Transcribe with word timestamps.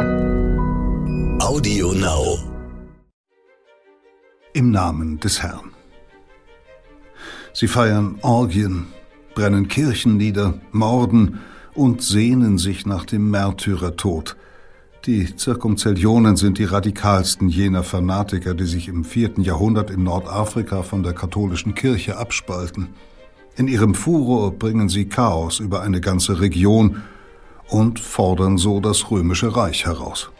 Audio 0.00 1.92
Now. 1.92 2.38
Im 4.54 4.70
Namen 4.70 5.20
des 5.20 5.42
Herrn. 5.42 5.72
Sie 7.52 7.68
feiern 7.68 8.18
Orgien, 8.22 8.86
brennen 9.34 9.68
Kirchen 9.68 10.16
nieder, 10.16 10.54
morden 10.72 11.40
und 11.74 12.00
sehnen 12.00 12.56
sich 12.56 12.86
nach 12.86 13.04
dem 13.04 13.30
Märtyrertod. 13.30 14.36
Die 15.04 15.36
Zirkumzellionen 15.36 16.36
sind 16.36 16.56
die 16.56 16.64
radikalsten 16.64 17.50
jener 17.50 17.82
Fanatiker, 17.82 18.54
die 18.54 18.64
sich 18.64 18.88
im 18.88 19.04
vierten 19.04 19.42
Jahrhundert 19.42 19.90
in 19.90 20.02
Nordafrika 20.02 20.82
von 20.82 21.02
der 21.02 21.12
katholischen 21.12 21.74
Kirche 21.74 22.16
abspalten. 22.16 22.88
In 23.56 23.68
ihrem 23.68 23.94
Furor 23.94 24.52
bringen 24.52 24.88
sie 24.88 25.10
Chaos 25.10 25.60
über 25.60 25.82
eine 25.82 26.00
ganze 26.00 26.40
Region 26.40 27.02
und 27.70 28.00
fordern 28.00 28.58
so 28.58 28.80
das 28.80 29.10
römische 29.10 29.54
Reich 29.54 29.86
heraus. 29.86 30.30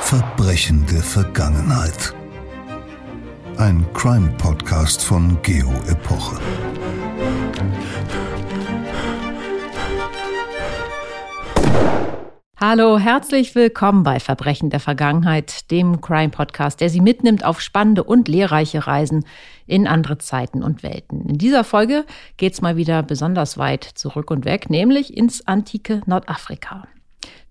Verbrechende 0.00 1.02
Vergangenheit. 1.02 2.14
Ein 3.56 3.84
Crime-Podcast 3.92 5.02
von 5.02 5.36
Geo 5.42 5.72
Epoche. 5.88 6.38
Hallo, 12.58 12.98
herzlich 12.98 13.54
willkommen 13.54 14.02
bei 14.02 14.18
Verbrechen 14.18 14.70
der 14.70 14.80
Vergangenheit, 14.80 15.70
dem 15.70 16.00
Crime-Podcast, 16.00 16.80
der 16.80 16.88
Sie 16.88 17.02
mitnimmt 17.02 17.44
auf 17.44 17.60
spannende 17.60 18.02
und 18.02 18.28
lehrreiche 18.28 18.86
Reisen 18.86 19.26
in 19.66 19.86
andere 19.86 20.16
Zeiten 20.16 20.62
und 20.62 20.82
Welten. 20.82 21.28
In 21.28 21.36
dieser 21.36 21.64
Folge 21.64 22.06
geht's 22.38 22.62
mal 22.62 22.78
wieder 22.78 23.02
besonders 23.02 23.58
weit 23.58 23.84
zurück 23.84 24.30
und 24.30 24.46
weg, 24.46 24.70
nämlich 24.70 25.14
ins 25.14 25.46
antike 25.46 26.00
Nordafrika. 26.06 26.88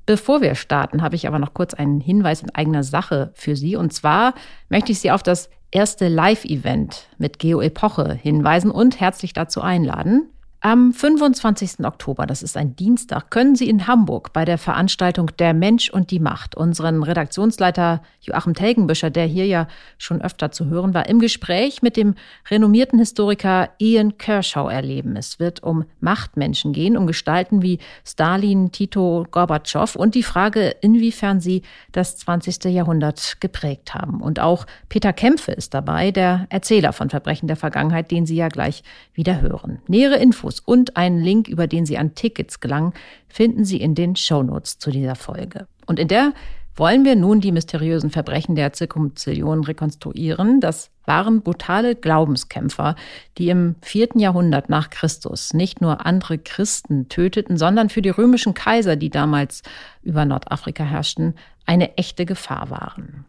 Bevor 0.07 0.41
wir 0.41 0.55
starten, 0.55 1.03
habe 1.03 1.15
ich 1.15 1.27
aber 1.27 1.37
noch 1.37 1.53
kurz 1.53 1.75
einen 1.75 2.01
Hinweis 2.01 2.41
in 2.41 2.49
eigener 2.55 2.83
Sache 2.83 3.31
für 3.35 3.55
Sie. 3.55 3.75
Und 3.75 3.93
zwar 3.93 4.33
möchte 4.69 4.91
ich 4.91 4.99
Sie 4.99 5.11
auf 5.11 5.21
das 5.21 5.51
erste 5.69 6.07
Live-Event 6.07 7.09
mit 7.19 7.37
Geo 7.37 7.61
Epoche 7.61 8.11
hinweisen 8.15 8.71
und 8.71 8.99
herzlich 8.99 9.33
dazu 9.33 9.61
einladen. 9.61 10.31
Am 10.65 10.93
25. 10.93 11.85
Oktober, 11.85 12.25
das 12.25 12.41
ist 12.41 12.57
ein 12.57 12.75
Dienstag, 12.75 13.29
können 13.29 13.55
Sie 13.55 13.69
in 13.69 13.85
Hamburg 13.85 14.33
bei 14.33 14.45
der 14.45 14.57
Veranstaltung 14.57 15.29
Der 15.37 15.53
Mensch 15.53 15.91
und 15.91 16.09
die 16.09 16.19
Macht 16.19 16.55
unseren 16.55 17.03
Redaktionsleiter 17.03 18.01
Joachim 18.19 18.55
Telgenbüscher, 18.55 19.11
der 19.11 19.27
hier 19.27 19.45
ja 19.45 19.67
schon 19.99 20.23
öfter 20.23 20.49
zu 20.49 20.65
hören 20.65 20.95
war, 20.95 21.07
im 21.07 21.19
Gespräch 21.19 21.83
mit 21.83 21.95
dem 21.95 22.15
renommierten 22.49 22.97
Historiker 22.97 23.69
Ian 23.77 24.17
Kershaw 24.17 24.67
erleben. 24.67 25.15
Es 25.15 25.39
wird 25.39 25.61
um 25.61 25.85
Machtmenschen 25.99 26.73
gehen, 26.73 26.97
um 26.97 27.05
Gestalten 27.05 27.61
wie 27.61 27.77
Stalin, 28.03 28.71
Tito, 28.71 29.27
Gorbatschow 29.29 29.95
und 29.95 30.15
die 30.15 30.23
Frage, 30.23 30.69
inwiefern 30.81 31.41
sie 31.41 31.61
das 31.91 32.17
20. 32.17 32.63
Jahrhundert 32.73 33.39
geprägt 33.39 33.93
haben. 33.93 34.19
Und 34.19 34.39
auch 34.39 34.65
Peter 34.89 35.13
Kämpfe 35.13 35.51
ist 35.51 35.75
dabei, 35.75 36.09
der 36.09 36.47
Erzähler 36.49 36.91
von 36.91 37.11
Verbrechen 37.11 37.45
der 37.45 37.55
Vergangenheit, 37.55 38.09
den 38.09 38.25
Sie 38.25 38.35
ja 38.35 38.47
gleich 38.47 38.81
wieder 39.13 39.41
hören. 39.41 39.77
Nähere 39.85 40.15
Infos 40.15 40.54
Infos 40.55 40.59
und 40.59 40.97
einen 40.97 41.21
Link, 41.21 41.47
über 41.47 41.67
den 41.67 41.85
Sie 41.85 41.97
an 41.97 42.15
Tickets 42.15 42.59
gelangen, 42.59 42.93
finden 43.27 43.65
Sie 43.65 43.81
in 43.81 43.95
den 43.95 44.15
Shownotes 44.15 44.79
zu 44.79 44.91
dieser 44.91 45.15
Folge. 45.15 45.67
Und 45.85 45.99
in 45.99 46.07
der 46.07 46.33
wollen 46.77 47.05
wir 47.05 47.15
nun 47.15 47.39
die 47.39 47.53
mysteriösen 47.53 48.09
Verbrechen 48.09 48.55
der 48.55 48.73
Zirkumzillion 48.73 49.63
rekonstruieren. 49.63 50.59
Das 50.59 50.89
waren 51.05 51.41
brutale 51.41 51.95
Glaubenskämpfer, 51.95 52.95
die 53.37 53.49
im 53.49 53.75
vierten 53.81 54.19
Jahrhundert 54.19 54.69
nach 54.69 54.89
Christus 54.89 55.53
nicht 55.53 55.79
nur 55.79 56.05
andere 56.05 56.37
Christen 56.37 57.07
töteten, 57.07 57.57
sondern 57.57 57.87
für 57.89 58.01
die 58.01 58.09
römischen 58.09 58.53
Kaiser, 58.53 58.97
die 58.97 59.09
damals 59.09 59.61
über 60.03 60.25
Nordafrika 60.25 60.83
herrschten, 60.83 61.35
eine 61.65 61.97
echte 61.97 62.25
Gefahr 62.25 62.69
waren. 62.69 63.25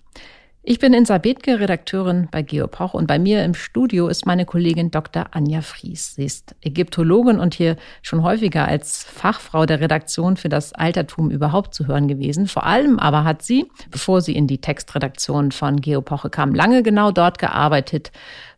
Ich 0.69 0.81
bin 0.81 0.93
Insa 0.93 1.19
Bethke, 1.19 1.61
Redakteurin 1.61 2.27
bei 2.33 2.43
Geopoch 2.43 2.93
und 2.93 3.07
bei 3.07 3.21
mir 3.21 3.45
im 3.45 3.55
Studio 3.55 4.09
ist 4.09 4.27
meine 4.27 4.45
Kollegin 4.45 4.91
Dr. 4.91 5.27
Anja 5.31 5.61
Fries. 5.61 6.17
Sie 6.17 6.25
ist 6.25 6.57
Ägyptologin 6.61 7.39
und 7.39 7.55
hier 7.55 7.77
schon 8.03 8.25
häufiger 8.25 8.67
als 8.67 9.05
Fachfrau 9.05 9.65
der 9.65 9.79
Redaktion 9.79 10.37
für 10.37 10.49
das 10.49 10.73
Altertum 10.73 11.31
überhaupt 11.31 11.73
zu 11.73 11.87
hören 11.87 12.09
gewesen. 12.09 12.49
Vor 12.49 12.67
allem 12.67 12.99
aber 12.99 13.23
hat 13.23 13.43
sie, 13.43 13.71
bevor 13.93 14.23
sie 14.23 14.35
in 14.35 14.49
die 14.49 14.61
Textredaktion 14.61 15.53
von 15.53 15.81
Geopoche 15.81 16.31
kam, 16.31 16.53
lange 16.53 16.83
genau 16.83 17.13
dort 17.13 17.39
gearbeitet, 17.39 18.11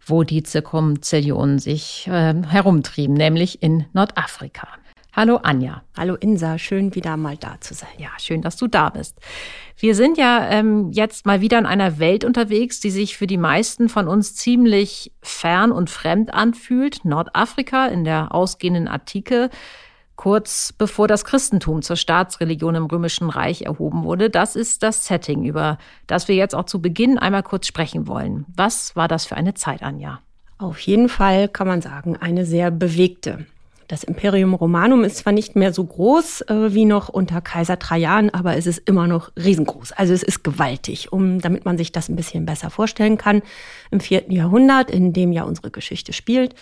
wo 0.07 0.23
die 0.23 0.43
Zirkumzillionen 0.43 1.59
sich 1.59 2.09
äh, 2.11 2.33
herumtrieben, 2.49 3.17
nämlich 3.17 3.63
in 3.63 3.85
Nordafrika. 3.93 4.78
Hallo 5.13 5.37
Anja. 5.43 5.83
Hallo 5.97 6.15
Insa, 6.15 6.59
schön 6.59 6.95
wieder 6.95 7.17
mal 7.17 7.37
da 7.37 7.57
zu 7.61 7.75
sein. 7.75 7.89
Ja, 7.99 8.11
schön, 8.19 8.43
dass 8.43 8.57
du 8.57 8.67
da 8.67 8.91
bist. 8.91 9.19
Wir 9.79 9.95
sind 9.95 10.19
ja 10.19 10.49
ähm, 10.51 10.93
jetzt 10.93 11.25
mal 11.25 11.41
wieder 11.41 11.59
in 11.59 11.67
einer 11.67 11.99
Welt 11.99 12.25
unterwegs, 12.25 12.79
die 12.81 12.91
sich 12.91 13.17
für 13.17 13.27
die 13.27 13.39
meisten 13.39 13.89
von 13.89 14.07
uns 14.07 14.35
ziemlich 14.35 15.13
fern 15.23 15.73
und 15.73 15.89
fremd 15.89 16.35
anfühlt. 16.35 17.05
Nordafrika 17.05 17.87
in 17.87 18.05
der 18.05 18.35
ausgehenden 18.35 18.87
Antike, 18.87 19.49
kurz 20.15 20.75
bevor 20.77 21.09
das 21.09 21.25
Christentum 21.25 21.81
zur 21.81 21.97
Staatsreligion 21.97 22.75
im 22.75 22.87
Römischen 22.87 23.31
Reich 23.31 23.63
erhoben 23.63 24.05
wurde. 24.05 24.29
Das 24.29 24.57
ist 24.57 24.83
das 24.83 25.07
Setting, 25.07 25.45
über 25.45 25.79
das 26.07 26.29
wir 26.29 26.35
jetzt 26.35 26.55
auch 26.55 26.65
zu 26.65 26.83
Beginn 26.83 27.19
einmal 27.19 27.43
kurz 27.43 27.67
sprechen 27.67 28.07
wollen. 28.07 28.45
Was 28.55 28.95
war 28.95 29.09
das 29.09 29.25
für 29.25 29.37
eine 29.37 29.55
Zeit, 29.55 29.83
Anja? 29.83 30.21
Auf 30.59 30.79
jeden 30.81 31.09
Fall 31.09 31.49
kann 31.49 31.67
man 31.67 31.81
sagen, 31.81 32.17
eine 32.17 32.45
sehr 32.45 32.71
bewegte. 32.71 33.47
Das 33.89 34.05
Imperium 34.05 34.53
Romanum 34.53 35.03
ist 35.03 35.17
zwar 35.17 35.33
nicht 35.33 35.57
mehr 35.57 35.73
so 35.73 35.83
groß 35.83 36.43
äh, 36.43 36.75
wie 36.75 36.85
noch 36.85 37.09
unter 37.09 37.41
Kaiser 37.41 37.79
Trajan, 37.79 38.29
aber 38.29 38.55
es 38.55 38.67
ist 38.67 38.87
immer 38.87 39.07
noch 39.07 39.33
riesengroß. 39.35 39.93
Also 39.93 40.13
es 40.13 40.23
ist 40.23 40.45
gewaltig, 40.45 41.11
um, 41.11 41.41
damit 41.41 41.65
man 41.65 41.79
sich 41.79 41.91
das 41.91 42.11
ein 42.11 42.17
bisschen 42.17 42.45
besser 42.45 42.69
vorstellen 42.69 43.17
kann. 43.17 43.41
Im 43.91 44.01
vierten 44.01 44.33
Jahrhundert, 44.33 44.91
in 44.91 45.15
dem 45.15 45.33
ja 45.33 45.45
unsere 45.45 45.71
Geschichte 45.71 46.13
spielt, 46.13 46.55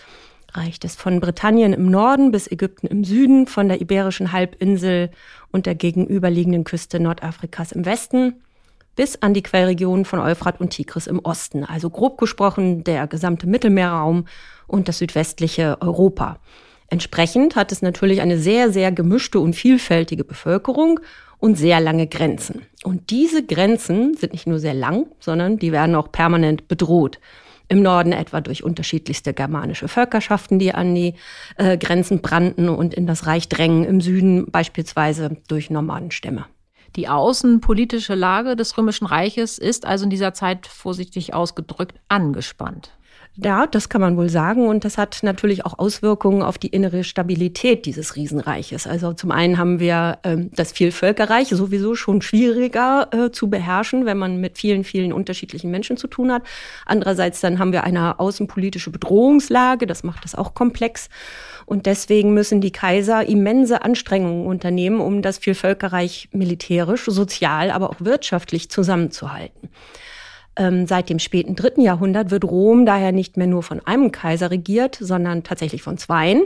reicht 0.53 0.85
es 0.85 0.95
von 0.95 1.19
Britannien 1.19 1.73
im 1.73 1.91
Norden 1.91 2.31
bis 2.31 2.47
Ägypten 2.47 2.87
im 2.87 3.03
Süden, 3.03 3.49
von 3.49 3.67
der 3.67 3.81
Iberischen 3.81 4.31
Halbinsel 4.31 5.11
und 5.51 5.67
der 5.67 5.75
gegenüberliegenden 5.75 6.63
Küste 6.63 7.01
Nordafrikas 7.01 7.73
im 7.73 7.85
Westen 7.85 8.37
bis 8.95 9.21
an 9.21 9.35
die 9.35 9.43
Quellregionen 9.43 10.05
von 10.05 10.21
Euphrat 10.21 10.61
und 10.61 10.71
Tigris 10.71 11.09
im 11.09 11.19
Osten. 11.19 11.65
Also 11.65 11.91
grob 11.91 12.19
gesprochen 12.19 12.85
der 12.85 13.09
gesamte 13.09 13.49
Mittelmeerraum 13.49 14.27
und 14.69 14.87
das 14.87 14.99
südwestliche 14.99 15.77
Europa. 15.81 16.39
Entsprechend 16.89 17.57
hat 17.57 17.73
es 17.73 17.83
natürlich 17.83 18.21
eine 18.21 18.39
sehr, 18.39 18.71
sehr 18.71 18.93
gemischte 18.93 19.41
und 19.41 19.55
vielfältige 19.55 20.25
Bevölkerung 20.25 21.01
und 21.39 21.57
sehr 21.57 21.81
lange 21.81 22.07
Grenzen. 22.07 22.63
Und 22.85 23.11
diese 23.11 23.45
Grenzen 23.45 24.15
sind 24.15 24.33
nicht 24.33 24.47
nur 24.47 24.59
sehr 24.59 24.75
lang, 24.75 25.07
sondern 25.21 25.59
die 25.59 25.73
werden 25.73 25.95
auch 25.95 26.13
permanent 26.13 26.69
bedroht. 26.69 27.19
Im 27.69 27.83
Norden 27.83 28.13
etwa 28.13 28.41
durch 28.41 28.63
unterschiedlichste 28.63 29.35
germanische 29.35 29.89
Völkerschaften, 29.89 30.61
die 30.61 30.73
an 30.73 30.95
die 30.95 31.15
äh, 31.57 31.77
Grenzen 31.77 32.21
brannten 32.21 32.69
und 32.69 32.95
in 32.95 33.09
das 33.09 33.27
Reich 33.27 33.49
drängen. 33.49 33.85
Im 33.85 34.01
Süden 34.01 34.51
beispielsweise 34.51 35.37
durch 35.49 35.69
Nomadenstämme. 35.69 36.47
Die 36.95 37.09
außenpolitische 37.09 38.15
Lage 38.15 38.55
des 38.55 38.79
Römischen 38.79 39.07
Reiches 39.07 39.59
ist 39.59 39.85
also 39.85 40.05
in 40.05 40.11
dieser 40.11 40.33
Zeit 40.33 40.69
vorsichtig 40.69 41.35
ausgedrückt 41.35 41.99
angespannt. 42.09 42.93
Ja, 43.39 43.67
das 43.67 43.91
kann 43.91 44.01
man 44.01 44.17
wohl 44.17 44.31
sagen. 44.31 44.67
Und 44.67 44.85
das 44.87 44.97
hat 44.97 45.19
natürlich 45.23 45.67
auch 45.67 45.79
Auswirkungen 45.79 46.43
auf 46.43 46.57
die 46.57 46.69
innere 46.69 47.05
Stabilität 47.05 47.85
dieses 47.85 48.17
Riesenreiches. 48.17 48.87
Also 48.87 49.13
zum 49.13 49.31
einen 49.31 49.59
haben 49.59 49.79
wir 49.79 50.19
ähm, 50.25 50.51
das 50.55 50.73
Vielvölkerreich 50.73 51.49
sowieso 51.49 51.95
schon 51.95 52.23
schwieriger 52.23 53.09
äh, 53.13 53.31
zu 53.31 53.51
beherrschen, 53.51 54.07
wenn 54.07 54.17
man 54.17 54.41
mit 54.41 54.57
vielen, 54.57 54.85
vielen 54.85 55.13
unterschiedlichen 55.13 55.71
Menschen 55.71 55.99
zu 55.99 56.07
tun 56.07 56.33
hat. 56.33 56.45
Andererseits 56.87 57.43
dann 57.43 57.59
haben 57.59 57.73
wir 57.73 57.85
eine 57.85 58.19
außenpolitische 58.19 58.91
Bedrohungslage. 58.91 59.87
Das 59.87 60.03
macht 60.03 60.25
das 60.25 60.35
auch 60.35 60.55
komplex. 60.55 61.11
Und 61.67 61.85
deswegen 61.85 62.33
müssen 62.33 62.63
die 62.63 62.73
Kaiser 62.73 63.29
immense 63.29 63.83
Anstrengungen 63.83 64.47
unternehmen, 64.47 65.01
um 65.01 65.21
das 65.21 65.37
Vielvölkerreich 65.39 66.31
militärisch, 66.33 67.05
sozial, 67.05 67.71
aber 67.71 67.91
auch 67.91 67.97
wirtschaftlich 67.99 68.71
zusammenzuhalten. 68.71 69.69
Ähm, 70.57 70.87
seit 70.87 71.11
dem 71.11 71.19
späten 71.19 71.55
dritten 71.55 71.83
Jahrhundert 71.83 72.31
wird 72.31 72.45
Rom 72.45 72.87
daher 72.87 73.13
nicht 73.13 73.37
mehr 73.37 73.47
nur 73.47 73.63
von 73.63 73.87
einem 73.87 74.13
Kaiser 74.13 74.51
regiert, 74.51 74.97
sondern 75.01 75.43
tatsächlich 75.43 75.83
von 75.83 75.99
zweien 75.99 76.43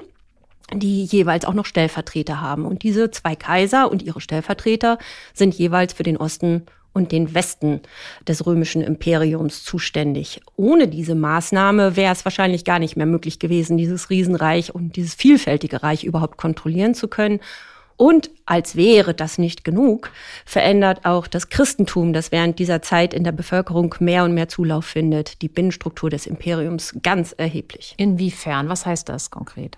die 0.73 1.05
jeweils 1.05 1.45
auch 1.45 1.55
noch 1.55 1.67
Stellvertreter 1.67 2.41
haben. 2.41 2.65
Und 2.65 2.83
diese 2.83 3.11
zwei 3.11 3.35
Kaiser 3.35 3.91
und 3.91 4.03
ihre 4.03 4.21
Stellvertreter 4.21 4.99
sind 5.35 5.55
jeweils 5.55 5.93
für 5.93 6.03
den 6.03 6.17
Osten 6.17 6.67
und 6.93 7.13
den 7.13 7.35
Westen 7.35 7.81
des 8.27 8.47
römischen 8.47 8.83
Imperiums 8.83 9.63
zuständig. 9.63 10.41
Ohne 10.57 10.89
diese 10.89 11.15
Maßnahme 11.15 11.97
wäre 11.97 12.13
es 12.13 12.25
wahrscheinlich 12.25 12.65
gar 12.65 12.79
nicht 12.79 12.97
mehr 12.97 13.07
möglich 13.07 13.39
gewesen, 13.39 13.79
dieses 13.79 14.11
Riesenreich 14.11 14.75
und 14.75 14.97
dieses 14.97 15.15
vielfältige 15.15 15.83
Reich 15.83 16.05
überhaupt 16.05 16.37
kontrollieren 16.37 16.95
zu 16.95 17.07
können. 17.09 17.41
Und 18.01 18.31
als 18.47 18.77
wäre 18.77 19.13
das 19.13 19.37
nicht 19.37 19.63
genug, 19.63 20.11
verändert 20.47 21.05
auch 21.05 21.27
das 21.27 21.51
Christentum, 21.51 22.15
das 22.15 22.33
während 22.33 22.59
dieser 22.59 22.81
Zeit 22.81 23.13
in 23.13 23.25
der 23.25 23.33
Bevölkerung 23.33 23.95
mehr 24.01 24.25
und 24.25 24.33
mehr 24.33 24.49
Zulauf 24.49 24.87
findet, 24.87 25.43
die 25.43 25.49
Binnenstruktur 25.49 26.09
des 26.09 26.27
Imperiums 26.27 26.95
ganz 27.03 27.35
erheblich. 27.37 27.93
Inwiefern? 27.99 28.71
Was 28.71 28.87
heißt 28.87 29.11
das 29.11 29.31
konkret? 29.31 29.77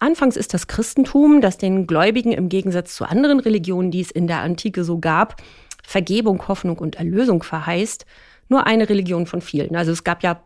Anfangs 0.00 0.36
ist 0.36 0.54
das 0.54 0.66
Christentum, 0.66 1.40
das 1.40 1.56
den 1.56 1.86
Gläubigen 1.86 2.32
im 2.32 2.48
Gegensatz 2.48 2.96
zu 2.96 3.04
anderen 3.04 3.38
Religionen, 3.38 3.92
die 3.92 4.00
es 4.00 4.10
in 4.10 4.26
der 4.26 4.40
Antike 4.40 4.82
so 4.82 4.98
gab, 4.98 5.40
Vergebung, 5.84 6.48
Hoffnung 6.48 6.78
und 6.78 6.96
Erlösung 6.96 7.44
verheißt, 7.44 8.06
nur 8.48 8.66
eine 8.66 8.88
Religion 8.88 9.26
von 9.26 9.40
vielen. 9.40 9.76
Also 9.76 9.92
es 9.92 10.02
gab 10.02 10.24
ja 10.24 10.42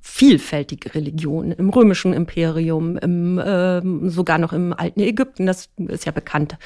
vielfältige 0.00 0.94
Religionen 0.94 1.52
im 1.52 1.70
römischen 1.70 2.12
Imperium, 2.12 2.96
im, 2.98 3.38
äh, 3.38 3.80
sogar 4.08 4.38
noch 4.38 4.52
im 4.52 4.72
alten 4.72 5.00
Ägypten, 5.00 5.46
das 5.46 5.68
ist 5.76 6.06
ja 6.06 6.12
bekannt, 6.12 6.56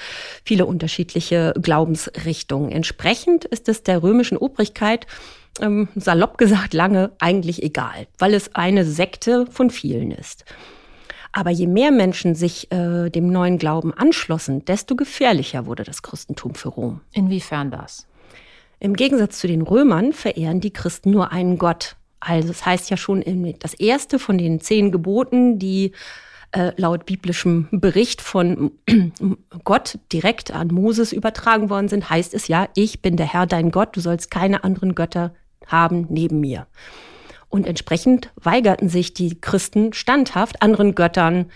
viele 0.44 0.66
unterschiedliche 0.66 1.54
Glaubensrichtungen. 1.60 2.70
Entsprechend 2.70 3.44
ist 3.44 3.68
es 3.68 3.82
der 3.82 4.02
römischen 4.02 4.36
Obrigkeit, 4.36 5.06
ähm, 5.60 5.88
salopp 5.94 6.38
gesagt, 6.38 6.72
lange 6.72 7.12
eigentlich 7.18 7.62
egal, 7.62 8.06
weil 8.18 8.34
es 8.34 8.54
eine 8.54 8.84
Sekte 8.84 9.46
von 9.46 9.70
vielen 9.70 10.10
ist. 10.10 10.44
Aber 11.32 11.50
je 11.50 11.66
mehr 11.66 11.90
Menschen 11.90 12.34
sich 12.34 12.70
äh, 12.70 13.08
dem 13.08 13.30
neuen 13.32 13.58
Glauben 13.58 13.92
anschlossen, 13.92 14.64
desto 14.66 14.96
gefährlicher 14.96 15.66
wurde 15.66 15.82
das 15.82 16.02
Christentum 16.02 16.54
für 16.54 16.68
Rom. 16.68 17.00
Inwiefern 17.12 17.70
das? 17.70 18.06
Im 18.80 18.94
Gegensatz 18.94 19.38
zu 19.38 19.46
den 19.46 19.62
Römern 19.62 20.12
verehren 20.12 20.60
die 20.60 20.72
Christen 20.72 21.10
nur 21.10 21.32
einen 21.32 21.56
Gott, 21.56 21.96
also 22.24 22.50
es 22.50 22.58
das 22.58 22.66
heißt 22.66 22.90
ja 22.90 22.96
schon, 22.96 23.22
das 23.58 23.74
erste 23.74 24.18
von 24.18 24.38
den 24.38 24.60
zehn 24.60 24.92
Geboten, 24.92 25.58
die 25.58 25.92
äh, 26.52 26.72
laut 26.76 27.04
biblischem 27.06 27.68
Bericht 27.72 28.22
von 28.22 28.72
Gott 29.64 29.98
direkt 30.12 30.52
an 30.52 30.68
Moses 30.68 31.12
übertragen 31.12 31.68
worden 31.68 31.88
sind, 31.88 32.10
heißt 32.10 32.34
es 32.34 32.48
ja, 32.48 32.68
ich 32.74 33.02
bin 33.02 33.16
der 33.16 33.26
Herr 33.26 33.46
dein 33.46 33.70
Gott, 33.70 33.96
du 33.96 34.00
sollst 34.00 34.30
keine 34.30 34.62
anderen 34.62 34.94
Götter 34.94 35.34
haben 35.66 36.06
neben 36.10 36.40
mir. 36.40 36.66
Und 37.48 37.66
entsprechend 37.66 38.30
weigerten 38.36 38.88
sich 38.88 39.14
die 39.14 39.40
Christen 39.40 39.92
standhaft, 39.92 40.62
anderen 40.62 40.94
Göttern 40.94 41.50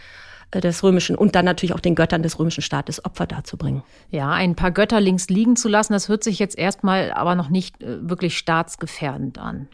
äh, 0.51 0.61
des 0.61 0.83
römischen 0.83 1.17
und 1.17 1.35
dann 1.35 1.45
natürlich 1.45 1.75
auch 1.75 1.81
den 1.81 1.95
Göttern 1.95 2.23
des 2.23 2.39
römischen 2.39 2.63
Staates 2.63 3.05
Opfer 3.05 3.27
darzubringen. 3.27 3.83
Ja, 4.11 4.31
ein 4.31 4.57
paar 4.57 4.73
Götter 4.73 5.01
links 5.01 5.29
liegen 5.29 5.57
zu 5.57 5.69
lassen, 5.69 5.93
das 5.93 6.09
hört 6.09 6.25
sich 6.25 6.39
jetzt 6.39 6.59
erstmal 6.59 7.13
aber 7.13 7.35
noch 7.35 7.51
nicht 7.51 7.83
äh, 7.83 8.09
wirklich 8.09 8.37
staatsgefährdend 8.37 9.39
an. 9.39 9.69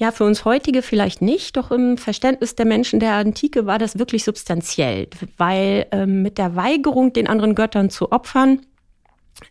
Ja, 0.00 0.12
für 0.12 0.22
uns 0.22 0.44
heutige 0.44 0.82
vielleicht 0.82 1.22
nicht, 1.22 1.56
doch 1.56 1.72
im 1.72 1.98
Verständnis 1.98 2.54
der 2.54 2.66
Menschen 2.66 3.00
der 3.00 3.14
Antike 3.14 3.66
war 3.66 3.80
das 3.80 3.98
wirklich 3.98 4.22
substanziell, 4.22 5.08
weil 5.36 5.86
ähm, 5.90 6.22
mit 6.22 6.38
der 6.38 6.54
Weigerung, 6.54 7.12
den 7.12 7.26
anderen 7.26 7.56
Göttern 7.56 7.90
zu 7.90 8.12
opfern, 8.12 8.60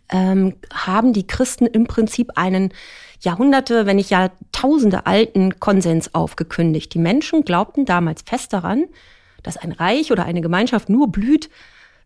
ähm, 0.09 0.55
haben 0.73 1.11
die 1.11 1.27
Christen 1.27 1.65
im 1.65 1.85
Prinzip 1.85 2.31
einen 2.35 2.73
Jahrhunderte, 3.19 3.85
wenn 3.85 3.97
nicht 3.97 4.09
Jahrtausende 4.09 5.05
alten 5.05 5.59
Konsens 5.59 6.15
aufgekündigt. 6.15 6.93
Die 6.93 7.00
Menschen 7.00 7.43
glaubten 7.43 7.83
damals 7.83 8.21
fest 8.21 8.53
daran, 8.53 8.85
dass 9.43 9.57
ein 9.57 9.73
Reich 9.73 10.13
oder 10.13 10.23
eine 10.23 10.39
Gemeinschaft 10.39 10.88
nur 10.88 11.11
blüht, 11.11 11.50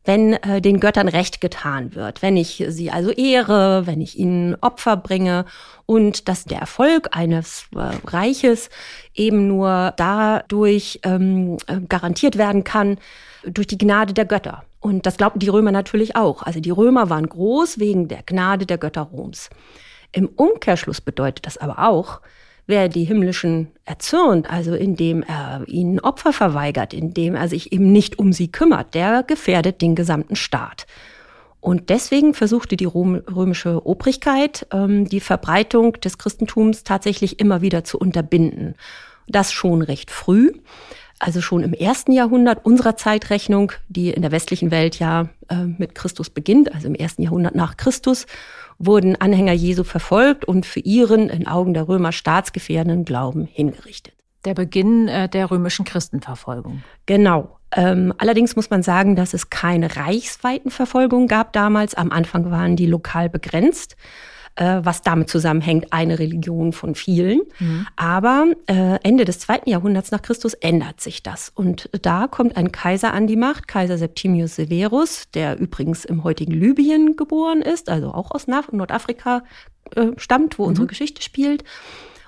wenn 0.04 0.34
äh, 0.34 0.62
den 0.62 0.80
Göttern 0.80 1.08
Recht 1.08 1.42
getan 1.42 1.94
wird, 1.96 2.22
wenn 2.22 2.38
ich 2.38 2.64
sie 2.70 2.92
also 2.92 3.12
ehre, 3.12 3.86
wenn 3.86 4.02
ich 4.02 4.18
ihnen 4.18 4.56
Opfer 4.62 4.98
bringe 4.98 5.46
und 5.86 6.28
dass 6.28 6.46
der 6.46 6.60
Erfolg 6.60 7.10
eines 7.12 7.66
äh, 7.76 7.92
Reiches 8.08 8.70
eben 9.14 9.48
nur 9.48 9.94
dadurch 9.98 11.00
ähm, 11.04 11.58
äh, 11.68 11.80
garantiert 11.82 12.38
werden 12.38 12.64
kann, 12.64 12.98
durch 13.44 13.68
die 13.68 13.78
Gnade 13.78 14.14
der 14.14 14.26
Götter. 14.26 14.64
Und 14.80 15.06
das 15.06 15.18
glaubten 15.18 15.40
die 15.40 15.50
Römer 15.50 15.72
natürlich 15.72 16.16
auch. 16.16 16.42
Also 16.42 16.60
die 16.60 16.72
Römer 16.72 17.10
waren 17.10 17.28
groß 17.28 17.80
wegen 17.80 18.08
der 18.08 18.24
Gnade 18.24 18.66
der 18.66 18.80
Götter 18.80 19.04
Roms. 19.04 19.50
Im 20.12 20.28
Umkehrschluss 20.28 21.02
bedeutet 21.02 21.46
das 21.46 21.58
aber 21.58 21.88
auch, 21.88 22.22
wer 22.72 22.90
die 22.90 23.04
himmlischen 23.04 23.68
erzürnt, 23.86 24.50
also 24.50 24.74
indem 24.74 25.22
er 25.22 25.62
ihnen 25.68 26.00
Opfer 26.00 26.34
verweigert, 26.34 26.94
indem 26.94 27.36
er 27.36 27.48
sich 27.48 27.72
eben 27.72 27.92
nicht 27.92 28.18
um 28.18 28.34
sie 28.34 28.52
kümmert, 28.52 28.96
der 28.96 29.22
gefährdet 29.22 29.82
den 29.82 29.94
gesamten 29.94 30.36
Staat. 30.36 30.88
Und 31.60 31.92
deswegen 31.92 32.34
versuchte 32.34 32.76
die 32.76 32.86
römische 32.86 33.86
Obrigkeit, 33.86 34.66
ähm, 34.74 35.08
die 35.08 35.20
Verbreitung 35.20 35.94
des 36.02 36.18
Christentums 36.18 36.84
tatsächlich 36.84 37.40
immer 37.40 37.62
wieder 37.62 37.84
zu 37.84 38.00
unterbinden. 38.00 38.74
Das 39.28 39.52
schon 39.54 39.84
recht 39.84 40.10
früh, 40.10 40.52
also 41.20 41.40
schon 41.40 41.64
im 41.64 41.74
ersten 41.74 42.14
Jahrhundert 42.14 42.66
unserer 42.66 42.96
Zeitrechnung, 42.96 43.74
die 43.90 44.10
in 44.10 44.24
der 44.24 44.32
westlichen 44.32 44.72
Welt 44.72 44.98
ja 44.98 45.30
äh, 45.50 45.66
mit 45.78 45.94
Christus 45.94 46.32
beginnt, 46.32 46.74
also 46.74 46.88
im 46.88 46.96
ersten 46.96 47.22
Jahrhundert 47.22 47.54
nach 47.54 47.78
Christus 47.78 48.26
wurden 48.86 49.16
Anhänger 49.16 49.54
Jesu 49.54 49.84
verfolgt 49.84 50.46
und 50.46 50.66
für 50.66 50.80
ihren 50.80 51.30
in 51.30 51.48
Augen 51.48 51.74
der 51.74 51.88
Römer 51.88 52.12
staatsgefährdenden 52.12 53.06
Glauben 53.06 53.46
hingerichtet. 53.46 54.14
Der 54.46 54.54
Beginn 54.54 55.08
äh, 55.08 55.30
der 55.30 55.52
römischen 55.52 55.86
Christenverfolgung. 55.86 56.84
Genau. 57.06 57.58
Ähm, 57.74 58.14
allerdings 58.18 58.56
muss 58.56 58.70
man 58.70 58.84
sagen, 58.84 59.16
dass 59.16 59.34
es 59.34 59.50
keine 59.50 59.96
reichsweiten 59.96 60.72
Verfolgungen 60.72 61.28
gab 61.28 61.54
damals. 61.54 61.94
Am 61.96 62.12
Anfang 62.12 62.50
waren 62.52 62.76
die 62.76 62.88
lokal 62.88 63.30
begrenzt 63.30 63.96
äh, 64.56 64.82
was 64.84 65.02
damit 65.02 65.30
zusammenhängt, 65.30 65.92
eine 65.92 66.20
Religion 66.20 66.74
von 66.74 66.96
vielen. 66.96 67.42
Mhm. 67.60 67.88
Aber 67.96 68.48
äh, 68.68 69.00
Ende 69.04 69.26
des 69.26 69.40
zweiten 69.40 69.70
Jahrhunderts 69.70 70.12
nach 70.12 70.22
Christus 70.22 70.54
ändert 70.56 71.02
sich 71.02 71.24
das. 71.24 71.52
Und 71.54 71.90
da 72.02 72.28
kommt 72.28 72.58
ein 72.58 72.72
Kaiser 72.72 73.14
an 73.14 73.28
die 73.28 73.36
Macht, 73.36 73.68
Kaiser 73.68 73.98
Septimius 73.98 74.56
Severus, 74.56 75.30
der 75.34 75.60
übrigens 75.60 76.06
im 76.06 76.24
heutigen 76.24 76.54
Libyen 76.54 77.16
geboren 77.16 77.62
ist, 77.62 77.90
also 77.90 78.14
auch 78.14 78.32
aus 78.32 78.48
Nordafrika 78.48 79.44
äh, 79.96 80.08
stammt, 80.18 80.60
wo 80.60 80.64
mhm. 80.64 80.70
unsere 80.70 80.88
Geschichte 80.88 81.22
spielt. 81.22 81.64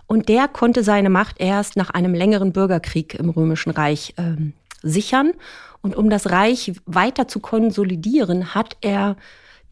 Und 0.05 0.29
der 0.29 0.47
konnte 0.47 0.83
seine 0.83 1.09
Macht 1.09 1.39
erst 1.39 1.75
nach 1.75 1.89
einem 1.89 2.13
längeren 2.13 2.51
Bürgerkrieg 2.51 3.15
im 3.15 3.29
Römischen 3.29 3.71
Reich 3.71 4.13
ähm, 4.17 4.53
sichern. 4.81 5.31
Und 5.81 5.95
um 5.95 6.09
das 6.09 6.29
Reich 6.29 6.73
weiter 6.85 7.27
zu 7.27 7.39
konsolidieren, 7.39 8.53
hat 8.53 8.77
er 8.81 9.17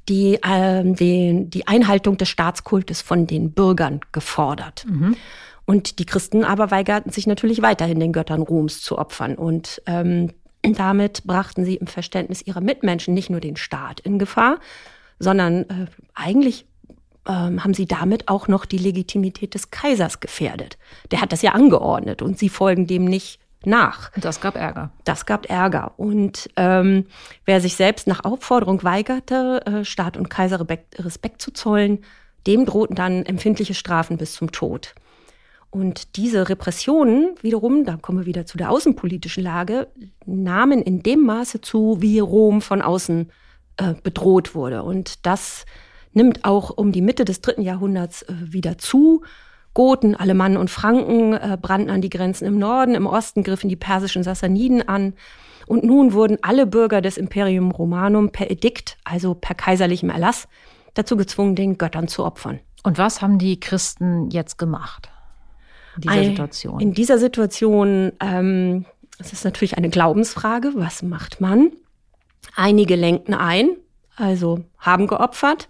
die, 0.09 0.36
äh, 0.42 0.83
die, 0.83 1.45
die 1.48 1.68
Einhaltung 1.68 2.18
des 2.18 2.30
Staatskultes 2.30 3.01
von 3.01 3.27
den 3.27 3.51
Bürgern 3.51 4.01
gefordert. 4.12 4.86
Mhm. 4.88 5.15
Und 5.65 6.00
die 6.00 6.06
Christen 6.06 6.44
aber 6.44 6.71
weigerten 6.71 7.12
sich 7.12 7.27
natürlich 7.27 7.62
weiterhin 7.62 8.00
den 8.00 8.13
Göttern 8.13 8.42
Roms 8.42 8.81
zu 8.81 8.98
opfern. 8.98 9.36
Und 9.36 9.81
ähm, 9.86 10.31
damit 10.63 11.24
brachten 11.24 11.65
sie 11.65 11.75
im 11.75 11.88
Verständnis 11.88 12.42
ihrer 12.42 12.62
Mitmenschen 12.62 13.13
nicht 13.13 13.30
nur 13.30 13.39
den 13.39 13.56
Staat 13.56 14.00
in 14.00 14.19
Gefahr, 14.19 14.59
sondern 15.19 15.63
äh, 15.63 15.86
eigentlich 16.13 16.65
ähm, 17.27 17.63
haben 17.63 17.74
sie 17.74 17.86
damit 17.86 18.27
auch 18.27 18.47
noch 18.47 18.65
die 18.65 18.77
Legitimität 18.77 19.54
des 19.54 19.71
Kaisers 19.71 20.19
gefährdet. 20.19 20.77
Der 21.12 21.21
hat 21.21 21.31
das 21.31 21.42
ja 21.42 21.51
angeordnet 21.51 22.21
und 22.21 22.38
sie 22.38 22.50
folgen 22.50 22.88
dem 22.88 23.06
nicht 23.06 23.40
nach. 23.65 24.11
Das 24.18 24.41
gab 24.41 24.56
Ärger. 24.56 24.91
Das 25.03 25.25
gab 25.25 25.49
Ärger. 25.49 25.94
Und 25.97 26.49
ähm, 26.56 27.06
wer 27.45 27.61
sich 27.61 27.75
selbst 27.75 28.07
nach 28.07 28.23
Aufforderung 28.23 28.83
weigerte, 28.83 29.61
äh, 29.65 29.85
Staat 29.85 30.18
und 30.18 30.30
Kaiser 30.30 30.65
Respekt 30.97 31.41
zu 31.41 31.51
zollen, 31.51 31.99
dem 32.47 32.65
drohten 32.65 32.95
dann 32.95 33.25
empfindliche 33.25 33.73
Strafen 33.73 34.18
bis 34.18 34.33
zum 34.33 34.51
Tod. 34.51 34.95
Und 35.69 36.18
diese 36.18 36.49
Repressionen 36.49 37.35
wiederum, 37.41 37.85
da 37.85 37.95
kommen 37.95 38.19
wir 38.19 38.25
wieder 38.25 38.45
zu 38.45 38.57
der 38.57 38.71
außenpolitischen 38.71 39.44
Lage, 39.44 39.87
nahmen 40.25 40.81
in 40.81 41.01
dem 41.01 41.21
Maße 41.21 41.61
zu, 41.61 42.01
wie 42.01 42.19
Rom 42.19 42.61
von 42.61 42.81
außen 42.81 43.31
äh, 43.77 43.94
bedroht 44.03 44.53
wurde. 44.53 44.83
Und 44.83 45.25
das 45.25 45.65
nimmt 46.11 46.44
auch 46.44 46.71
um 46.71 46.91
die 46.91 47.01
Mitte 47.01 47.23
des 47.23 47.39
dritten 47.39 47.61
Jahrhunderts 47.61 48.23
äh, 48.23 48.33
wieder 48.39 48.77
zu. 48.77 49.23
Goten, 49.73 50.16
Alemannen 50.16 50.57
und 50.57 50.69
Franken 50.69 51.33
äh, 51.33 51.57
brannten 51.61 51.90
an 51.90 52.01
die 52.01 52.09
Grenzen 52.09 52.45
im 52.45 52.59
Norden, 52.59 52.95
im 52.95 53.07
Osten 53.07 53.44
griffen 53.44 53.69
die 53.69 53.75
persischen 53.75 54.23
Sassaniden 54.23 54.87
an. 54.87 55.13
Und 55.68 55.83
nun 55.83 56.13
wurden 56.13 56.37
alle 56.42 56.66
Bürger 56.66 57.01
des 57.01 57.18
Imperium 57.18 57.71
Romanum 57.71 58.31
per 58.31 58.51
Edikt, 58.51 58.97
also 59.06 59.33
per 59.33 59.56
kaiserlichem 59.56 60.09
Erlass, 60.09 60.47
dazu 60.94 61.16
gezwungen, 61.16 61.56
den 61.56 61.78
Göttern 61.78 62.07
zu 62.07 62.25
opfern. 62.25 62.59
Und 62.83 62.97
was 62.97 63.21
haben 63.21 63.37
die 63.37 63.59
Christen 63.59 64.30
jetzt 64.31 64.57
gemacht 64.57 65.09
in 65.95 66.01
dieser 66.01 66.23
Situation? 66.23 66.80
In 66.80 66.94
dieser 66.94 67.18
Situation, 67.18 68.11
ähm, 68.19 68.85
das 69.18 69.33
ist 69.33 69.45
natürlich 69.45 69.78
eine 69.78 69.90
Glaubensfrage, 69.90 70.71
was 70.75 71.04
macht 71.04 71.40
man? 71.40 71.71
Einige 72.56 72.95
lenkten 72.95 73.33
ein, 73.33 73.69
also 74.16 74.63
haben 74.80 75.07
geopfert. 75.07 75.69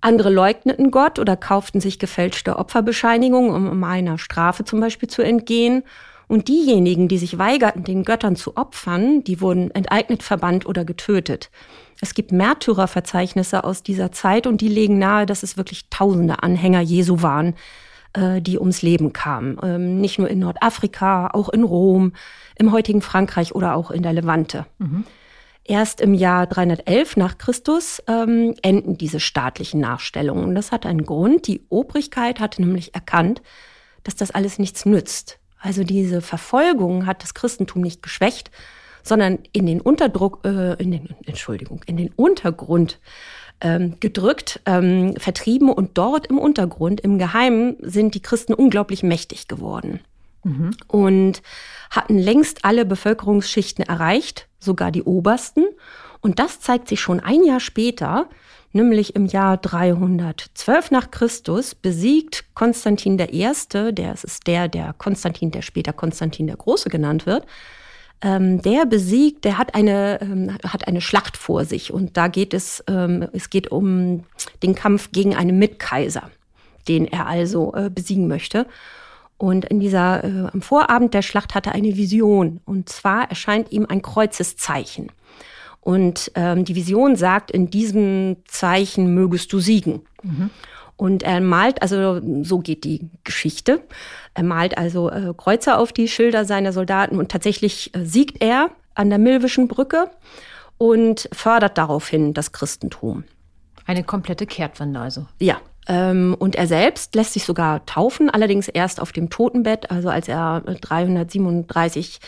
Andere 0.00 0.30
leugneten 0.30 0.90
Gott 0.90 1.18
oder 1.18 1.36
kauften 1.36 1.80
sich 1.80 1.98
gefälschte 1.98 2.56
Opferbescheinigungen, 2.56 3.68
um 3.68 3.84
einer 3.84 4.18
Strafe 4.18 4.64
zum 4.64 4.80
Beispiel 4.80 5.08
zu 5.08 5.22
entgehen. 5.22 5.82
Und 6.28 6.48
diejenigen, 6.48 7.08
die 7.08 7.16
sich 7.16 7.38
weigerten, 7.38 7.84
den 7.84 8.04
Göttern 8.04 8.36
zu 8.36 8.56
opfern, 8.56 9.24
die 9.24 9.40
wurden 9.40 9.70
enteignet, 9.70 10.22
verbannt 10.22 10.66
oder 10.66 10.84
getötet. 10.84 11.50
Es 12.00 12.14
gibt 12.14 12.32
Märtyrerverzeichnisse 12.32 13.64
aus 13.64 13.82
dieser 13.82 14.12
Zeit 14.12 14.46
und 14.46 14.60
die 14.60 14.68
legen 14.68 14.98
nahe, 14.98 15.24
dass 15.24 15.42
es 15.42 15.56
wirklich 15.56 15.88
tausende 15.88 16.42
Anhänger 16.42 16.80
Jesu 16.80 17.22
waren, 17.22 17.54
äh, 18.12 18.42
die 18.42 18.58
ums 18.58 18.82
Leben 18.82 19.14
kamen. 19.14 19.58
Ähm, 19.62 20.00
nicht 20.00 20.18
nur 20.18 20.28
in 20.28 20.40
Nordafrika, 20.40 21.28
auch 21.32 21.48
in 21.48 21.64
Rom, 21.64 22.12
im 22.56 22.72
heutigen 22.72 23.00
Frankreich 23.00 23.54
oder 23.54 23.74
auch 23.74 23.90
in 23.90 24.02
der 24.02 24.12
Levante. 24.12 24.66
Mhm. 24.78 25.04
Erst 25.68 26.00
im 26.00 26.14
Jahr 26.14 26.46
311 26.46 27.18
nach 27.18 27.36
Christus 27.36 28.02
ähm, 28.06 28.54
enden 28.62 28.96
diese 28.96 29.20
staatlichen 29.20 29.80
Nachstellungen. 29.80 30.44
Und 30.44 30.54
das 30.54 30.72
hat 30.72 30.86
einen 30.86 31.04
Grund. 31.04 31.46
Die 31.46 31.60
Obrigkeit 31.68 32.40
hatte 32.40 32.62
nämlich 32.62 32.94
erkannt, 32.94 33.42
dass 34.02 34.16
das 34.16 34.30
alles 34.30 34.58
nichts 34.58 34.86
nützt. 34.86 35.38
Also 35.60 35.84
diese 35.84 36.22
Verfolgung 36.22 37.04
hat 37.04 37.22
das 37.22 37.34
Christentum 37.34 37.82
nicht 37.82 38.02
geschwächt, 38.02 38.50
sondern 39.02 39.40
in 39.52 39.66
den 39.66 39.82
Unterdruck, 39.82 40.40
äh, 40.46 40.72
in 40.82 40.90
den, 40.90 41.14
Entschuldigung, 41.26 41.82
in 41.84 41.98
den 41.98 42.14
Untergrund 42.16 42.98
ähm, 43.60 43.96
gedrückt, 44.00 44.60
ähm, 44.64 45.16
vertrieben 45.18 45.68
und 45.68 45.98
dort 45.98 46.28
im 46.28 46.38
Untergrund, 46.38 47.02
im 47.02 47.18
Geheimen, 47.18 47.76
sind 47.82 48.14
die 48.14 48.22
Christen 48.22 48.54
unglaublich 48.54 49.02
mächtig 49.02 49.48
geworden. 49.48 50.00
Mhm. 50.44 50.70
Und 50.86 51.42
hatten 51.90 52.18
längst 52.18 52.64
alle 52.64 52.84
Bevölkerungsschichten 52.84 53.84
erreicht, 53.84 54.48
sogar 54.58 54.90
die 54.90 55.02
obersten. 55.02 55.64
Und 56.20 56.38
das 56.38 56.60
zeigt 56.60 56.88
sich 56.88 57.00
schon 57.00 57.20
ein 57.20 57.44
Jahr 57.44 57.60
später, 57.60 58.28
nämlich 58.72 59.14
im 59.16 59.26
Jahr 59.26 59.56
312 59.56 60.90
nach 60.90 61.10
Christus, 61.10 61.74
besiegt 61.74 62.44
Konstantin 62.54 63.18
I., 63.18 63.52
der 63.92 64.12
ist 64.12 64.46
der, 64.46 64.68
der 64.68 64.94
Konstantin, 64.94 65.50
der 65.50 65.62
später 65.62 65.92
Konstantin 65.92 66.46
der 66.46 66.56
Große 66.56 66.90
genannt 66.90 67.26
wird, 67.26 67.46
ähm, 68.20 68.60
der 68.62 68.84
besiegt, 68.84 69.44
der 69.44 69.58
hat 69.58 69.74
eine, 69.74 70.20
ähm, 70.20 70.58
hat 70.64 70.88
eine 70.88 71.00
Schlacht 71.00 71.36
vor 71.36 71.64
sich 71.64 71.92
und 71.92 72.16
da 72.16 72.28
geht 72.28 72.52
es, 72.52 72.82
ähm, 72.88 73.28
es 73.32 73.48
geht 73.48 73.70
um 73.70 74.24
den 74.62 74.74
Kampf 74.74 75.12
gegen 75.12 75.36
einen 75.36 75.58
Mitkaiser, 75.58 76.30
den 76.88 77.06
er 77.06 77.26
also 77.26 77.74
äh, 77.74 77.90
besiegen 77.90 78.26
möchte. 78.26 78.66
Und 79.38 79.64
in 79.64 79.80
dieser, 79.80 80.24
äh, 80.24 80.48
am 80.52 80.60
Vorabend 80.60 81.14
der 81.14 81.22
Schlacht 81.22 81.54
hat 81.54 81.66
er 81.66 81.72
eine 81.72 81.96
Vision. 81.96 82.60
Und 82.64 82.88
zwar 82.88 83.30
erscheint 83.30 83.72
ihm 83.72 83.86
ein 83.88 84.02
Kreuzeszeichen. 84.02 85.12
Und 85.80 86.32
ähm, 86.34 86.64
die 86.64 86.74
Vision 86.74 87.16
sagt, 87.16 87.50
in 87.50 87.70
diesem 87.70 88.38
Zeichen 88.46 89.14
mögest 89.14 89.52
du 89.52 89.60
siegen. 89.60 90.02
Mhm. 90.22 90.50
Und 90.96 91.22
er 91.22 91.40
malt, 91.40 91.80
also 91.80 92.20
so 92.42 92.58
geht 92.58 92.82
die 92.82 93.08
Geschichte. 93.22 93.80
Er 94.34 94.42
malt 94.42 94.76
also 94.76 95.08
äh, 95.08 95.32
Kreuzer 95.36 95.78
auf 95.78 95.92
die 95.92 96.08
Schilder 96.08 96.44
seiner 96.44 96.72
Soldaten 96.72 97.20
und 97.20 97.30
tatsächlich 97.30 97.94
äh, 97.94 98.04
siegt 98.04 98.42
er 98.42 98.70
an 98.96 99.08
der 99.08 99.20
Milwischen 99.20 99.68
Brücke 99.68 100.10
und 100.76 101.28
fördert 101.32 101.78
daraufhin 101.78 102.34
das 102.34 102.50
Christentum. 102.50 103.22
Eine 103.86 104.02
komplette 104.02 104.44
Kehrtwende 104.44 104.98
also. 104.98 105.26
Ja, 105.38 105.60
und 105.88 106.54
er 106.54 106.66
selbst 106.66 107.14
lässt 107.14 107.32
sich 107.32 107.44
sogar 107.44 107.86
taufen, 107.86 108.28
allerdings 108.28 108.68
erst 108.68 109.00
auf 109.00 109.12
dem 109.12 109.30
Totenbett, 109.30 109.90
also 109.90 110.10
als 110.10 110.28
er 110.28 110.60
337 110.60 112.20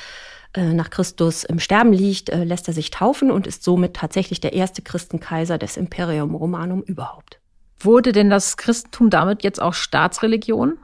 äh, 0.53 0.73
nach 0.73 0.91
Christus 0.91 1.45
im 1.45 1.61
Sterben 1.61 1.93
liegt, 1.93 2.29
äh, 2.29 2.43
lässt 2.43 2.67
er 2.67 2.75
sich 2.75 2.91
taufen 2.91 3.31
und 3.31 3.47
ist 3.47 3.63
somit 3.63 3.95
tatsächlich 3.95 4.41
der 4.41 4.53
erste 4.53 4.83
Christenkaiser 4.83 5.59
des 5.59 5.77
Imperium 5.77 6.35
Romanum 6.35 6.83
überhaupt. 6.83 7.39
Wurde 7.79 8.11
denn 8.11 8.31
das 8.31 8.57
Christentum 8.57 9.11
damit 9.11 9.45
jetzt 9.45 9.63
auch 9.63 9.75
Staatsreligion? 9.75 10.79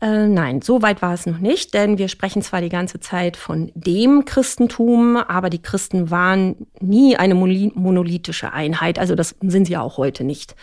Äh, 0.00 0.26
nein, 0.26 0.60
so 0.60 0.82
weit 0.82 1.02
war 1.02 1.14
es 1.14 1.26
noch 1.26 1.38
nicht, 1.38 1.72
denn 1.72 1.98
wir 1.98 2.08
sprechen 2.08 2.42
zwar 2.42 2.62
die 2.62 2.68
ganze 2.68 2.98
Zeit 2.98 3.36
von 3.36 3.70
dem 3.74 4.24
Christentum, 4.24 5.16
aber 5.16 5.50
die 5.50 5.62
Christen 5.62 6.10
waren 6.10 6.66
nie 6.80 7.16
eine 7.16 7.34
monolithische 7.36 8.52
Einheit, 8.52 8.98
also 8.98 9.14
das 9.14 9.36
sind 9.40 9.66
sie 9.66 9.76
auch 9.76 9.98
heute 9.98 10.24
nicht. 10.24 10.56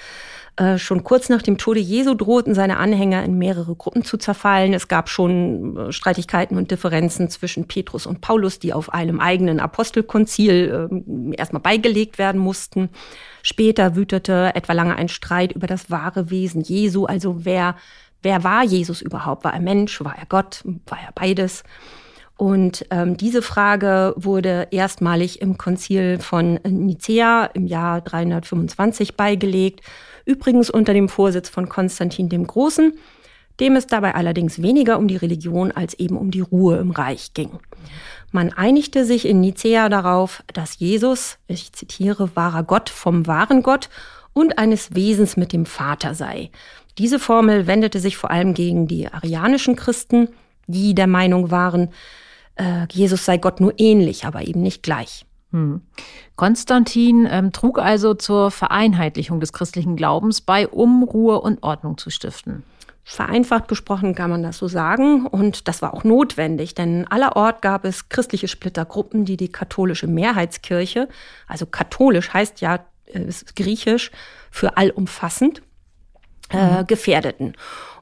Äh, 0.58 0.80
schon 0.80 1.04
kurz 1.04 1.30
nach 1.30 1.44
dem 1.44 1.60
Tode 1.60 1.80
Jesu 1.80 2.16
drohten 2.16 2.56
seine 2.56 2.78
Anhänger 2.78 3.24
in 3.24 3.38
mehrere 3.38 3.76
Gruppen 3.76 4.04
zu 4.04 4.18
zerfallen. 4.18 4.74
Es 4.74 4.88
gab 4.88 5.08
schon 5.08 5.78
äh, 5.78 5.92
Streitigkeiten 5.92 6.58
und 6.58 6.72
Differenzen 6.72 7.30
zwischen 7.30 7.68
Petrus 7.68 8.08
und 8.08 8.22
Paulus, 8.22 8.58
die 8.58 8.74
auf 8.74 8.92
einem 8.92 9.20
eigenen 9.20 9.60
Apostelkonzil 9.60 10.90
äh, 11.32 11.36
erstmal 11.36 11.62
beigelegt 11.62 12.18
werden 12.18 12.42
mussten. 12.42 12.90
Später 13.44 13.96
wütete 13.96 14.52
etwa 14.56 14.74
lange 14.74 14.96
ein 14.96 15.10
Streit 15.10 15.52
über 15.52 15.68
das 15.68 15.92
wahre 15.92 16.32
Wesen 16.32 16.62
Jesu, 16.62 17.06
also 17.06 17.46
wer, 17.46 17.76
wer 18.24 18.44
war 18.44 18.64
Jesus 18.64 19.04
überhaupt? 19.04 19.44
War 19.44 19.54
er 19.54 19.62
Mensch? 19.62 20.04
War 20.04 20.18
er 20.18 20.26
Gott? 20.26 20.64
War 20.88 20.98
er 20.98 21.12
beides? 21.14 21.64
Und 22.36 22.86
ähm, 22.90 23.16
diese 23.16 23.44
Frage 23.44 24.14
wurde 24.16 24.68
erstmalig 24.72 25.42
im 25.42 25.58
Konzil 25.58 26.20
von 26.20 26.60
Nicea 26.64 27.46
im 27.54 27.68
Jahr 27.68 28.02
325 28.02 29.16
beigelegt 29.16 29.82
übrigens 30.28 30.70
unter 30.70 30.94
dem 30.94 31.10
Vorsitz 31.10 31.50
von 31.50 31.70
Konstantin 31.70 32.30
dem 32.30 32.46
Großen, 32.46 32.94
dem 33.60 33.76
es 33.76 33.88
dabei 33.88 34.14
allerdings 34.14 34.62
weniger 34.62 35.00
um 35.00 35.08
die 35.08 35.16
Religion 35.16 35.72
als 35.72 35.94
eben 35.96 36.18
um 36.18 36.30
die 36.30 36.42
Ruhe 36.42 36.78
im 36.78 36.92
Reich 36.92 37.34
ging. 37.34 37.52
Man 38.32 38.54
einigte 38.54 39.06
sich 39.06 39.26
in 39.26 39.40
Nicea 39.40 39.90
darauf, 39.90 40.44
dass 40.54 40.80
Jesus, 40.80 41.38
ich 41.48 41.72
zitiere, 41.72 42.36
wahrer 42.36 42.64
Gott 42.64 42.90
vom 42.90 43.26
wahren 43.26 43.64
Gott 43.64 43.90
und 44.34 44.60
eines 44.60 44.94
Wesens 44.94 45.38
mit 45.38 45.54
dem 45.54 45.66
Vater 45.66 46.14
sei. 46.14 46.52
Diese 46.98 47.20
Formel 47.20 47.68
wendete 47.68 48.00
sich 48.00 48.18
vor 48.18 48.30
allem 48.30 48.54
gegen 48.54 48.88
die 48.88 49.08
arianischen 49.08 49.76
Christen, 49.76 50.30
die 50.68 50.94
der 50.94 51.08
Meinung 51.08 51.50
waren, 51.50 51.90
äh, 52.56 52.86
Jesus 52.92 53.24
sei 53.26 53.38
Gott 53.38 53.60
nur 53.62 53.74
ähnlich, 53.78 54.26
aber 54.26 54.48
eben 54.48 54.62
nicht 54.62 54.84
gleich. 54.84 55.26
Hm. 55.52 55.82
Konstantin 56.36 57.28
ähm, 57.30 57.52
trug 57.54 57.80
also 57.80 58.14
zur 58.14 58.52
Vereinheitlichung 58.52 59.40
des 59.40 59.54
christlichen 59.54 59.96
Glaubens 59.96 60.42
bei, 60.42 60.68
um 60.68 61.04
Ruhe 61.04 61.40
und 61.40 61.64
Ordnung 61.64 61.98
zu 61.98 62.10
stiften. 62.10 62.64
Vereinfacht 63.04 63.70
gesprochen 63.70 64.16
kann 64.16 64.30
man 64.30 64.44
das 64.44 64.58
so 64.58 64.68
sagen. 64.68 65.26
Und 65.26 65.70
das 65.70 65.82
war 65.82 65.94
auch 65.94 66.04
notwendig, 66.04 66.76
denn 66.76 67.08
allerort 67.08 67.62
gab 67.62 67.86
es 67.86 68.10
christliche 68.10 68.50
Splittergruppen, 68.50 69.24
die 69.24 69.38
die 69.38 69.52
katholische 69.52 70.08
Mehrheitskirche, 70.08 71.08
also 71.48 71.66
katholisch 71.66 72.34
heißt 72.34 72.60
ja, 72.60 72.80
äh, 73.06 73.22
ist 73.22 73.56
griechisch 73.56 74.12
für 74.52 74.76
allumfassend, 74.76 75.62
äh, 76.50 76.82
mhm. 76.82 76.88
gefährdeten 76.88 77.54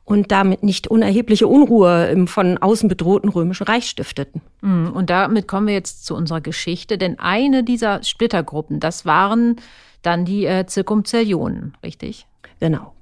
und 0.06 0.32
damit 0.32 0.64
nicht 0.64 0.88
unerhebliche 0.88 1.48
Unruhe 1.48 2.08
im 2.08 2.28
von 2.28 2.60
außen 2.60 2.88
bedrohten 2.88 3.30
römischen 3.30 3.66
Reich 3.66 3.90
stifteten. 3.90 4.42
Mm, 4.62 4.88
und 4.88 5.10
damit 5.10 5.48
kommen 5.48 5.68
wir 5.68 5.74
jetzt 5.74 6.06
zu 6.06 6.16
unserer 6.16 6.42
Geschichte, 6.42 6.98
denn 6.98 7.20
eine 7.20 7.64
dieser 7.64 8.04
Splittergruppen, 8.04 8.80
das 8.80 9.06
waren 9.06 9.58
dann 10.04 10.24
die 10.24 10.46
äh, 10.46 10.68
Zirkumzellionen, 10.68 11.76
richtig? 11.84 12.28
Genau. 12.60 12.94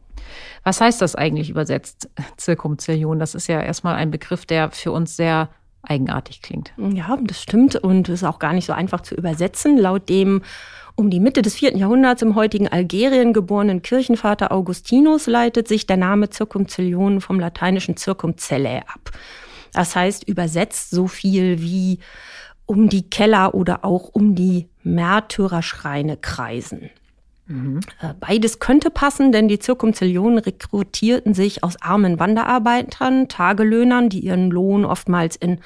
Was 0.63 0.79
heißt 0.79 1.01
das 1.01 1.15
eigentlich 1.15 1.49
übersetzt, 1.49 2.09
Zirkumzellion? 2.37 3.19
Das 3.19 3.35
ist 3.35 3.47
ja 3.47 3.61
erstmal 3.61 3.95
ein 3.95 4.09
Begriff, 4.09 4.45
der 4.45 4.71
für 4.71 4.93
uns 4.93 5.17
sehr 5.17 5.49
eigenartig 5.83 6.41
klingt. 6.41 6.73
Ja, 6.77 7.17
das 7.21 7.41
stimmt 7.41 7.75
und 7.75 8.07
ist 8.07 8.23
auch 8.23 8.39
gar 8.39 8.53
nicht 8.53 8.65
so 8.65 8.71
einfach 8.71 9.01
zu 9.01 9.15
übersetzen. 9.15 9.77
Laut 9.77 10.07
dem 10.07 10.41
um 10.95 11.09
die 11.09 11.19
Mitte 11.19 11.41
des 11.41 11.55
vierten 11.55 11.77
Jahrhunderts 11.77 12.21
im 12.21 12.35
heutigen 12.35 12.67
Algerien 12.67 13.33
geborenen 13.33 13.81
Kirchenvater 13.81 14.51
Augustinus 14.51 15.27
leitet 15.27 15.67
sich 15.67 15.87
der 15.87 15.97
Name 15.97 16.29
Zirkumzellion 16.29 17.21
vom 17.21 17.39
lateinischen 17.39 17.97
Circumcellae 17.97 18.81
ab. 18.81 19.11
Das 19.73 19.95
heißt 19.95 20.27
übersetzt 20.27 20.91
so 20.91 21.07
viel 21.07 21.61
wie 21.61 21.99
um 22.65 22.89
die 22.89 23.09
Keller 23.09 23.55
oder 23.55 23.83
auch 23.83 24.09
um 24.13 24.35
die 24.35 24.69
Märtyrerschreine 24.83 26.17
kreisen. 26.17 26.89
Mhm. 27.47 27.81
Äh, 28.01 28.13
beides 28.19 28.59
könnte 28.59 28.89
passen, 28.89 29.31
denn 29.31 29.47
die 29.47 29.59
Zirkumzellionen 29.59 30.39
rekrutierten 30.39 31.33
sich 31.33 31.63
aus 31.63 31.81
armen 31.81 32.19
Wanderarbeitern, 32.19 33.27
Tagelöhnern, 33.27 34.09
die 34.09 34.19
ihren 34.19 34.49
Lohn 34.49 34.85
oftmals 34.85 35.35
in 35.35 35.59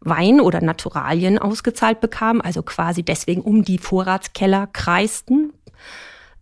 Wein 0.00 0.40
oder 0.40 0.60
Naturalien 0.60 1.38
ausgezahlt 1.38 2.00
bekamen, 2.00 2.40
also 2.40 2.62
quasi 2.62 3.02
deswegen 3.02 3.42
um 3.42 3.64
die 3.64 3.78
Vorratskeller 3.78 4.66
kreisten. 4.72 5.52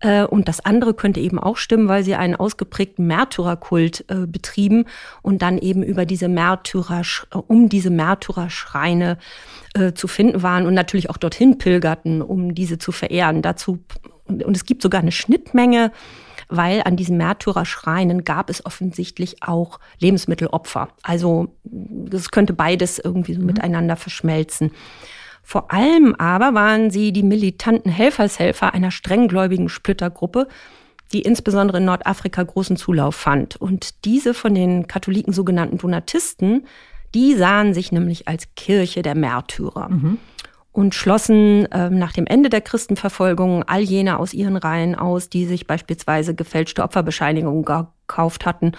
Äh, 0.01 0.25
und 0.25 0.49
das 0.49 0.65
andere 0.65 0.95
könnte 0.95 1.21
eben 1.21 1.39
auch 1.39 1.57
stimmen, 1.57 1.89
weil 1.89 2.05
sie 2.05 2.15
einen 2.15 2.37
ausgeprägten 2.37 3.07
Märtyrerkult 3.07 4.05
äh, 4.09 4.27
betrieben 4.27 4.85
und 5.23 5.43
dann 5.43 5.59
eben 5.59 5.83
über 5.83 6.07
diese 6.07 6.29
Märtyrer, 6.29 7.03
äh, 7.33 7.37
um 7.37 7.69
diese 7.69 7.91
Märtyrerschreine 7.91 9.19
äh, 9.75 9.93
zu 9.93 10.07
finden 10.07 10.43
waren 10.43 10.67
und 10.67 10.75
natürlich 10.75 11.11
auch 11.11 11.17
dorthin 11.17 11.59
pilgerten, 11.59 12.23
um 12.23 12.55
diese 12.55 12.79
zu 12.79 12.93
verehren. 12.93 13.43
Dazu, 13.43 13.81
und 14.27 14.57
es 14.57 14.67
gibt 14.67 14.83
sogar 14.83 15.01
eine 15.01 15.13
Schnittmenge 15.13 15.91
weil 16.49 16.83
an 16.83 16.97
diesen 16.97 17.17
Märtyrerschreinen 17.17 18.25
gab 18.25 18.51
es 18.51 18.65
offensichtlich 18.65 19.43
auch 19.43 19.79
Lebensmittelopfer. 19.99 20.89
Also 21.03 21.49
das 21.65 22.31
könnte 22.31 22.55
beides 22.55 22.99
irgendwie 22.99 23.35
so 23.35 23.41
mhm. 23.41 23.47
miteinander 23.47 23.97
verschmelzen. 23.97 24.73
Vor 25.43 25.73
allem 25.73 26.15
aber 26.15 26.55
waren 26.55 26.91
sie 26.91 27.13
die 27.13 27.23
militanten 27.23 27.91
Helfershelfer 27.91 28.75
einer 28.75 28.91
strenggläubigen 28.91 29.69
Splittergruppe, 29.69 30.49
die 31.13 31.23
insbesondere 31.23 31.79
in 31.79 31.87
Nordafrika 31.87 32.43
großen 32.43 32.77
Zulauf 32.77 33.15
fand. 33.15 33.57
Und 33.57 34.05
diese 34.05 34.35
von 34.35 34.55
den 34.55 34.87
Katholiken 34.89 35.33
sogenannten 35.33 35.79
Donatisten, 35.79 36.67
die 37.15 37.35
sahen 37.35 37.73
sich 37.73 37.93
nämlich 37.93 38.29
als 38.29 38.55
Kirche 38.57 39.01
der 39.01 39.15
Märtyrer. 39.15 39.89
Mhm 39.89 40.19
und 40.73 40.95
schlossen 40.95 41.67
äh, 41.73 41.91
nach 41.91 42.13
dem 42.13 42.27
Ende 42.27 42.51
der 42.51 42.61
Christenverfolgung 42.61 43.65
all 43.65 43.81
jene 43.81 44.19
aus 44.19 44.33
ihren 44.33 44.57
Reihen 44.57 44.95
aus, 44.95 45.29
die 45.29 45.47
sich 45.47 45.67
beispielsweise 45.67 46.35
gefälschte 46.35 46.83
Opferbescheinigungen 46.83 47.65
gekauft 47.65 48.47
hatten, 48.47 48.73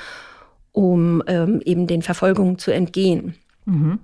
um 0.72 1.24
ähm, 1.28 1.62
eben 1.66 1.88
den 1.88 2.02
Verfolgungen 2.02 2.58
zu 2.58 2.72
entgehen. 2.72 3.36
Mhm. 3.66 4.00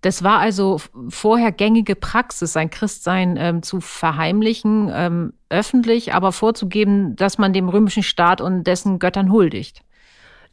Das 0.00 0.22
war 0.22 0.38
also 0.38 0.80
vorher 1.08 1.50
gängige 1.50 1.96
Praxis, 1.96 2.52
sein 2.52 2.70
Christsein 2.70 3.36
ähm, 3.36 3.62
zu 3.62 3.80
verheimlichen, 3.80 4.90
ähm, 4.94 5.32
öffentlich, 5.48 6.14
aber 6.14 6.30
vorzugeben, 6.30 7.16
dass 7.16 7.36
man 7.36 7.52
dem 7.52 7.68
römischen 7.68 8.04
Staat 8.04 8.40
und 8.40 8.64
dessen 8.64 9.00
Göttern 9.00 9.32
huldigt. 9.32 9.82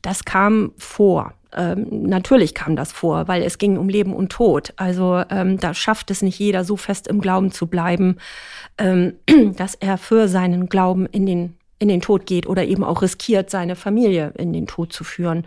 Das 0.02 0.26
kam 0.26 0.72
vor. 0.78 1.34
Ähm, 1.56 2.04
natürlich 2.04 2.54
kam 2.54 2.76
das 2.76 2.92
vor, 2.92 3.28
weil 3.28 3.42
es 3.44 3.58
ging 3.58 3.78
um 3.78 3.90
Leben 3.90 4.14
und 4.14 4.32
Tod. 4.32 4.74
Also 4.76 5.24
ähm, 5.30 5.58
da 5.58 5.74
schafft 5.74 6.12
es 6.12 6.22
nicht 6.22 6.38
jeder, 6.40 6.64
so 6.64 6.76
fest 6.76 7.08
im 7.08 7.22
Glauben 7.22 7.52
zu 7.52 7.68
bleiben, 7.68 8.18
ähm, 8.78 9.14
dass 9.56 9.76
er 9.76 9.98
für 9.98 10.28
seinen 10.28 10.68
Glauben 10.68 11.06
in 11.06 11.26
den, 11.26 11.58
in 11.80 11.88
den 11.88 12.02
Tod 12.02 12.26
geht 12.26 12.48
oder 12.48 12.66
eben 12.66 12.84
auch 12.84 13.02
riskiert, 13.02 13.50
seine 13.50 13.76
Familie 13.76 14.34
in 14.38 14.54
den 14.54 14.68
Tod 14.68 14.92
zu 14.92 15.04
führen. 15.04 15.46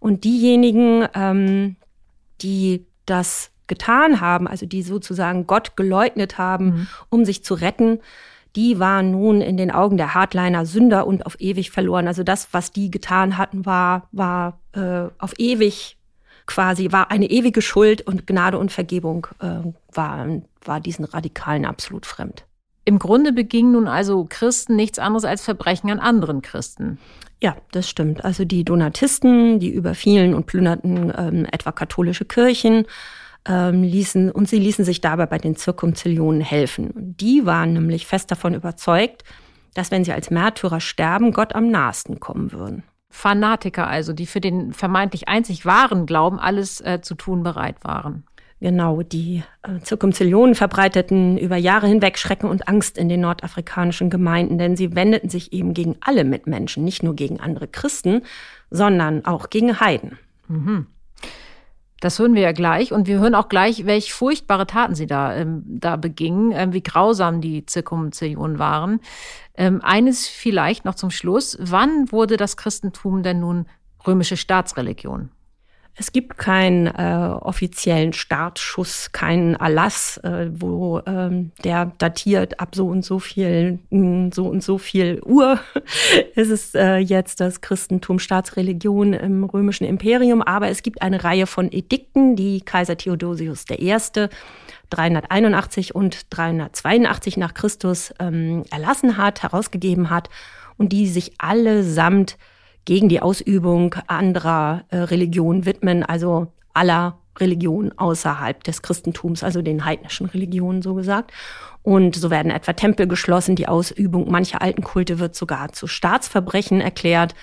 Und 0.00 0.24
diejenigen, 0.24 1.06
ähm, 1.14 1.76
die 2.40 2.86
das 3.06 3.50
getan 3.66 4.20
haben, 4.20 4.46
also 4.46 4.66
die 4.66 4.82
sozusagen 4.82 5.46
Gott 5.46 5.76
geleugnet 5.76 6.38
haben, 6.38 6.64
mhm. 6.64 6.88
um 7.08 7.24
sich 7.24 7.44
zu 7.44 7.54
retten, 7.54 8.00
die 8.56 8.78
waren 8.78 9.10
nun 9.10 9.40
in 9.40 9.56
den 9.56 9.70
Augen 9.70 9.96
der 9.96 10.14
Hardliner 10.14 10.66
Sünder 10.66 11.06
und 11.06 11.26
auf 11.26 11.40
ewig 11.40 11.70
verloren. 11.70 12.06
Also 12.06 12.22
das, 12.22 12.48
was 12.52 12.70
die 12.70 12.90
getan 12.90 13.36
hatten, 13.36 13.66
war, 13.66 14.08
war 14.12 14.60
äh, 14.72 15.08
auf 15.18 15.38
ewig 15.38 15.96
quasi, 16.46 16.92
war 16.92 17.10
eine 17.10 17.30
ewige 17.30 17.62
Schuld 17.62 18.02
und 18.02 18.26
Gnade 18.26 18.58
und 18.58 18.70
Vergebung 18.70 19.26
äh, 19.40 19.72
war, 19.92 20.26
war 20.64 20.80
diesen 20.80 21.04
Radikalen 21.04 21.64
absolut 21.64 22.06
fremd. 22.06 22.44
Im 22.84 22.98
Grunde 22.98 23.32
begingen 23.32 23.72
nun 23.72 23.88
also 23.88 24.26
Christen 24.28 24.76
nichts 24.76 24.98
anderes 24.98 25.24
als 25.24 25.42
Verbrechen 25.42 25.90
an 25.90 26.00
anderen 26.00 26.42
Christen. 26.42 26.98
Ja, 27.42 27.56
das 27.72 27.88
stimmt. 27.88 28.24
Also 28.24 28.44
die 28.44 28.64
Donatisten, 28.64 29.58
die 29.58 29.70
überfielen 29.70 30.34
und 30.34 30.46
plünderten 30.46 31.12
ähm, 31.16 31.46
etwa 31.50 31.72
katholische 31.72 32.24
Kirchen, 32.24 32.86
ähm, 33.46 33.82
ließen, 33.82 34.30
und 34.30 34.48
sie 34.48 34.58
ließen 34.58 34.84
sich 34.84 35.00
dabei 35.00 35.26
bei 35.26 35.38
den 35.38 35.56
Zirkumzillionen 35.56 36.40
helfen. 36.40 36.90
Und 36.90 37.20
die 37.20 37.46
waren 37.46 37.72
nämlich 37.74 38.06
fest 38.06 38.30
davon 38.30 38.54
überzeugt, 38.54 39.24
dass 39.74 39.90
wenn 39.90 40.04
sie 40.04 40.12
als 40.12 40.30
Märtyrer 40.30 40.80
sterben, 40.80 41.32
Gott 41.32 41.54
am 41.54 41.70
nahesten 41.70 42.20
kommen 42.20 42.52
würden. 42.52 42.84
Fanatiker 43.10 43.86
also, 43.86 44.12
die 44.12 44.26
für 44.26 44.40
den 44.40 44.72
vermeintlich 44.72 45.28
einzig 45.28 45.64
wahren 45.64 46.06
Glauben 46.06 46.38
alles 46.38 46.80
äh, 46.80 47.00
zu 47.00 47.14
tun 47.14 47.42
bereit 47.42 47.76
waren. 47.84 48.24
Genau, 48.60 49.02
die 49.02 49.42
äh, 49.62 49.80
Zirkumzillionen 49.80 50.54
verbreiteten 50.54 51.36
über 51.36 51.56
Jahre 51.56 51.86
hinweg 51.86 52.18
Schrecken 52.18 52.48
und 52.48 52.66
Angst 52.66 52.96
in 52.96 53.08
den 53.08 53.20
nordafrikanischen 53.20 54.10
Gemeinden, 54.10 54.58
denn 54.58 54.76
sie 54.76 54.96
wendeten 54.96 55.28
sich 55.28 55.52
eben 55.52 55.74
gegen 55.74 55.96
alle 56.00 56.24
Mitmenschen, 56.24 56.82
nicht 56.82 57.02
nur 57.02 57.14
gegen 57.14 57.40
andere 57.40 57.68
Christen, 57.68 58.22
sondern 58.70 59.24
auch 59.26 59.50
gegen 59.50 59.80
Heiden. 59.80 60.18
Mhm. 60.48 60.86
Das 62.04 62.18
hören 62.18 62.34
wir 62.34 62.42
ja 62.42 62.52
gleich 62.52 62.92
und 62.92 63.06
wir 63.06 63.18
hören 63.18 63.34
auch 63.34 63.48
gleich, 63.48 63.86
welche 63.86 64.12
furchtbare 64.12 64.66
Taten 64.66 64.94
sie 64.94 65.06
da, 65.06 65.34
ähm, 65.34 65.62
da 65.64 65.96
begingen, 65.96 66.52
ähm, 66.52 66.74
wie 66.74 66.82
grausam 66.82 67.40
die 67.40 67.64
Zirkumzillionen 67.64 68.58
waren. 68.58 69.00
Ähm, 69.54 69.80
eines 69.82 70.28
vielleicht 70.28 70.84
noch 70.84 70.96
zum 70.96 71.08
Schluss. 71.08 71.56
Wann 71.62 72.12
wurde 72.12 72.36
das 72.36 72.58
Christentum 72.58 73.22
denn 73.22 73.40
nun 73.40 73.64
römische 74.06 74.36
Staatsreligion? 74.36 75.30
Es 75.96 76.10
gibt 76.10 76.38
keinen 76.38 76.88
äh, 76.88 77.36
offiziellen 77.40 78.12
Startschuss, 78.12 79.12
keinen 79.12 79.54
Erlass, 79.54 80.16
äh, 80.18 80.50
wo 80.52 81.00
ähm, 81.06 81.52
der 81.62 81.92
datiert 81.98 82.58
ab 82.58 82.74
so 82.74 82.88
und 82.88 83.04
so 83.04 83.20
viel, 83.20 83.78
hm, 83.90 84.32
so 84.32 84.46
und 84.46 84.64
so 84.64 84.78
viel 84.78 85.20
Uhr 85.24 85.60
ist 86.34 86.50
es 86.50 86.74
äh, 86.74 86.96
jetzt 86.96 87.40
das 87.40 87.60
Christentum 87.60 88.18
Staatsreligion 88.18 89.12
im 89.12 89.44
römischen 89.44 89.84
Imperium. 89.84 90.42
Aber 90.42 90.68
es 90.68 90.82
gibt 90.82 91.00
eine 91.00 91.22
Reihe 91.22 91.46
von 91.46 91.70
Edikten, 91.70 92.34
die 92.34 92.60
Kaiser 92.60 92.96
Theodosius 92.96 93.64
I. 93.70 93.96
381 94.90 95.94
und 95.94 96.26
382 96.30 97.36
nach 97.36 97.54
Christus 97.54 98.12
ähm, 98.18 98.64
erlassen 98.70 99.16
hat, 99.16 99.42
herausgegeben 99.42 100.10
hat 100.10 100.28
und 100.76 100.92
die 100.92 101.06
sich 101.06 101.34
allesamt 101.38 102.36
gegen 102.84 103.08
die 103.08 103.20
Ausübung 103.20 103.94
anderer 104.06 104.84
äh, 104.90 104.98
Religionen 104.98 105.64
widmen, 105.64 106.02
also 106.02 106.48
aller 106.72 107.18
Religionen 107.38 107.96
außerhalb 107.98 108.62
des 108.64 108.82
Christentums, 108.82 109.42
also 109.42 109.62
den 109.62 109.84
heidnischen 109.84 110.26
Religionen 110.26 110.82
so 110.82 110.94
gesagt. 110.94 111.32
Und 111.82 112.16
so 112.16 112.30
werden 112.30 112.50
etwa 112.50 112.72
Tempel 112.72 113.06
geschlossen, 113.06 113.56
die 113.56 113.68
Ausübung 113.68 114.30
mancher 114.30 114.62
alten 114.62 114.82
Kulte 114.82 115.18
wird 115.18 115.34
sogar 115.34 115.72
zu 115.72 115.86
Staatsverbrechen 115.86 116.80
erklärt. 116.80 117.34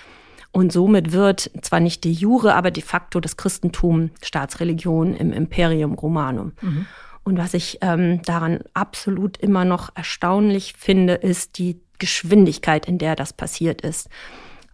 Und 0.50 0.72
somit 0.72 1.12
wird 1.12 1.50
zwar 1.62 1.80
nicht 1.80 2.04
de 2.04 2.12
jure, 2.12 2.54
aber 2.54 2.70
de 2.70 2.82
facto 2.82 3.20
das 3.20 3.36
Christentum 3.36 4.10
Staatsreligion 4.22 5.14
im 5.14 5.32
Imperium 5.32 5.94
Romanum. 5.94 6.52
Mhm. 6.60 6.86
Und 7.24 7.38
was 7.38 7.54
ich 7.54 7.78
ähm, 7.82 8.20
daran 8.22 8.60
absolut 8.74 9.36
immer 9.36 9.64
noch 9.64 9.90
erstaunlich 9.94 10.74
finde, 10.76 11.14
ist 11.14 11.58
die 11.58 11.80
Geschwindigkeit, 11.98 12.86
in 12.86 12.98
der 12.98 13.14
das 13.14 13.32
passiert 13.32 13.80
ist 13.80 14.08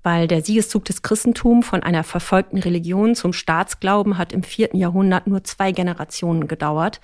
weil 0.09 0.27
der 0.27 0.41
Siegeszug 0.41 0.87
des 0.87 1.03
Christentums 1.03 1.67
von 1.67 1.83
einer 1.83 2.03
verfolgten 2.03 2.57
Religion 2.57 3.15
zum 3.15 3.35
Staatsglauben 3.35 4.17
hat 4.17 4.33
im 4.33 4.43
vierten 4.43 4.79
Jahrhundert 4.79 5.27
nur 5.27 5.45
zwei 5.45 5.71
Generationen 5.71 6.49
gedauert. 6.49 7.03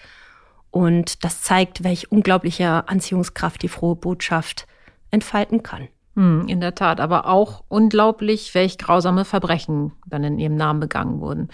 Und 0.70 1.22
das 1.22 1.42
zeigt, 1.42 1.84
welche 1.84 2.08
unglaubliche 2.08 2.88
Anziehungskraft 2.88 3.60
die 3.60 3.68
frohe 3.68 3.94
Botschaft 3.94 4.66
entfalten 5.10 5.62
kann. 5.62 5.88
Hm, 6.14 6.46
in 6.48 6.62
der 6.62 6.74
Tat, 6.74 6.98
aber 6.98 7.26
auch 7.26 7.64
unglaublich, 7.68 8.54
welch 8.54 8.78
grausame 8.78 9.26
Verbrechen 9.26 9.92
dann 10.06 10.24
in 10.24 10.38
ihrem 10.38 10.56
Namen 10.56 10.80
begangen 10.80 11.20
wurden. 11.20 11.50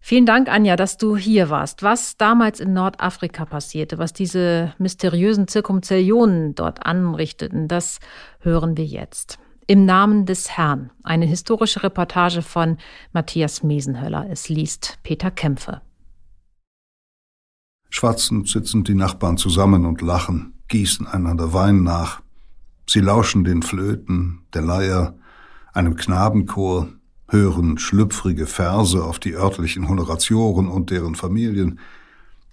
Vielen 0.00 0.24
Dank, 0.24 0.48
Anja, 0.48 0.76
dass 0.76 0.96
du 0.96 1.18
hier 1.18 1.50
warst. 1.50 1.82
Was 1.82 2.16
damals 2.16 2.60
in 2.60 2.72
Nordafrika 2.72 3.44
passierte, 3.44 3.98
was 3.98 4.14
diese 4.14 4.72
mysteriösen 4.78 5.48
Zirkumzellionen 5.48 6.54
dort 6.54 6.86
anrichteten, 6.86 7.68
das 7.68 8.00
hören 8.40 8.78
wir 8.78 8.86
jetzt. 8.86 9.38
Im 9.72 9.86
Namen 9.86 10.26
des 10.26 10.50
Herrn. 10.50 10.90
Eine 11.02 11.24
historische 11.24 11.82
Reportage 11.82 12.42
von 12.42 12.76
Matthias 13.14 13.62
Mesenhöller. 13.62 14.28
Es 14.28 14.50
liest 14.50 14.98
Peter 15.02 15.30
Kämpfe. 15.30 15.80
Schwatzend 17.88 18.50
sitzen 18.50 18.84
die 18.84 18.94
Nachbarn 18.94 19.38
zusammen 19.38 19.86
und 19.86 20.02
lachen, 20.02 20.62
gießen 20.68 21.06
einander 21.06 21.54
Wein 21.54 21.84
nach. 21.84 22.20
Sie 22.86 23.00
lauschen 23.00 23.44
den 23.44 23.62
Flöten, 23.62 24.42
der 24.52 24.60
Leier, 24.60 25.16
einem 25.72 25.96
Knabenchor, 25.96 26.88
hören 27.28 27.78
schlüpfrige 27.78 28.46
Verse 28.46 29.02
auf 29.02 29.20
die 29.20 29.32
örtlichen 29.32 29.88
Honoratioren 29.88 30.68
und 30.68 30.90
deren 30.90 31.14
Familien. 31.14 31.80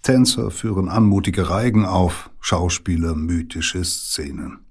Tänzer 0.00 0.50
führen 0.50 0.88
anmutige 0.88 1.50
Reigen 1.50 1.84
auf, 1.84 2.30
Schauspieler 2.40 3.14
mythische 3.14 3.84
Szenen. 3.84 4.69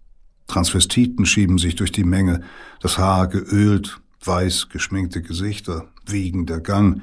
Transvestiten 0.50 1.26
schieben 1.26 1.58
sich 1.58 1.76
durch 1.76 1.94
die 1.94 2.04
Menge, 2.04 2.42
das 2.82 2.98
Haar 2.98 3.28
geölt, 3.28 4.02
weiß 4.26 4.68
geschminkte 4.70 5.22
Gesichter, 5.22 5.88
wiegender 6.06 6.60
Gang. 6.60 7.02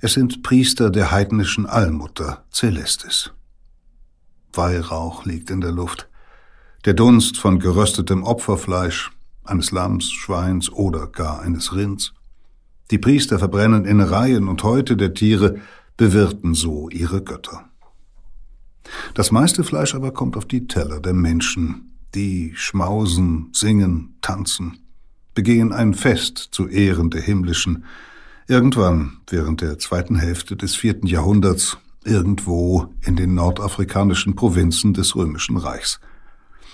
Es 0.00 0.14
sind 0.14 0.42
Priester 0.42 0.88
der 0.88 1.10
heidnischen 1.10 1.66
Allmutter 1.66 2.44
Celestis. 2.50 3.32
Weihrauch 4.52 5.26
liegt 5.26 5.50
in 5.50 5.60
der 5.60 5.72
Luft. 5.72 6.08
Der 6.84 6.94
Dunst 6.94 7.36
von 7.36 7.58
geröstetem 7.58 8.22
Opferfleisch, 8.22 9.10
eines 9.44 9.72
Lamms, 9.72 10.10
Schweins 10.12 10.70
oder 10.70 11.08
gar 11.08 11.40
eines 11.40 11.74
Rinds. 11.74 12.14
Die 12.92 12.98
Priester 12.98 13.40
verbrennen 13.40 13.84
Innereien 13.84 14.48
und 14.48 14.62
Häute 14.62 14.96
der 14.96 15.12
Tiere, 15.12 15.56
bewirten 15.96 16.54
so 16.54 16.88
ihre 16.88 17.22
Götter. 17.22 17.64
Das 19.14 19.32
meiste 19.32 19.64
Fleisch 19.64 19.94
aber 19.96 20.12
kommt 20.12 20.36
auf 20.36 20.44
die 20.44 20.68
Teller 20.68 21.00
der 21.00 21.14
Menschen, 21.14 21.95
die 22.16 22.52
schmausen, 22.56 23.50
singen, 23.52 24.16
tanzen, 24.22 24.78
begehen 25.34 25.72
ein 25.72 25.92
Fest 25.92 26.48
zu 26.50 26.66
Ehren 26.66 27.10
der 27.10 27.20
himmlischen, 27.20 27.84
irgendwann 28.48 29.18
während 29.28 29.60
der 29.60 29.78
zweiten 29.78 30.16
Hälfte 30.16 30.56
des 30.56 30.74
vierten 30.74 31.06
Jahrhunderts, 31.06 31.76
irgendwo 32.04 32.94
in 33.02 33.16
den 33.16 33.34
nordafrikanischen 33.34 34.34
Provinzen 34.34 34.94
des 34.94 35.14
Römischen 35.14 35.58
Reichs. 35.58 36.00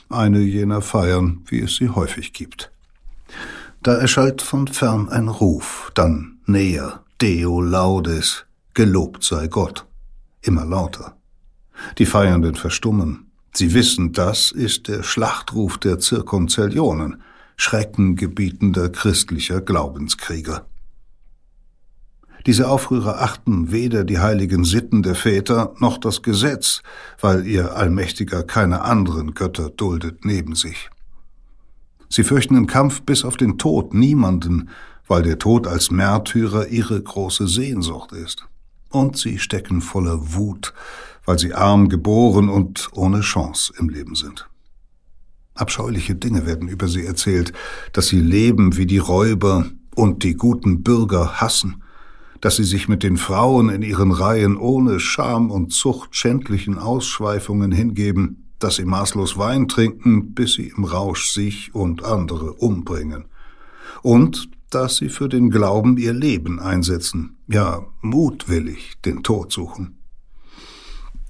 Eine 0.09 0.41
jener 0.41 0.81
Feiern, 0.81 1.43
wie 1.47 1.61
es 1.61 1.75
sie 1.77 1.89
häufig 1.89 2.33
gibt. 2.33 2.71
Da 3.83 3.95
erschallt 3.95 4.43
von 4.43 4.69
fern 4.69 5.09
ein 5.09 5.27
Ruf, 5.27 5.91
dann 5.95 6.39
näher, 6.47 7.03
Deo 7.21 7.61
laudes, 7.61 8.45
gelobt 8.75 9.25
sei 9.25 9.49
Gott, 9.49 9.87
immer 10.43 10.65
lauter. 10.65 11.17
Die 11.99 12.07
Feiernden 12.07 12.55
verstummen, 12.55 13.32
Sie 13.55 13.75
wissen, 13.75 14.13
das 14.13 14.51
ist 14.51 14.89
der 14.89 15.03
Schlachtruf 15.03 15.77
der 15.79 15.99
Zirkumzellionen, 15.99 17.23
schreckengebietender 17.57 18.89
christlicher 18.89 19.61
Glaubenskrieger. 19.61 20.67
Diese 22.47 22.69
Aufrührer 22.69 23.23
achten 23.23 23.71
weder 23.71 24.05
die 24.05 24.19
heiligen 24.19 24.65
Sitten 24.65 25.03
der 25.03 25.15
Väter 25.15 25.75
noch 25.79 25.99
das 25.99 26.23
Gesetz, 26.23 26.83
weil 27.21 27.47
ihr 27.47 27.77
Allmächtiger 27.77 28.43
keine 28.43 28.81
anderen 28.83 29.35
Götter 29.35 29.71
duldet 29.71 30.25
neben 30.25 30.57
sich. 30.57 30.91
Sie 32.09 32.25
fürchten 32.25 32.57
im 32.57 32.67
Kampf 32.67 33.03
bis 33.03 33.25
auf 33.25 33.37
den 33.37 33.59
Tod 33.59 33.95
niemanden, 33.95 34.71
weil 35.07 35.23
der 35.23 35.39
Tod 35.39 35.67
als 35.67 35.91
Märtyrer 35.91 36.69
ihre 36.69 37.01
große 37.01 37.47
Sehnsucht 37.47 38.13
ist. 38.13 38.47
Und 38.91 39.17
sie 39.17 39.39
stecken 39.39 39.81
voller 39.81 40.35
Wut, 40.35 40.75
weil 41.25 41.39
sie 41.39 41.55
arm 41.55 41.89
geboren 41.89 42.49
und 42.49 42.89
ohne 42.93 43.21
Chance 43.21 43.73
im 43.79 43.89
Leben 43.89 44.15
sind. 44.15 44.49
Abscheuliche 45.55 46.15
Dinge 46.15 46.47
werden 46.47 46.69
über 46.69 46.89
sie 46.89 47.05
erzählt, 47.05 47.53
dass 47.93 48.09
sie 48.09 48.21
leben 48.21 48.77
wie 48.77 48.87
die 48.87 48.99
Räuber 48.99 49.67
und 49.95 50.25
die 50.25 50.35
guten 50.35 50.83
Bürger 50.83 51.41
hassen, 51.41 51.83
dass 52.41 52.57
sie 52.57 52.65
sich 52.65 52.89
mit 52.89 53.03
den 53.03 53.19
Frauen 53.19 53.69
in 53.69 53.83
ihren 53.83 54.11
Reihen 54.11 54.57
ohne 54.57 54.99
Scham 54.99 55.51
und 55.51 55.73
Zucht 55.73 56.17
schändlichen 56.17 56.79
Ausschweifungen 56.79 57.71
hingeben, 57.71 58.49
dass 58.59 58.77
sie 58.77 58.85
maßlos 58.85 59.37
Wein 59.37 59.69
trinken, 59.69 60.35
bis 60.35 60.55
sie 60.55 60.73
im 60.77 60.85
Rausch 60.85 61.31
sich 61.31 61.75
und 61.75 62.05
andere 62.05 62.55
umbringen. 62.55 63.27
Und 64.03 64.49
dass 64.71 64.97
sie 64.97 65.11
für 65.11 65.29
den 65.29 65.51
Glauben 65.51 65.99
ihr 65.99 66.15
Leben 66.15 66.59
einsetzen, 66.59 67.37
ja 67.47 67.85
mutwillig 68.01 68.95
den 69.05 69.23
Tod 69.23 69.53
suchen. 69.53 69.99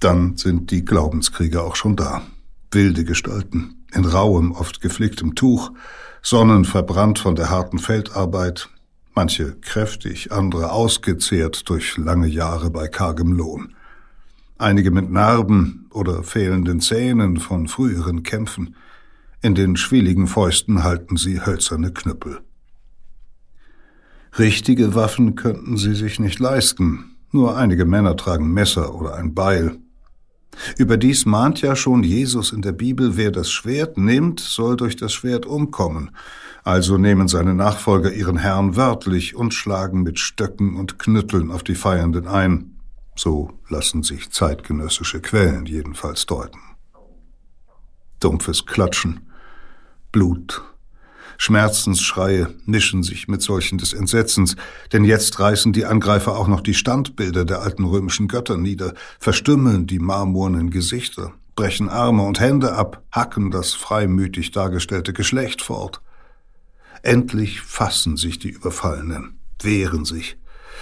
Dann 0.03 0.35
sind 0.35 0.71
die 0.71 0.83
Glaubenskrieger 0.83 1.63
auch 1.63 1.77
schon 1.77 1.95
da. 1.95 2.23
Wilde 2.71 3.05
Gestalten, 3.05 3.85
in 3.93 4.03
rauem, 4.03 4.51
oft 4.51 4.81
geflicktem 4.81 5.33
Tuch, 5.33 5.71
Sonnen 6.21 6.65
verbrannt 6.65 7.19
von 7.19 7.35
der 7.35 7.49
harten 7.49 7.79
Feldarbeit, 7.79 8.67
manche 9.15 9.55
kräftig, 9.61 10.33
andere 10.33 10.73
ausgezehrt 10.73 11.69
durch 11.69 11.95
lange 11.95 12.27
Jahre 12.27 12.69
bei 12.69 12.89
kargem 12.89 13.31
Lohn. 13.31 13.75
Einige 14.57 14.91
mit 14.91 15.09
Narben 15.09 15.87
oder 15.89 16.23
fehlenden 16.23 16.81
Zähnen 16.81 17.37
von 17.37 17.69
früheren 17.69 18.23
Kämpfen. 18.23 18.75
In 19.41 19.55
den 19.55 19.77
schwieligen 19.77 20.27
Fäusten 20.27 20.83
halten 20.83 21.15
sie 21.15 21.45
hölzerne 21.45 21.93
Knüppel. 21.93 22.41
Richtige 24.37 24.95
Waffen 24.95 25.35
könnten 25.35 25.77
sie 25.77 25.95
sich 25.95 26.19
nicht 26.19 26.39
leisten. 26.39 27.15
Nur 27.31 27.55
einige 27.55 27.85
Männer 27.85 28.17
tragen 28.17 28.53
Messer 28.53 28.95
oder 28.95 29.15
ein 29.15 29.33
Beil. 29.33 29.77
Überdies 30.77 31.25
mahnt 31.25 31.61
ja 31.61 31.75
schon 31.75 32.03
Jesus 32.03 32.51
in 32.51 32.61
der 32.61 32.71
Bibel, 32.71 33.17
wer 33.17 33.31
das 33.31 33.51
Schwert 33.51 33.97
nimmt, 33.97 34.39
soll 34.39 34.75
durch 34.77 34.95
das 34.95 35.13
Schwert 35.13 35.45
umkommen. 35.45 36.11
Also 36.63 36.97
nehmen 36.97 37.27
seine 37.27 37.53
Nachfolger 37.53 38.13
ihren 38.13 38.37
Herrn 38.37 38.75
wörtlich 38.75 39.35
und 39.35 39.53
schlagen 39.53 40.03
mit 40.03 40.19
Stöcken 40.19 40.75
und 40.75 40.99
Knütteln 40.99 41.51
auf 41.51 41.63
die 41.63 41.75
Feiernden 41.75 42.27
ein. 42.27 42.79
So 43.15 43.51
lassen 43.69 44.03
sich 44.03 44.31
zeitgenössische 44.31 45.21
Quellen 45.21 45.65
jedenfalls 45.65 46.25
deuten. 46.25 46.59
Dumpfes 48.19 48.65
Klatschen, 48.65 49.27
Blut 50.11 50.63
Schmerzensschreie 51.37 52.53
mischen 52.65 53.03
sich 53.03 53.27
mit 53.27 53.41
solchen 53.41 53.77
des 53.77 53.93
Entsetzens, 53.93 54.55
denn 54.91 55.03
jetzt 55.03 55.39
reißen 55.39 55.73
die 55.73 55.85
Angreifer 55.85 56.37
auch 56.37 56.47
noch 56.47 56.61
die 56.61 56.73
Standbilder 56.73 57.45
der 57.45 57.61
alten 57.61 57.85
römischen 57.85 58.27
Götter 58.27 58.57
nieder, 58.57 58.93
verstümmeln 59.19 59.87
die 59.87 59.99
marmornen 59.99 60.69
Gesichter, 60.69 61.33
brechen 61.55 61.89
Arme 61.89 62.23
und 62.23 62.39
Hände 62.39 62.73
ab, 62.73 63.03
hacken 63.11 63.51
das 63.51 63.73
freimütig 63.73 64.51
dargestellte 64.51 65.13
Geschlecht 65.13 65.61
fort. 65.61 66.01
Endlich 67.01 67.61
fassen 67.61 68.17
sich 68.17 68.39
die 68.39 68.49
Überfallenen, 68.49 69.39
wehren 69.61 70.05
sich. 70.05 70.37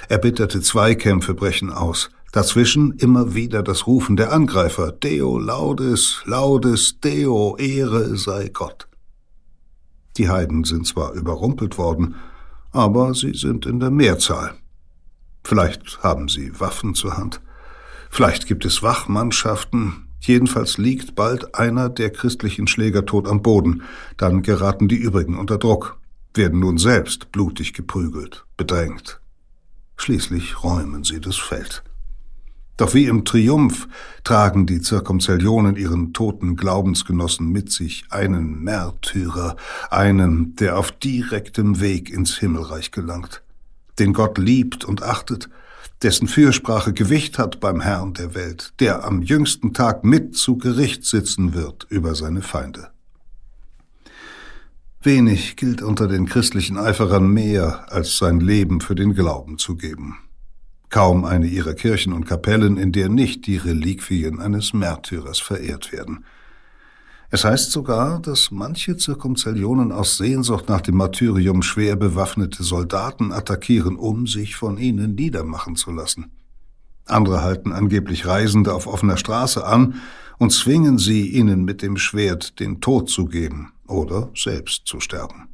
Erbitterte 0.08 0.62
Zweikämpfe 0.62 1.34
brechen 1.34 1.72
aus, 1.72 2.10
dazwischen 2.32 2.94
immer 2.94 3.34
wieder 3.34 3.64
das 3.64 3.88
Rufen 3.88 4.16
der 4.16 4.32
Angreifer, 4.32 4.92
Deo 4.92 5.38
laudes, 5.38 6.22
laudes 6.26 7.00
Deo, 7.00 7.58
Ehre 7.58 8.16
sei 8.18 8.50
Gott. 8.50 8.88
Die 10.18 10.30
Heiden 10.30 10.64
sind 10.64 10.86
zwar 10.86 11.14
überrumpelt 11.14 11.78
worden, 11.78 12.16
aber 12.72 13.14
sie 13.14 13.34
sind 13.34 13.66
in 13.66 13.80
der 13.80 13.92
Mehrzahl. 13.92 14.56
Vielleicht 15.44 16.04
haben 16.04 16.28
sie 16.28 16.60
Waffen 16.60 16.96
zur 16.96 17.18
Hand. 17.18 17.42
Vielleicht 18.10 18.48
gibt 18.48 18.66
es 18.66 18.84
Wachmannschaften. 18.84 20.08
Jedenfalls 20.20 20.78
liegt 20.78 21.16
bald 21.16 21.56
einer 21.56 21.90
der 21.90 22.12
christlichen 22.12 22.68
Schläger 22.68 23.06
tot 23.06 23.28
am 23.28 23.42
Boden. 23.42 23.84
Dann 24.18 24.42
geraten 24.44 24.88
die 24.88 24.98
übrigen 24.98 25.38
unter 25.38 25.58
Druck, 25.58 25.98
werden 26.34 26.60
nun 26.60 26.78
selbst 26.78 27.32
blutig 27.32 27.74
geprügelt, 27.74 28.46
bedrängt. 28.58 29.20
Schließlich 29.98 30.64
räumen 30.64 31.04
sie 31.04 31.20
das 31.20 31.38
Feld. 31.38 31.84
Doch 32.82 32.96
wie 32.96 33.06
im 33.06 33.26
Triumph 33.26 33.88
tragen 34.24 34.66
die 34.66 34.82
Zirkumzellionen 34.82 35.76
ihren 35.76 36.14
toten 36.14 36.56
Glaubensgenossen 36.56 37.48
mit 37.52 37.72
sich, 37.72 38.06
einen 38.10 38.64
Märtyrer, 38.64 39.56
einen, 39.92 40.56
der 40.56 40.80
auf 40.80 40.92
direktem 40.92 41.80
Weg 41.80 42.10
ins 42.10 42.40
Himmelreich 42.40 42.90
gelangt, 42.90 43.44
den 44.00 44.14
Gott 44.14 44.40
liebt 44.40 44.84
und 44.84 45.04
achtet, 45.04 45.48
dessen 46.02 46.28
Fürsprache 46.28 46.92
Gewicht 46.92 47.38
hat 47.38 47.60
beim 47.60 47.82
Herrn 47.82 48.16
der 48.16 48.34
Welt, 48.34 48.74
der 48.80 49.04
am 49.04 49.22
jüngsten 49.22 49.76
Tag 49.76 50.04
mit 50.04 50.36
zu 50.36 50.58
Gericht 50.58 51.06
sitzen 51.06 51.54
wird 51.54 51.86
über 51.88 52.16
seine 52.16 52.42
Feinde. 52.42 52.90
Wenig 55.04 55.56
gilt 55.56 55.84
unter 55.84 56.08
den 56.08 56.26
christlichen 56.26 56.80
Eiferern 56.80 57.30
mehr, 57.32 57.94
als 57.94 58.18
sein 58.18 58.40
Leben 58.40 58.82
für 58.82 58.96
den 58.96 59.14
Glauben 59.14 59.60
zu 59.60 59.76
geben 59.76 60.18
kaum 60.92 61.26
eine 61.26 61.48
ihrer 61.48 61.74
Kirchen 61.74 62.14
und 62.14 62.26
Kapellen, 62.26 62.78
in 62.78 62.92
der 62.92 63.10
nicht 63.10 63.48
die 63.48 63.58
Reliquien 63.58 64.40
eines 64.40 64.74
Märtyrers 64.74 65.40
verehrt 65.40 65.92
werden. 65.92 66.26
Es 67.34 67.46
heißt 67.46 67.72
sogar, 67.72 68.20
dass 68.20 68.52
manche 68.52 68.98
Zirkumzellionen 68.98 69.94
aus 69.94 70.18
Sehnsucht 70.18 70.68
nach 70.68 70.82
dem 70.82 70.98
Martyrium 70.98 71.62
schwer 71.64 71.96
bewaffnete 71.96 72.62
Soldaten 72.62 73.32
attackieren, 73.32 73.96
um 73.96 74.28
sich 74.28 74.58
von 74.58 74.78
ihnen 74.78 75.16
niedermachen 75.16 75.78
zu 75.78 75.92
lassen. 75.92 76.30
Andere 77.06 77.42
halten 77.42 77.72
angeblich 77.72 78.26
Reisende 78.26 78.74
auf 78.74 78.86
offener 78.86 79.16
Straße 79.16 79.66
an 79.66 79.96
und 80.40 80.52
zwingen 80.52 80.98
sie, 80.98 81.30
ihnen 81.30 81.64
mit 81.64 81.82
dem 81.82 81.96
Schwert 81.96 82.60
den 82.60 82.82
Tod 82.82 83.10
zu 83.10 83.26
geben 83.26 83.72
oder 83.88 84.30
selbst 84.36 84.86
zu 84.86 85.00
sterben. 85.00 85.51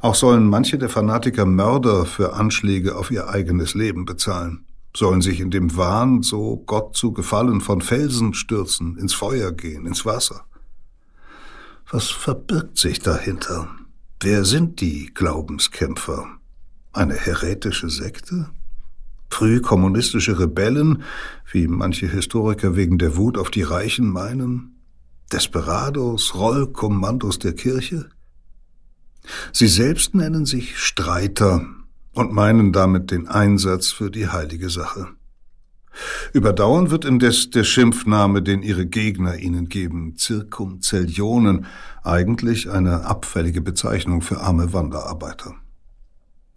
Auch 0.00 0.14
sollen 0.14 0.48
manche 0.48 0.78
der 0.78 0.88
Fanatiker 0.88 1.46
Mörder 1.46 2.06
für 2.06 2.34
Anschläge 2.34 2.96
auf 2.96 3.10
ihr 3.10 3.28
eigenes 3.28 3.74
Leben 3.74 4.04
bezahlen, 4.04 4.64
sollen 4.96 5.20
sich 5.20 5.40
in 5.40 5.50
dem 5.50 5.76
Wahn, 5.76 6.22
so 6.22 6.62
Gott 6.66 6.96
zu 6.96 7.12
gefallen, 7.12 7.60
von 7.60 7.80
Felsen 7.80 8.34
stürzen, 8.34 8.96
ins 8.96 9.14
Feuer 9.14 9.52
gehen, 9.52 9.86
ins 9.86 10.04
Wasser. 10.06 10.44
Was 11.90 12.08
verbirgt 12.08 12.78
sich 12.78 13.00
dahinter? 13.00 13.68
Wer 14.20 14.44
sind 14.44 14.80
die 14.80 15.12
Glaubenskämpfer? 15.14 16.26
Eine 16.92 17.14
heretische 17.14 17.90
Sekte? 17.90 18.48
Frühkommunistische 19.30 20.38
Rebellen, 20.38 21.02
wie 21.52 21.68
manche 21.68 22.06
Historiker 22.06 22.74
wegen 22.74 22.98
der 22.98 23.16
Wut 23.16 23.36
auf 23.36 23.50
die 23.50 23.62
Reichen 23.62 24.08
meinen? 24.08 24.80
Desperados, 25.32 26.34
Rollkommandos 26.34 27.38
der 27.38 27.52
Kirche? 27.52 28.08
Sie 29.52 29.68
selbst 29.68 30.14
nennen 30.14 30.46
sich 30.46 30.78
Streiter 30.78 31.66
und 32.12 32.32
meinen 32.32 32.72
damit 32.72 33.10
den 33.10 33.28
Einsatz 33.28 33.90
für 33.90 34.10
die 34.10 34.28
heilige 34.28 34.70
Sache. 34.70 35.08
Überdauern 36.32 36.90
wird 36.90 37.04
indes 37.04 37.50
der 37.50 37.64
Schimpfname, 37.64 38.42
den 38.42 38.62
ihre 38.62 38.86
Gegner 38.86 39.36
ihnen 39.36 39.68
geben, 39.68 40.16
Zirkumzellionen, 40.16 41.66
eigentlich 42.02 42.70
eine 42.70 43.04
abfällige 43.06 43.62
Bezeichnung 43.62 44.22
für 44.22 44.40
arme 44.40 44.72
Wanderarbeiter. 44.72 45.54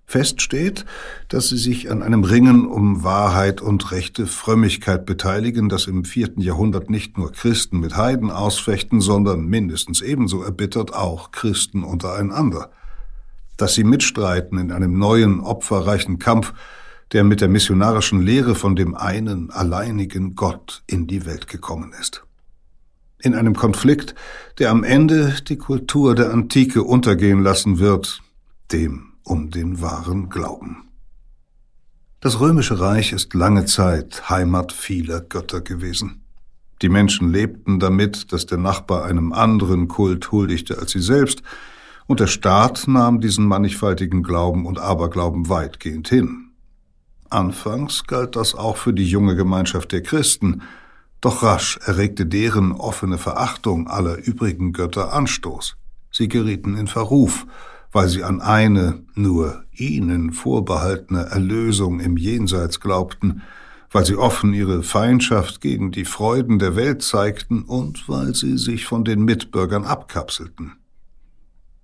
Fest 0.10 0.42
steht, 0.42 0.86
dass 1.28 1.50
sie 1.50 1.58
sich 1.58 1.92
an 1.92 2.02
einem 2.02 2.24
Ringen 2.24 2.66
um 2.66 3.04
Wahrheit 3.04 3.62
und 3.62 3.92
rechte 3.92 4.26
Frömmigkeit 4.26 5.06
beteiligen, 5.06 5.70
das 5.70 5.86
im 5.86 6.04
vierten 6.04 6.42
Jahrhundert 6.42 6.90
nicht 6.90 7.20
nur 7.20 7.32
Christen 7.32 7.80
mit 7.80 7.96
Heiden 7.96 8.32
ausfechten, 8.32 9.02
sondern 9.02 9.46
mindestens 9.46 10.02
ebenso 10.02 10.42
erbittert 10.42 10.96
auch 10.96 11.30
Christen 11.30 11.84
untereinander. 11.84 12.72
Dass 13.56 13.76
sie 13.76 13.84
mitstreiten 13.84 14.58
in 14.58 14.72
einem 14.72 14.98
neuen, 14.98 15.42
opferreichen 15.42 16.18
Kampf, 16.18 16.56
der 17.12 17.24
mit 17.24 17.40
der 17.40 17.48
missionarischen 17.48 18.24
Lehre 18.24 18.56
von 18.56 18.76
dem 18.76 18.96
einen 18.96 19.52
alleinigen 19.52 20.34
Gott 20.34 20.82
in 20.88 21.06
die 21.06 21.28
Welt 21.28 21.48
gekommen 21.48 21.94
ist. 22.02 22.24
In 23.20 23.36
einem 23.36 23.54
Konflikt, 23.56 24.16
der 24.58 24.72
am 24.72 24.84
Ende 24.84 25.36
die 25.48 25.58
Kultur 25.58 26.16
der 26.16 26.34
Antike 26.34 26.82
untergehen 26.82 27.44
lassen 27.44 27.78
wird, 27.78 28.24
dem 28.72 29.09
um 29.30 29.52
den 29.52 29.82
wahren 29.82 30.30
Glauben. 30.30 30.90
Das 32.20 32.40
römische 32.40 32.80
Reich 32.80 33.14
ist 33.14 33.34
lange 33.34 33.66
Zeit 33.66 34.30
Heimat 34.30 34.74
vieler 34.74 35.22
Götter 35.22 35.62
gewesen. 35.62 36.24
Die 36.82 36.90
Menschen 36.90 37.32
lebten 37.32 37.80
damit, 37.80 38.34
dass 38.34 38.46
der 38.46 38.58
Nachbar 38.58 39.06
einem 39.06 39.32
anderen 39.32 39.88
Kult 39.88 40.32
huldigte 40.32 40.80
als 40.80 40.92
sie 40.92 41.02
selbst, 41.02 41.44
und 42.08 42.20
der 42.20 42.28
Staat 42.28 42.88
nahm 42.88 43.22
diesen 43.22 43.46
mannigfaltigen 43.46 44.24
Glauben 44.24 44.66
und 44.66 44.80
Aberglauben 44.80 45.48
weitgehend 45.48 46.10
hin. 46.10 46.50
Anfangs 47.30 48.06
galt 48.08 48.36
das 48.36 48.56
auch 48.56 48.78
für 48.78 48.94
die 48.94 49.08
junge 49.08 49.36
Gemeinschaft 49.36 49.92
der 49.92 50.02
Christen, 50.02 50.64
doch 51.22 51.44
rasch 51.44 51.78
erregte 51.84 52.26
deren 52.26 52.72
offene 52.72 53.20
Verachtung 53.20 53.88
aller 53.88 54.18
übrigen 54.18 54.74
Götter 54.74 55.14
Anstoß. 55.14 55.76
Sie 56.12 56.28
gerieten 56.28 56.76
in 56.76 56.88
Verruf 56.88 57.46
weil 57.92 58.08
sie 58.08 58.24
an 58.24 58.42
eine 58.42 59.04
nur 59.16 59.64
ihnen 59.72 60.32
vorbehaltene 60.32 61.26
Erlösung 61.26 62.00
im 62.00 62.18
Jenseits 62.18 62.80
glaubten, 62.80 63.42
weil 63.92 64.06
sie 64.06 64.16
offen 64.16 64.54
ihre 64.54 64.84
Feindschaft 64.84 65.62
gegen 65.62 65.92
die 65.92 66.06
Freuden 66.06 66.60
der 66.60 66.76
Welt 66.76 67.02
zeigten 67.02 67.64
und 67.64 68.08
weil 68.08 68.36
sie 68.36 68.58
sich 68.58 68.86
von 68.86 69.04
den 69.04 69.24
Mitbürgern 69.24 69.84
abkapselten. 69.86 70.74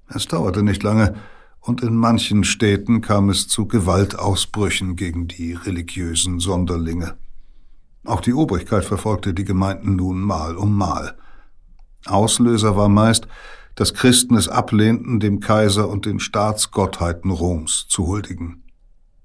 Es 0.08 0.28
dauerte 0.28 0.62
nicht 0.62 0.84
lange, 0.84 1.16
und 1.62 1.82
in 1.82 1.96
manchen 1.96 2.44
Städten 2.44 3.02
kam 3.02 3.30
es 3.30 3.48
zu 3.48 3.68
Gewaltausbrüchen 3.68 4.96
gegen 4.96 5.28
die 5.28 5.54
religiösen 5.54 6.40
Sonderlinge. 6.40 7.16
Auch 8.06 8.22
die 8.22 8.36
Obrigkeit 8.36 8.86
verfolgte 8.86 9.34
die 9.34 9.46
Gemeinden 9.46 9.96
nun 9.96 10.22
Mal 10.22 10.58
um 10.58 10.76
Mal. 10.76 11.18
Auslöser 12.06 12.76
war 12.76 12.88
meist, 12.88 13.28
dass 13.76 13.94
Christen 13.94 14.36
es 14.36 14.48
ablehnten, 14.48 15.20
dem 15.20 15.40
Kaiser 15.40 15.90
und 15.90 16.06
den 16.06 16.20
Staatsgottheiten 16.20 17.30
Roms 17.30 17.88
zu 17.90 18.08
huldigen. 18.08 18.64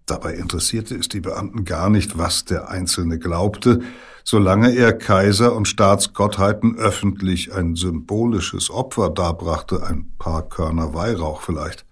Dabei 0.06 0.34
interessierte 0.34 0.96
es 0.96 1.08
die 1.08 1.20
Beamten 1.20 1.64
gar 1.64 1.88
nicht, 1.88 2.18
was 2.18 2.44
der 2.44 2.68
Einzelne 2.68 3.20
glaubte, 3.20 3.80
solange 4.24 4.74
er 4.74 4.92
Kaiser 4.92 5.54
und 5.54 5.68
Staatsgottheiten 5.68 6.76
öffentlich 6.76 7.54
ein 7.54 7.76
symbolisches 7.76 8.70
Opfer 8.70 9.08
darbrachte, 9.10 9.86
ein 9.86 10.12
paar 10.18 10.48
Körner 10.48 10.94
Weihrauch 10.94 11.42
vielleicht. 11.42 11.86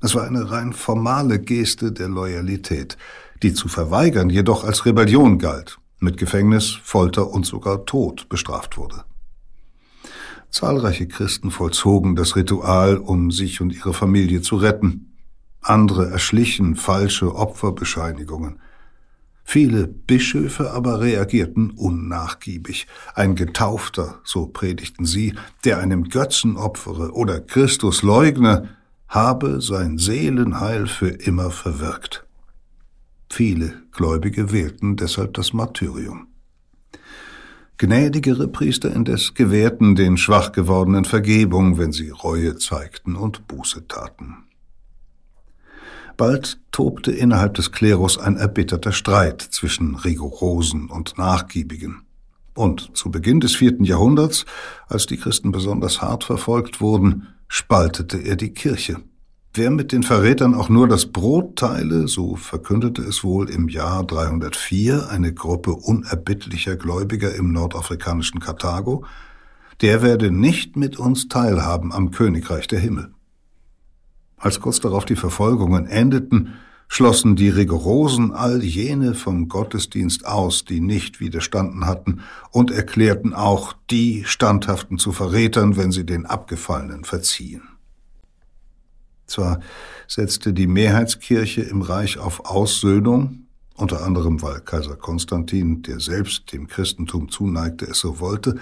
Es 0.00 0.14
war 0.16 0.24
eine 0.24 0.50
rein 0.50 0.72
formale 0.72 1.38
Geste 1.38 1.92
der 1.92 2.08
Loyalität, 2.08 2.96
die 3.42 3.54
zu 3.54 3.68
verweigern 3.68 4.30
jedoch 4.30 4.64
als 4.64 4.84
Rebellion 4.84 5.38
galt, 5.38 5.78
mit 6.00 6.16
Gefängnis, 6.16 6.78
Folter 6.82 7.30
und 7.30 7.46
sogar 7.46 7.84
Tod 7.86 8.28
bestraft 8.28 8.76
wurde. 8.76 9.04
Zahlreiche 10.50 11.06
Christen 11.06 11.50
vollzogen 11.50 12.16
das 12.16 12.36
Ritual, 12.36 12.96
um 12.96 13.30
sich 13.30 13.60
und 13.60 13.74
ihre 13.74 13.92
Familie 13.92 14.40
zu 14.40 14.56
retten. 14.56 15.16
Andere 15.60 16.08
erschlichen 16.08 16.76
falsche 16.76 17.34
Opferbescheinigungen. 17.34 18.58
Viele 19.44 19.86
Bischöfe 19.86 20.72
aber 20.72 21.00
reagierten 21.00 21.70
unnachgiebig. 21.70 22.86
Ein 23.14 23.34
Getaufter, 23.34 24.20
so 24.22 24.46
predigten 24.46 25.06
sie, 25.06 25.34
der 25.64 25.78
einem 25.78 26.10
Götzen 26.10 26.56
opfere 26.56 27.12
oder 27.12 27.40
Christus 27.40 28.02
leugne, 28.02 28.68
habe 29.08 29.62
sein 29.62 29.96
Seelenheil 29.96 30.86
für 30.86 31.08
immer 31.08 31.50
verwirkt. 31.50 32.26
Viele 33.30 33.82
Gläubige 33.90 34.52
wählten 34.52 34.96
deshalb 34.96 35.34
das 35.34 35.52
Martyrium. 35.52 36.28
Gnädigere 37.78 38.48
Priester 38.48 38.92
indes 38.92 39.34
gewährten 39.34 39.94
den 39.94 40.16
schwach 40.16 40.50
gewordenen 40.50 41.04
Vergebung, 41.04 41.78
wenn 41.78 41.92
sie 41.92 42.10
Reue 42.10 42.56
zeigten 42.56 43.14
und 43.14 43.46
Buße 43.46 43.86
taten. 43.86 44.48
Bald 46.16 46.58
tobte 46.72 47.12
innerhalb 47.12 47.54
des 47.54 47.70
Klerus 47.70 48.18
ein 48.18 48.36
erbitterter 48.36 48.90
Streit 48.90 49.40
zwischen 49.40 49.94
Rigorosen 49.94 50.90
und 50.90 51.16
Nachgiebigen. 51.18 52.02
Und 52.54 52.96
zu 52.96 53.12
Beginn 53.12 53.38
des 53.38 53.54
vierten 53.54 53.84
Jahrhunderts, 53.84 54.44
als 54.88 55.06
die 55.06 55.16
Christen 55.16 55.52
besonders 55.52 56.02
hart 56.02 56.24
verfolgt 56.24 56.80
wurden, 56.80 57.28
spaltete 57.46 58.18
er 58.18 58.34
die 58.34 58.50
Kirche. 58.52 58.96
Wer 59.58 59.72
mit 59.72 59.90
den 59.90 60.04
Verrätern 60.04 60.54
auch 60.54 60.68
nur 60.68 60.86
das 60.86 61.06
Brot 61.06 61.56
teile, 61.56 62.06
so 62.06 62.36
verkündete 62.36 63.02
es 63.02 63.24
wohl 63.24 63.50
im 63.50 63.68
Jahr 63.68 64.06
304 64.06 65.08
eine 65.10 65.34
Gruppe 65.34 65.72
unerbittlicher 65.72 66.76
Gläubiger 66.76 67.34
im 67.34 67.52
nordafrikanischen 67.52 68.38
Karthago, 68.38 69.04
der 69.80 70.00
werde 70.00 70.30
nicht 70.30 70.76
mit 70.76 70.96
uns 70.96 71.26
teilhaben 71.26 71.92
am 71.92 72.12
Königreich 72.12 72.68
der 72.68 72.78
Himmel. 72.78 73.10
Als 74.36 74.60
kurz 74.60 74.78
darauf 74.78 75.04
die 75.04 75.16
Verfolgungen 75.16 75.86
endeten, 75.86 76.54
schlossen 76.86 77.34
die 77.34 77.48
Rigorosen 77.48 78.30
all 78.30 78.62
jene 78.62 79.14
vom 79.14 79.48
Gottesdienst 79.48 80.24
aus, 80.24 80.66
die 80.66 80.78
nicht 80.78 81.18
widerstanden 81.18 81.84
hatten, 81.84 82.20
und 82.52 82.70
erklärten 82.70 83.34
auch 83.34 83.72
die 83.90 84.22
Standhaften 84.24 84.98
zu 84.98 85.10
Verrätern, 85.10 85.76
wenn 85.76 85.90
sie 85.90 86.06
den 86.06 86.26
Abgefallenen 86.26 87.02
verziehen. 87.02 87.62
Zwar 89.28 89.60
setzte 90.08 90.52
die 90.52 90.66
Mehrheitskirche 90.66 91.60
im 91.60 91.82
Reich 91.82 92.18
auf 92.18 92.46
Aussöhnung, 92.46 93.46
unter 93.76 94.04
anderem 94.04 94.42
weil 94.42 94.60
Kaiser 94.60 94.96
Konstantin, 94.96 95.82
der 95.82 96.00
selbst 96.00 96.52
dem 96.52 96.66
Christentum 96.66 97.28
zuneigte, 97.28 97.84
es 97.84 98.00
so 98.00 98.18
wollte, 98.18 98.56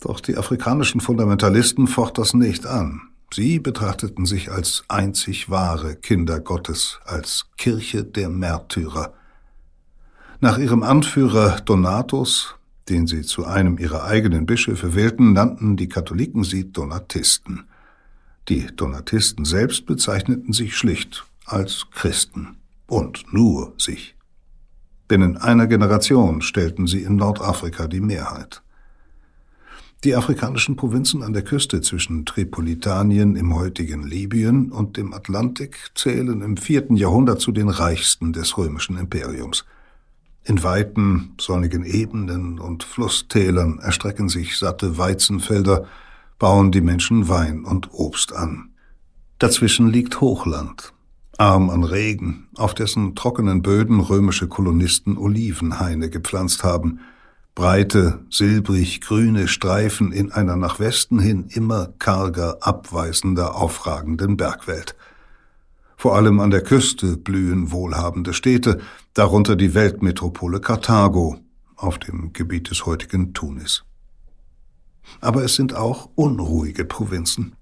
doch 0.00 0.20
die 0.20 0.36
afrikanischen 0.36 1.00
Fundamentalisten 1.00 1.86
focht 1.86 2.18
das 2.18 2.34
nicht 2.34 2.66
an. 2.66 3.00
Sie 3.32 3.58
betrachteten 3.58 4.26
sich 4.26 4.50
als 4.50 4.84
einzig 4.88 5.50
wahre 5.50 5.96
Kinder 5.96 6.40
Gottes, 6.40 6.98
als 7.04 7.46
Kirche 7.56 8.04
der 8.04 8.28
Märtyrer. 8.28 9.14
Nach 10.40 10.58
ihrem 10.58 10.82
Anführer 10.82 11.60
Donatus, 11.60 12.56
den 12.88 13.06
sie 13.06 13.22
zu 13.22 13.46
einem 13.46 13.78
ihrer 13.78 14.04
eigenen 14.04 14.46
Bischöfe 14.46 14.94
wählten, 14.94 15.32
nannten 15.32 15.76
die 15.76 15.88
Katholiken 15.88 16.44
sie 16.44 16.72
Donatisten. 16.72 17.64
Die 18.50 18.66
Donatisten 18.66 19.44
selbst 19.44 19.86
bezeichneten 19.86 20.52
sich 20.52 20.76
schlicht 20.76 21.24
als 21.46 21.86
Christen 21.92 22.56
und 22.88 23.32
nur 23.32 23.74
sich. 23.78 24.16
Binnen 25.06 25.36
einer 25.36 25.68
Generation 25.68 26.42
stellten 26.42 26.88
sie 26.88 27.02
in 27.02 27.14
Nordafrika 27.14 27.86
die 27.86 28.00
Mehrheit. 28.00 28.62
Die 30.02 30.16
afrikanischen 30.16 30.74
Provinzen 30.74 31.22
an 31.22 31.32
der 31.32 31.42
Küste 31.42 31.80
zwischen 31.80 32.26
Tripolitanien 32.26 33.36
im 33.36 33.54
heutigen 33.54 34.02
Libyen 34.02 34.72
und 34.72 34.96
dem 34.96 35.14
Atlantik 35.14 35.92
zählen 35.94 36.40
im 36.40 36.56
vierten 36.56 36.96
Jahrhundert 36.96 37.40
zu 37.40 37.52
den 37.52 37.68
reichsten 37.68 38.32
des 38.32 38.58
römischen 38.58 38.98
Imperiums. 38.98 39.64
In 40.42 40.64
weiten, 40.64 41.34
sonnigen 41.40 41.84
Ebenen 41.84 42.58
und 42.58 42.82
Flusstälern 42.82 43.78
erstrecken 43.78 44.28
sich 44.28 44.58
satte 44.58 44.98
Weizenfelder, 44.98 45.86
bauen 46.40 46.72
die 46.72 46.80
Menschen 46.80 47.28
Wein 47.28 47.64
und 47.64 47.92
Obst 47.92 48.32
an. 48.32 48.70
Dazwischen 49.38 49.88
liegt 49.88 50.20
Hochland, 50.20 50.92
arm 51.38 51.70
an 51.70 51.84
Regen, 51.84 52.48
auf 52.56 52.74
dessen 52.74 53.14
trockenen 53.14 53.62
Böden 53.62 54.00
römische 54.00 54.48
Kolonisten 54.48 55.16
Olivenhaine 55.16 56.10
gepflanzt 56.10 56.64
haben– 56.64 56.98
breite, 57.54 58.24
silbrig 58.30 59.00
grüne 59.00 59.48
Streifen 59.48 60.12
in 60.12 60.32
einer 60.32 60.56
nach 60.56 60.80
Westen 60.80 61.18
hin 61.18 61.46
immer 61.50 61.88
karger, 61.98 62.58
abweisender, 62.60 63.54
aufragenden 63.54 64.36
Bergwelt. 64.36 64.96
Vor 65.96 66.16
allem 66.16 66.40
an 66.40 66.50
der 66.50 66.62
Küste 66.62 67.18
blühen 67.18 67.70
wohlhabende 67.70 68.32
Städte, 68.32 68.80
darunter 69.12 69.56
die 69.56 69.74
Weltmetropole 69.74 70.60
Karthago 70.60 71.38
auf 71.76 71.98
dem 71.98 72.32
Gebiet 72.32 72.70
des 72.70 72.86
heutigen 72.86 73.34
Tunis. 73.34 73.84
Aber 75.20 75.44
es 75.44 75.54
sind 75.54 75.74
auch 75.74 76.10
unruhige 76.14 76.84
Provinzen. 76.84 77.56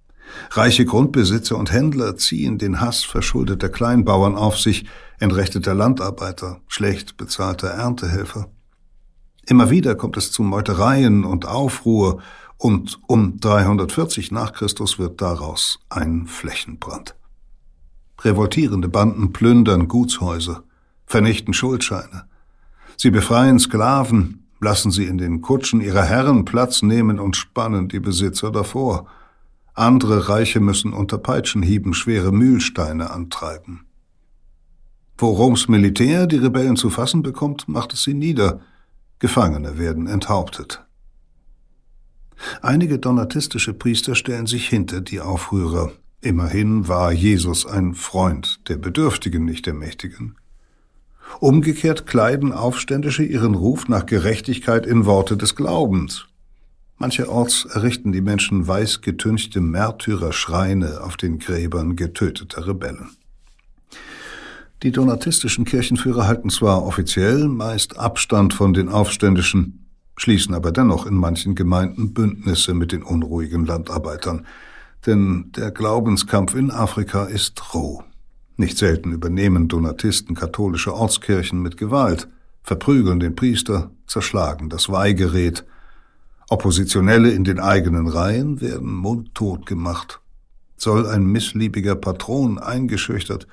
Reiche 0.51 0.85
Grundbesitzer 0.85 1.57
und 1.57 1.73
Händler 1.73 2.17
ziehen 2.17 2.59
den 2.59 2.81
Hass 2.81 3.05
verschuldeter 3.05 3.69
Kleinbauern 3.69 4.37
auf 4.37 4.59
sich, 4.59 4.87
entrechteter 5.19 5.75
Landarbeiter, 5.75 6.61
schlecht 6.69 7.17
bezahlter 7.17 7.69
Erntehelfer. 7.69 8.49
Immer 9.47 9.71
wieder 9.71 9.95
kommt 9.95 10.17
es 10.17 10.31
zu 10.31 10.43
Meutereien 10.43 11.25
und 11.25 11.47
Aufruhr, 11.47 12.21
und 12.59 12.99
um 13.07 13.39
340 13.39 14.33
nach 14.33 14.53
Christus 14.53 14.99
wird 14.99 15.23
daraus 15.23 15.79
ein 15.89 16.27
Flächenbrand. 16.27 17.15
Revoltierende 18.21 18.89
Banden 18.89 19.33
plündern 19.33 19.87
Gutshäuser, 19.87 20.65
vernichten 21.07 21.55
Schuldscheine. 21.55 22.25
Sie 22.97 23.11
befreien 23.11 23.61
Sklaven, 23.61 24.38
lassen 24.61 24.91
sie 24.91 25.05
in 25.05 25.19
den 25.19 25.41
Kutschen 25.41 25.81
ihrer 25.81 26.05
Herren 26.05 26.45
Platz 26.45 26.83
nehmen 26.83 27.19
und 27.19 27.37
spannen 27.37 27.89
die 27.89 28.01
Besitzer 28.01 28.51
davor. 28.51 29.07
Andere 29.75 30.29
Reiche 30.29 30.61
müssen 30.61 30.93
unter 30.93 31.19
Peitschenhieben 31.19 31.95
schwere 31.95 32.33
Mühlsteine 32.33 33.11
antreiben. 33.11 33.87
Wo 35.17 35.31
Roms 35.31 35.69
Militär 35.69 36.27
die 36.27 36.37
Rebellen 36.37 36.77
zu 36.77 36.91
fassen 36.91 37.23
bekommt, 37.23 37.69
macht 37.69 37.93
es 37.93 38.03
sie 38.03 38.15
nieder– 38.15 38.61
Gefangene 39.21 39.79
werden 39.79 40.07
enthauptet. 40.07 40.85
Einige 42.63 43.01
donatistische 43.01 43.75
Priester 43.75 44.15
stellen 44.15 44.47
sich 44.47 44.69
hinter 44.69 45.01
die 45.01 45.21
Aufrührer. 45.21 45.91
Immerhin 46.21 46.87
war 46.87 47.11
Jesus 47.11 47.67
ein 47.67 47.95
Freund 47.95 48.61
der 48.69 48.77
Bedürftigen, 48.77 49.45
nicht 49.45 49.67
der 49.67 49.75
Mächtigen. 49.75 50.37
Umgekehrt 51.41 52.07
kleiden 52.07 52.53
Aufständische 52.53 53.23
ihren 53.23 53.55
Ruf 53.55 53.89
nach 53.89 54.07
Gerechtigkeit 54.07 54.87
in 54.87 55.07
Worte 55.07 55.37
des 55.37 55.55
Glaubens. 55.55 56.27
Mancherorts 56.97 57.65
errichten 57.65 58.11
die 58.11 58.21
Menschen 58.21 58.67
weiß 58.67 59.03
getünchte 59.03 59.61
Märtyrerschreine 59.61 61.01
auf 61.03 61.17
den 61.17 61.39
Gräbern 61.39 61.95
getöteter 61.95 62.67
Rebellen. 62.67 63.11
Die 64.83 64.91
donatistischen 64.91 65.65
Kirchenführer 65.65 66.27
halten 66.27 66.51
zwar 66.51 66.85
offiziell 66.85 67.49
meist 67.49 67.99
Abstand 67.99 68.55
von 68.55 68.75
den 68.75 68.89
Aufständischen, 68.89 69.87
schließen 70.17 70.55
aber 70.55 70.73
dennoch 70.73 71.07
in 71.07 71.15
manchen 71.15 71.55
Gemeinden 71.55 72.15
Bündnisse 72.15 72.75
mit 72.75 72.93
den 72.93 73.03
unruhigen 73.03 73.65
Landarbeitern. 73.65 74.47
denn 75.07 75.53
der 75.57 75.71
Glaubenskampf 75.71 76.55
in 76.57 76.73
Afrika 76.73 77.25
ist 77.25 77.73
roh. 77.73 78.03
Nicht 78.59 78.77
selten 78.77 79.13
übernehmen 79.13 79.69
Donatisten 79.69 80.35
katholische 80.35 80.93
Ortskirchen 80.93 81.63
mit 81.63 81.77
Gewalt, 81.77 82.27
verprügeln 82.65 83.21
den 83.21 83.37
Priester, 83.37 83.93
zerschlagen 84.09 84.69
das 84.69 84.89
Weihgerät. 84.89 85.65
Oppositionelle 86.51 87.31
in 87.31 87.45
den 87.45 87.61
eigenen 87.61 88.09
Reihen 88.09 88.61
werden 88.61 88.93
mundtot 88.93 89.65
gemacht. 89.65 90.21
Soll 90.77 91.07
ein 91.07 91.25
missliebiger 91.25 91.95
Patron 91.95 92.59
eingeschüchtert, 92.59 93.47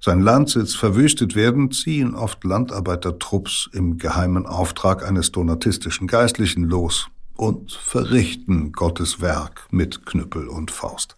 sein 0.00 0.22
Landsitz 0.22 0.74
verwüstet 0.74 1.36
werden, 1.36 1.70
ziehen 1.70 2.16
oft 2.16 2.42
Landarbeitertrupps 2.42 3.70
im 3.72 3.96
geheimen 3.96 4.44
Auftrag 4.46 5.06
eines 5.06 5.30
donatistischen 5.30 6.08
Geistlichen 6.08 6.64
los 6.64 7.08
und 7.36 7.70
verrichten 7.72 8.72
Gottes 8.72 9.20
Werk 9.20 9.68
mit 9.70 10.04
Knüppel 10.04 10.48
und 10.48 10.72
Faust. 10.72 11.17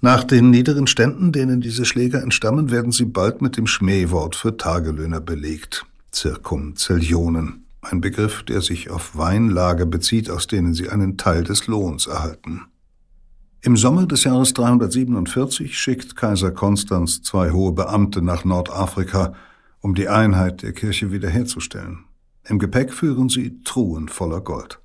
Nach 0.00 0.22
den 0.22 0.50
niederen 0.50 0.86
Ständen, 0.86 1.32
denen 1.32 1.60
diese 1.60 1.84
Schläger 1.84 2.22
entstammen, 2.22 2.70
werden 2.70 2.92
sie 2.92 3.04
bald 3.04 3.42
mit 3.42 3.56
dem 3.56 3.66
Schmähwort 3.66 4.36
für 4.36 4.56
Tagelöhner 4.56 5.20
belegt. 5.20 5.86
Zirkumzellionen. 6.12 7.64
Ein 7.80 8.00
Begriff, 8.00 8.44
der 8.44 8.60
sich 8.60 8.90
auf 8.90 9.16
Weinlager 9.16 9.86
bezieht, 9.86 10.30
aus 10.30 10.46
denen 10.46 10.72
sie 10.72 10.88
einen 10.88 11.16
Teil 11.16 11.42
des 11.42 11.66
Lohns 11.66 12.06
erhalten. 12.06 12.62
Im 13.60 13.76
Sommer 13.76 14.06
des 14.06 14.22
Jahres 14.22 14.54
347 14.54 15.76
schickt 15.76 16.14
Kaiser 16.14 16.52
Konstanz 16.52 17.22
zwei 17.22 17.50
hohe 17.50 17.72
Beamte 17.72 18.22
nach 18.22 18.44
Nordafrika, 18.44 19.34
um 19.80 19.96
die 19.96 20.08
Einheit 20.08 20.62
der 20.62 20.72
Kirche 20.72 21.10
wiederherzustellen. 21.10 22.04
Im 22.44 22.60
Gepäck 22.60 22.92
führen 22.92 23.28
sie 23.28 23.60
Truhen 23.64 24.08
voller 24.08 24.40
Gold. 24.42 24.78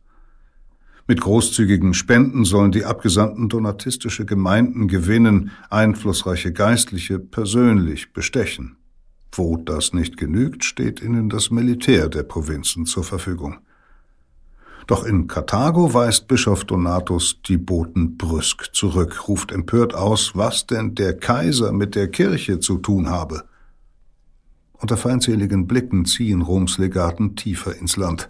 Mit 1.05 1.19
großzügigen 1.19 1.93
Spenden 1.93 2.45
sollen 2.45 2.71
die 2.71 2.85
Abgesandten 2.85 3.49
donatistische 3.49 4.25
Gemeinden 4.25 4.87
gewinnen, 4.87 5.51
einflussreiche 5.69 6.53
Geistliche 6.53 7.19
persönlich 7.19 8.13
bestechen. 8.13 8.77
Wo 9.33 9.57
das 9.57 9.93
nicht 9.93 10.15
genügt, 10.15 10.63
steht 10.63 11.01
ihnen 11.01 11.29
das 11.29 11.51
Militär 11.51 12.07
der 12.07 12.23
Provinzen 12.23 12.85
zur 12.85 13.03
Verfügung. 13.03 13.57
Doch 14.87 15.05
in 15.05 15.27
Karthago 15.27 15.93
weist 15.93 16.27
Bischof 16.27 16.65
Donatus 16.65 17.41
die 17.47 17.57
Boten 17.57 18.17
brüsk 18.17 18.73
zurück, 18.73 19.27
ruft 19.27 19.51
empört 19.51 19.93
aus, 19.93 20.35
was 20.35 20.67
denn 20.67 20.95
der 20.95 21.17
Kaiser 21.17 21.71
mit 21.71 21.95
der 21.95 22.09
Kirche 22.09 22.59
zu 22.59 22.77
tun 22.77 23.09
habe. 23.09 23.43
Unter 24.73 24.97
feindseligen 24.97 25.67
Blicken 25.67 26.05
ziehen 26.05 26.41
Roms 26.41 26.77
Legaten 26.77 27.35
tiefer 27.35 27.75
ins 27.75 27.95
Land. 27.95 28.29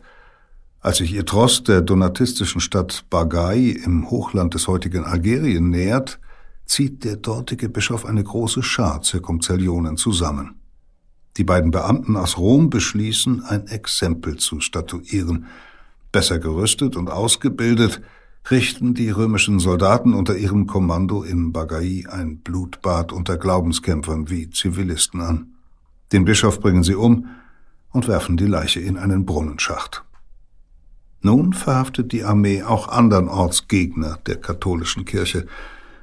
Als 0.84 0.98
sich 0.98 1.12
ihr 1.12 1.26
Trost 1.26 1.68
der 1.68 1.82
donatistischen 1.82 2.62
Stadt 2.62 3.06
Bagai 3.10 3.70
im 3.84 4.12
Hochland 4.12 4.54
des 4.54 4.68
heutigen 4.68 5.04
Algerien 5.04 5.72
nähert, 5.72 6.20
zieht 6.66 7.04
der 7.04 7.16
dortige 7.16 7.70
Bischof 7.70 8.06
eine 8.06 8.24
große 8.24 8.62
Schar 8.62 9.02
Zirkumzellionen 9.02 9.98
zusammen. 9.98 10.60
Die 11.38 11.44
beiden 11.44 11.72
Beamten 11.72 12.16
aus 12.16 12.38
Rom 12.38 12.70
beschließen, 12.70 13.44
ein 13.44 13.66
Exempel 13.66 14.38
zu 14.38 14.60
statuieren– 14.60 15.48
Besser 16.14 16.38
gerüstet 16.38 16.96
und 16.96 17.10
ausgebildet 17.10 18.00
richten 18.52 18.94
die 18.94 19.10
römischen 19.10 19.58
Soldaten 19.58 20.14
unter 20.14 20.38
ihrem 20.38 20.68
Kommando 20.68 21.24
in 21.24 21.52
Bagai 21.52 22.04
ein 22.08 22.38
Blutbad 22.38 23.12
unter 23.12 23.36
Glaubenskämpfern 23.36 24.30
wie 24.30 24.52
Zivilisten 24.52 25.22
an. 25.22 25.56
Den 26.12 26.24
Bischof 26.24 26.60
bringen 26.60 26.84
sie 26.84 26.94
um 26.94 27.30
und 27.92 28.08
werfen 28.08 28.38
die 28.38 28.46
Leiche 28.46 28.80
in 28.80 28.96
einen 28.98 29.26
Brunnenschacht. 29.26 30.04
Nun 31.26 31.54
verhaftet 31.54 32.12
die 32.12 32.26
Armee 32.26 32.64
auch 32.64 32.90
andernorts 32.90 33.70
Gegner 33.70 34.20
der 34.28 34.36
katholischen 34.36 35.06
Kirche. 35.06 35.46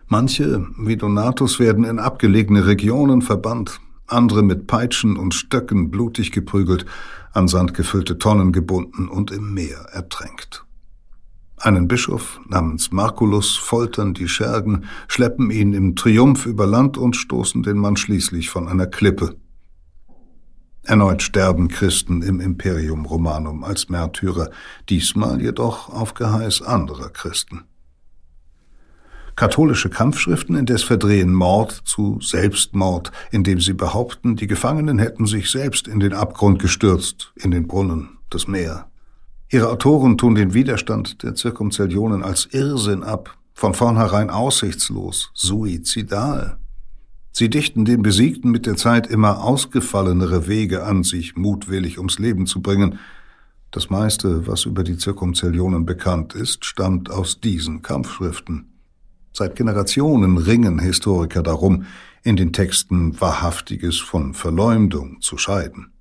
Manche, 0.09 0.67
wie 0.79 0.97
Donatus, 0.97 1.61
werden 1.61 1.85
in 1.85 1.99
abgelegene 1.99 2.67
Regionen 2.67 3.21
verbannt, 3.21 3.81
andere 4.07 4.43
mit 4.43 4.67
Peitschen 4.67 5.19
und 5.19 5.35
Stöcken 5.35 5.91
blutig 5.91 6.33
geprügelt, 6.33 6.87
an 7.33 7.49
Sand 7.49 7.75
gefüllte 7.75 8.17
Tonnen 8.17 8.51
gebunden 8.51 9.09
und 9.09 9.31
im 9.31 9.53
Meer 9.53 9.87
ertränkt. 9.93 10.65
Einen 11.59 11.87
Bischof 11.87 12.41
namens 12.49 12.91
Marculus 12.91 13.57
foltern 13.57 14.15
die 14.15 14.27
Schergen, 14.27 14.87
schleppen 15.07 15.51
ihn 15.51 15.75
im 15.75 15.97
Triumph 15.97 16.47
über 16.47 16.67
Land 16.67 16.97
und 16.97 17.15
stoßen 17.15 17.63
den 17.63 17.77
Mann 17.77 17.99
schließlich 17.99 18.49
von 18.49 18.69
einer 18.69 18.87
Klippe. 18.87 19.37
Erneut 20.83 21.23
sterben 21.23 21.69
Christen 21.69 22.23
im 22.23 22.41
Imperium 22.41 23.05
Romanum 23.05 23.65
als 23.65 23.89
Märtyrer, 23.89 24.51
diesmal 24.89 25.41
jedoch 25.41 25.91
auf 25.91 26.15
Geheiß 26.15 26.63
anderer 26.63 27.11
Christen. 27.11 27.65
Katholische 29.37 29.89
Kampfschriften 29.89 30.55
indes 30.55 30.83
verdrehen 30.83 31.33
Mord 31.33 31.73
zu 31.73 32.19
Selbstmord, 32.21 33.11
indem 33.31 33.61
sie 33.61 33.73
behaupten, 33.73 34.37
die 34.37 34.47
Gefangenen 34.47 34.99
hätten 34.99 35.27
sich 35.27 35.51
selbst 35.51 35.89
in 35.89 36.01
den 36.01 36.13
Abgrund 36.13 36.59
gestürzt, 36.59 37.33
in 37.37 37.51
den 37.51 37.67
Brunnen, 37.67 38.19
das 38.29 38.49
Meer. 38.49 38.91
Ihre 39.49 39.71
Autoren 39.71 40.17
tun 40.17 40.35
den 40.35 40.55
Widerstand 40.55 41.23
der 41.23 41.35
Zirkumzellionen 41.35 42.23
als 42.23 42.47
Irrsinn 42.53 43.03
ab, 43.03 43.37
von 43.53 43.75
vornherein 43.75 44.31
aussichtslos, 44.31 45.31
suizidal. 45.35 46.60
Sie 47.33 47.49
dichten 47.49 47.85
den 47.85 48.03
Besiegten 48.03 48.51
mit 48.51 48.67
der 48.67 48.77
Zeit 48.77 49.07
immer 49.07 49.45
ausgefallenere 49.45 50.49
Wege 50.49 50.85
an, 50.85 51.05
sich 51.05 51.37
mutwillig 51.37 51.99
ums 51.99 52.19
Leben 52.19 52.47
zu 52.47 52.61
bringen. 52.61 52.99
Das 53.71 53.89
meiste, 53.89 54.47
was 54.47 54.65
über 54.65 54.83
die 54.83 54.97
Zirkumzellionen 54.97 55.87
bekannt 55.87 56.35
ist, 56.35 56.65
stammt 56.65 57.11
aus 57.11 57.41
diesen 57.41 57.83
Kampfschriften. 57.83 58.67
Seit 59.33 59.55
Generationen 59.55 60.39
ringen 60.39 60.81
Historiker 60.81 61.43
darum, 61.43 61.85
in 62.23 62.37
den 62.37 62.53
Texten 62.53 63.19
Wahrhaftiges 63.21 63.99
von 63.99 64.35
Verleumdung 64.35 65.21
zu 65.21 65.39
scheiden. 65.39 65.93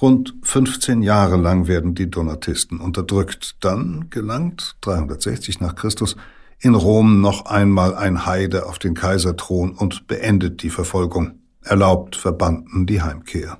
Rund 0.00 0.34
15 0.42 1.02
Jahre 1.02 1.36
lang 1.36 1.66
werden 1.66 1.94
die 1.94 2.08
Donatisten 2.08 2.80
unterdrückt. 2.80 3.56
Dann 3.60 4.08
gelangt 4.08 4.76
360 4.80 5.60
nach 5.60 5.74
Christus 5.74 6.16
in 6.60 6.74
Rom 6.74 7.20
noch 7.20 7.46
einmal 7.46 7.94
ein 7.94 8.26
Heide 8.26 8.66
auf 8.66 8.78
den 8.78 8.94
Kaiserthron 8.94 9.72
und 9.72 10.06
beendet 10.06 10.62
die 10.62 10.70
Verfolgung, 10.70 11.40
erlaubt 11.62 12.16
Verbannten 12.16 12.86
die 12.86 13.02
Heimkehr. 13.02 13.58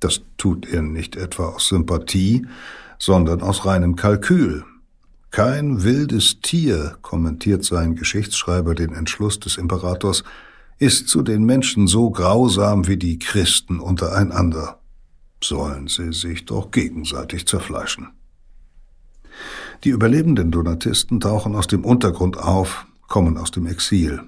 Das 0.00 0.22
tut 0.36 0.66
er 0.66 0.82
nicht 0.82 1.16
etwa 1.16 1.48
aus 1.48 1.68
Sympathie, 1.68 2.46
sondern 2.98 3.42
aus 3.42 3.66
reinem 3.66 3.96
Kalkül, 3.96 4.64
kein 5.30 5.82
wildes 5.82 6.40
Tier, 6.40 6.96
kommentiert 7.02 7.64
sein 7.64 7.94
Geschichtsschreiber 7.94 8.74
den 8.74 8.94
Entschluss 8.94 9.38
des 9.38 9.58
Imperators, 9.58 10.24
ist 10.78 11.08
zu 11.08 11.22
den 11.22 11.44
Menschen 11.44 11.86
so 11.86 12.10
grausam 12.10 12.86
wie 12.86 12.96
die 12.96 13.18
Christen 13.18 13.78
untereinander. 13.78 14.80
Sollen 15.42 15.86
sie 15.86 16.12
sich 16.12 16.46
doch 16.46 16.70
gegenseitig 16.70 17.46
zerfleischen. 17.46 18.08
Die 19.84 19.90
überlebenden 19.90 20.50
Donatisten 20.50 21.20
tauchen 21.20 21.54
aus 21.54 21.66
dem 21.66 21.84
Untergrund 21.84 22.36
auf, 22.36 22.86
kommen 23.06 23.36
aus 23.36 23.50
dem 23.50 23.66
Exil. 23.66 24.22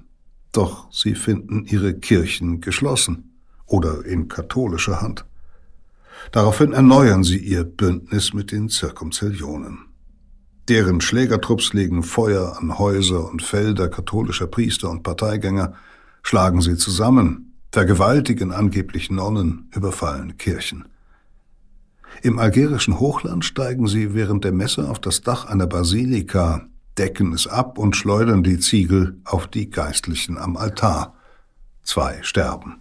Doch 0.52 0.92
sie 0.92 1.14
finden 1.14 1.64
ihre 1.64 1.94
Kirchen 1.94 2.60
geschlossen 2.60 3.34
oder 3.66 4.04
in 4.04 4.28
katholischer 4.28 5.00
Hand. 5.00 5.24
Daraufhin 6.32 6.72
erneuern 6.72 7.24
sie 7.24 7.38
ihr 7.38 7.64
Bündnis 7.64 8.32
mit 8.34 8.52
den 8.52 8.68
Zirkumzellionen. 8.68 9.86
Deren 10.68 11.00
Schlägertrupps 11.00 11.72
legen 11.72 12.02
Feuer 12.02 12.56
an 12.60 12.78
Häuser 12.78 13.28
und 13.28 13.42
Felder 13.42 13.88
katholischer 13.88 14.46
Priester 14.46 14.90
und 14.90 15.02
Parteigänger, 15.02 15.74
schlagen 16.22 16.60
sie 16.60 16.76
zusammen, 16.76 17.54
vergewaltigen 17.72 18.52
angeblich 18.52 19.10
Nonnen, 19.10 19.68
überfallen 19.74 20.36
Kirchen. 20.36 20.84
Im 22.22 22.38
algerischen 22.38 23.00
Hochland 23.00 23.44
steigen 23.44 23.86
sie 23.86 24.14
während 24.14 24.44
der 24.44 24.52
Messe 24.52 24.88
auf 24.88 24.98
das 24.98 25.22
Dach 25.22 25.46
einer 25.46 25.66
Basilika, 25.66 26.66
decken 26.98 27.32
es 27.32 27.46
ab 27.46 27.78
und 27.78 27.96
schleudern 27.96 28.42
die 28.42 28.58
Ziegel 28.58 29.18
auf 29.24 29.46
die 29.46 29.70
Geistlichen 29.70 30.36
am 30.36 30.56
Altar. 30.56 31.14
Zwei 31.82 32.18
sterben. 32.22 32.76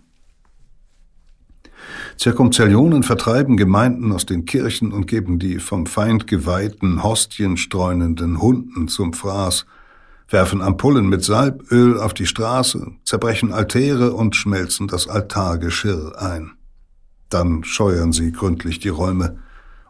Zirkumzellionen 2.17 3.03
vertreiben 3.03 3.55
Gemeinden 3.55 4.11
aus 4.11 4.25
den 4.25 4.45
Kirchen 4.45 4.91
und 4.91 5.07
geben 5.07 5.39
die 5.39 5.59
vom 5.59 5.85
Feind 5.85 6.27
geweihten, 6.27 7.01
Hostien 7.01 7.55
streunenden 7.55 8.41
Hunden 8.41 8.89
zum 8.89 9.13
Fraß, 9.13 9.65
werfen 10.27 10.61
Ampullen 10.61 11.07
mit 11.07 11.23
Salböl 11.23 11.97
auf 11.97 12.13
die 12.13 12.25
Straße, 12.25 12.91
zerbrechen 13.05 13.53
Altäre 13.53 14.13
und 14.13 14.35
schmelzen 14.35 14.87
das 14.87 15.07
Altargeschirr 15.07 16.21
ein. 16.21 16.51
Dann 17.29 17.63
scheuern 17.63 18.11
sie 18.11 18.31
gründlich 18.31 18.79
die 18.79 18.89
Räume 18.89 19.39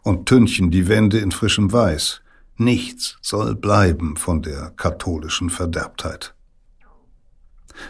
und 0.02 0.26
tünchen 0.26 0.70
die 0.70 0.88
Wände 0.88 1.18
in 1.18 1.32
frischem 1.32 1.72
Weiß. 1.72 2.20
Nichts 2.56 3.18
soll 3.22 3.54
bleiben 3.54 4.16
von 4.16 4.42
der 4.42 4.72
katholischen 4.76 5.50
Verderbtheit. 5.50 6.34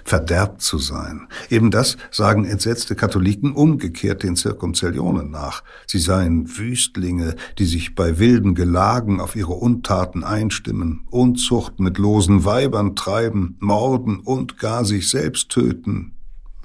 verderbt 0.05 0.63
zu 0.63 0.79
sein. 0.79 1.27
Eben 1.49 1.73
das 1.73 1.97
sagen 2.13 2.45
entsetzte 2.45 2.95
Katholiken 2.95 3.53
umgekehrt 3.53 4.23
den 4.23 4.37
Zirkumzellionen 4.37 5.31
nach. 5.31 5.65
Sie 5.87 5.99
seien 5.99 6.57
Wüstlinge, 6.57 7.35
die 7.59 7.65
sich 7.65 7.97
bei 7.97 8.21
wilden 8.21 8.55
Gelagen 8.55 9.21
auf 9.21 9.35
ihre 9.37 9.55
Untaten 9.55 10.23
einstimmen, 10.23 11.07
Unzucht 11.11 11.81
mit 11.81 11.99
losen 11.99 12.45
Weibern 12.45 12.95
treiben, 12.95 13.57
morden 13.59 14.21
und 14.21 14.59
gar 14.59 14.85
sich 14.85 15.11
selbst 15.11 15.49
töten. 15.49 16.13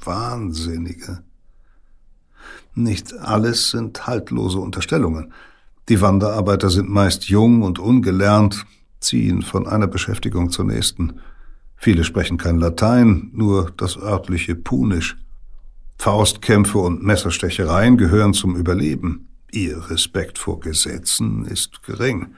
Wahnsinnige. 0.04 1.25
Nicht 2.76 3.18
alles 3.18 3.72
sind 3.72 4.06
haltlose 4.06 4.60
Unterstellungen. 4.60 5.32
Die 5.88 6.02
Wanderarbeiter 6.02 6.70
sind 6.70 6.90
meist 6.90 7.30
jung 7.30 7.62
und 7.62 7.80
ungelernt, 7.80 8.66
ziehen 9.00 9.44
von 9.44 9.66
einer 9.66 9.88
Beschäftigung 9.88 10.50
zur 10.50 10.66
nächsten. 10.66 11.22
Viele 11.78 12.04
sprechen 12.04 12.38
kein 12.38 12.60
Latein, 12.60 13.30
nur 13.34 13.72
das 13.78 13.98
örtliche 13.98 14.56
Punisch. 14.56 15.16
Faustkämpfe 15.98 16.80
und 16.80 17.02
Messerstechereien 17.02 17.98
gehören 17.98 18.34
zum 18.34 18.58
Überleben. 18.58 19.30
Ihr 19.52 19.90
Respekt 19.90 20.38
vor 20.38 20.60
Gesetzen 20.60 21.46
ist 21.46 21.82
gering. 21.84 22.36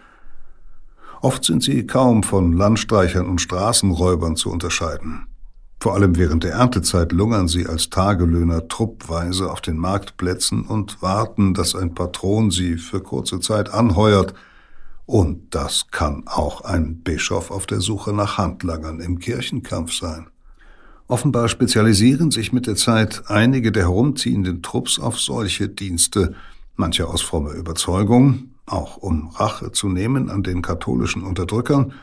Oft 1.22 1.46
sind 1.46 1.64
sie 1.64 1.88
kaum 1.88 2.22
von 2.22 2.54
Landstreichern 2.54 3.26
und 3.26 3.42
Straßenräubern 3.42 4.36
zu 4.36 4.52
unterscheiden. 4.52 5.28
Vor 5.88 5.96
allem 5.96 6.18
während 6.18 6.44
der 6.44 6.52
Erntezeit 6.52 7.14
lungern 7.14 7.48
sie 7.48 7.66
als 7.66 7.90
Tagelöhner 7.90 8.68
truppweise 8.68 9.50
auf 9.50 9.62
den 9.62 9.78
Marktplätzen 9.78 10.66
und 10.66 11.02
warten, 11.02 11.54
dass 11.54 11.76
ein 11.76 11.96
Patron 11.96 12.52
sie 12.52 12.76
für 12.76 13.00
kurze 13.00 13.40
Zeit 13.40 13.74
anheuert– 13.74 14.34
und 15.06 15.56
das 15.56 15.88
kann 15.90 16.24
auch 16.26 16.66
ein 16.66 16.98
Bischof 16.98 17.52
auf 17.52 17.66
der 17.68 17.80
Suche 17.80 18.12
nach 18.12 18.38
Handlangern 18.38 19.00
im 19.00 19.20
Kirchenkampf 19.20 19.94
sein. 19.94 20.28
Offenbar 21.08 21.48
spezialisieren 21.48 22.32
sich 22.32 22.52
mit 22.52 22.68
der 22.68 22.76
Zeit 22.76 23.24
einige 23.28 23.72
der 23.72 23.84
herumziehenden 23.84 24.62
Trupps 24.62 25.00
auf 25.00 25.18
solche 25.18 25.70
Dienste, 25.70 26.36
manche 26.76 27.08
aus 27.08 27.22
frommer 27.22 27.54
Überzeugung, 27.54 28.50
auch 28.66 28.98
um 28.98 29.30
Rache 29.30 29.72
zu 29.72 29.88
nehmen 29.88 30.30
an 30.30 30.44
den 30.44 30.62
katholischen 30.62 31.24
Unterdrückern, 31.24 31.94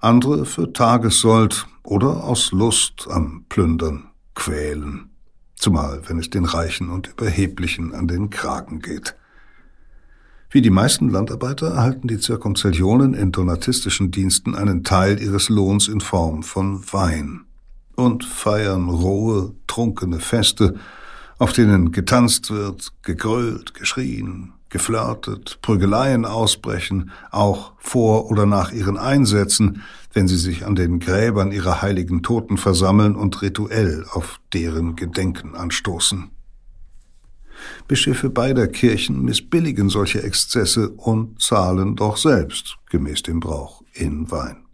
andere 0.00 0.44
für 0.44 0.72
Tagessold 0.72 1.66
oder 1.82 2.24
aus 2.24 2.52
Lust 2.52 3.06
am 3.08 3.44
Plündern, 3.48 4.08
Quälen, 4.34 5.10
zumal 5.54 6.02
wenn 6.06 6.18
es 6.18 6.30
den 6.30 6.44
Reichen 6.44 6.90
und 6.90 7.08
Überheblichen 7.08 7.94
an 7.94 8.08
den 8.08 8.30
Kragen 8.30 8.80
geht. 8.80 9.14
Wie 10.50 10.62
die 10.62 10.70
meisten 10.70 11.10
Landarbeiter 11.10 11.74
erhalten 11.74 12.08
die 12.08 12.18
Zirkumzellionen 12.18 13.14
in 13.14 13.32
donatistischen 13.32 14.10
Diensten 14.10 14.54
einen 14.54 14.84
Teil 14.84 15.20
ihres 15.20 15.48
Lohns 15.48 15.88
in 15.88 16.00
Form 16.00 16.42
von 16.42 16.82
Wein 16.92 17.44
und 17.96 18.24
feiern 18.24 18.88
rohe, 18.88 19.54
trunkene 19.66 20.20
Feste, 20.20 20.76
auf 21.38 21.52
denen 21.52 21.92
getanzt 21.92 22.50
wird, 22.50 22.92
gegrölt, 23.02 23.74
geschrien, 23.74 24.52
geflirtet, 24.68 25.58
Prügeleien 25.62 26.24
ausbrechen, 26.24 27.10
auch 27.30 27.72
vor 27.78 28.30
oder 28.30 28.46
nach 28.46 28.72
ihren 28.72 28.96
Einsätzen, 28.96 29.82
wenn 30.12 30.28
sie 30.28 30.36
sich 30.36 30.64
an 30.64 30.74
den 30.74 30.98
Gräbern 30.98 31.52
ihrer 31.52 31.82
heiligen 31.82 32.22
Toten 32.22 32.56
versammeln 32.56 33.16
und 33.16 33.42
rituell 33.42 34.06
auf 34.10 34.40
deren 34.52 34.96
Gedenken 34.96 35.54
anstoßen. 35.54 36.30
Bischöfe 37.88 38.30
beider 38.30 38.66
Kirchen 38.66 39.22
missbilligen 39.22 39.88
solche 39.88 40.22
Exzesse 40.22 40.90
und 40.90 41.40
zahlen 41.40 41.96
doch 41.96 42.16
selbst, 42.16 42.76
gemäß 42.90 43.22
dem 43.22 43.40
Brauch, 43.40 43.82
in 43.92 44.30
Wein. 44.30 44.64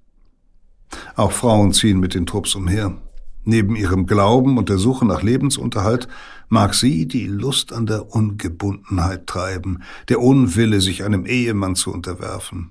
Auch 1.16 1.32
Frauen 1.32 1.72
ziehen 1.72 2.00
mit 2.00 2.14
den 2.14 2.26
Trupps 2.26 2.54
umher. 2.54 2.96
Neben 3.44 3.74
ihrem 3.76 4.06
Glauben 4.06 4.58
und 4.58 4.68
der 4.68 4.78
Suche 4.78 5.04
nach 5.04 5.22
Lebensunterhalt 5.22 6.08
mag 6.48 6.74
sie 6.74 7.06
die 7.06 7.26
Lust 7.26 7.72
an 7.72 7.86
der 7.86 8.14
Ungebundenheit 8.14 9.26
treiben, 9.26 9.82
der 10.08 10.20
Unwille, 10.20 10.80
sich 10.80 11.04
einem 11.04 11.26
Ehemann 11.26 11.74
zu 11.74 11.92
unterwerfen. 11.92 12.70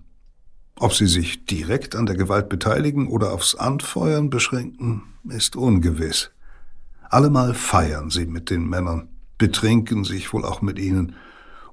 Ob 0.77 0.93
sie 0.93 1.07
sich 1.07 1.45
direkt 1.45 1.95
an 1.95 2.05
der 2.05 2.15
Gewalt 2.15 2.49
beteiligen 2.49 3.07
oder 3.07 3.33
aufs 3.33 3.55
Anfeuern 3.55 4.29
beschränken, 4.29 5.03
ist 5.27 5.55
ungewiss. 5.55 6.31
Allemal 7.09 7.53
feiern 7.53 8.09
sie 8.09 8.25
mit 8.25 8.49
den 8.49 8.67
Männern 8.67 9.09
betrinken 9.41 10.03
sich 10.03 10.33
wohl 10.33 10.45
auch 10.45 10.61
mit 10.61 10.77
ihnen, 10.77 11.15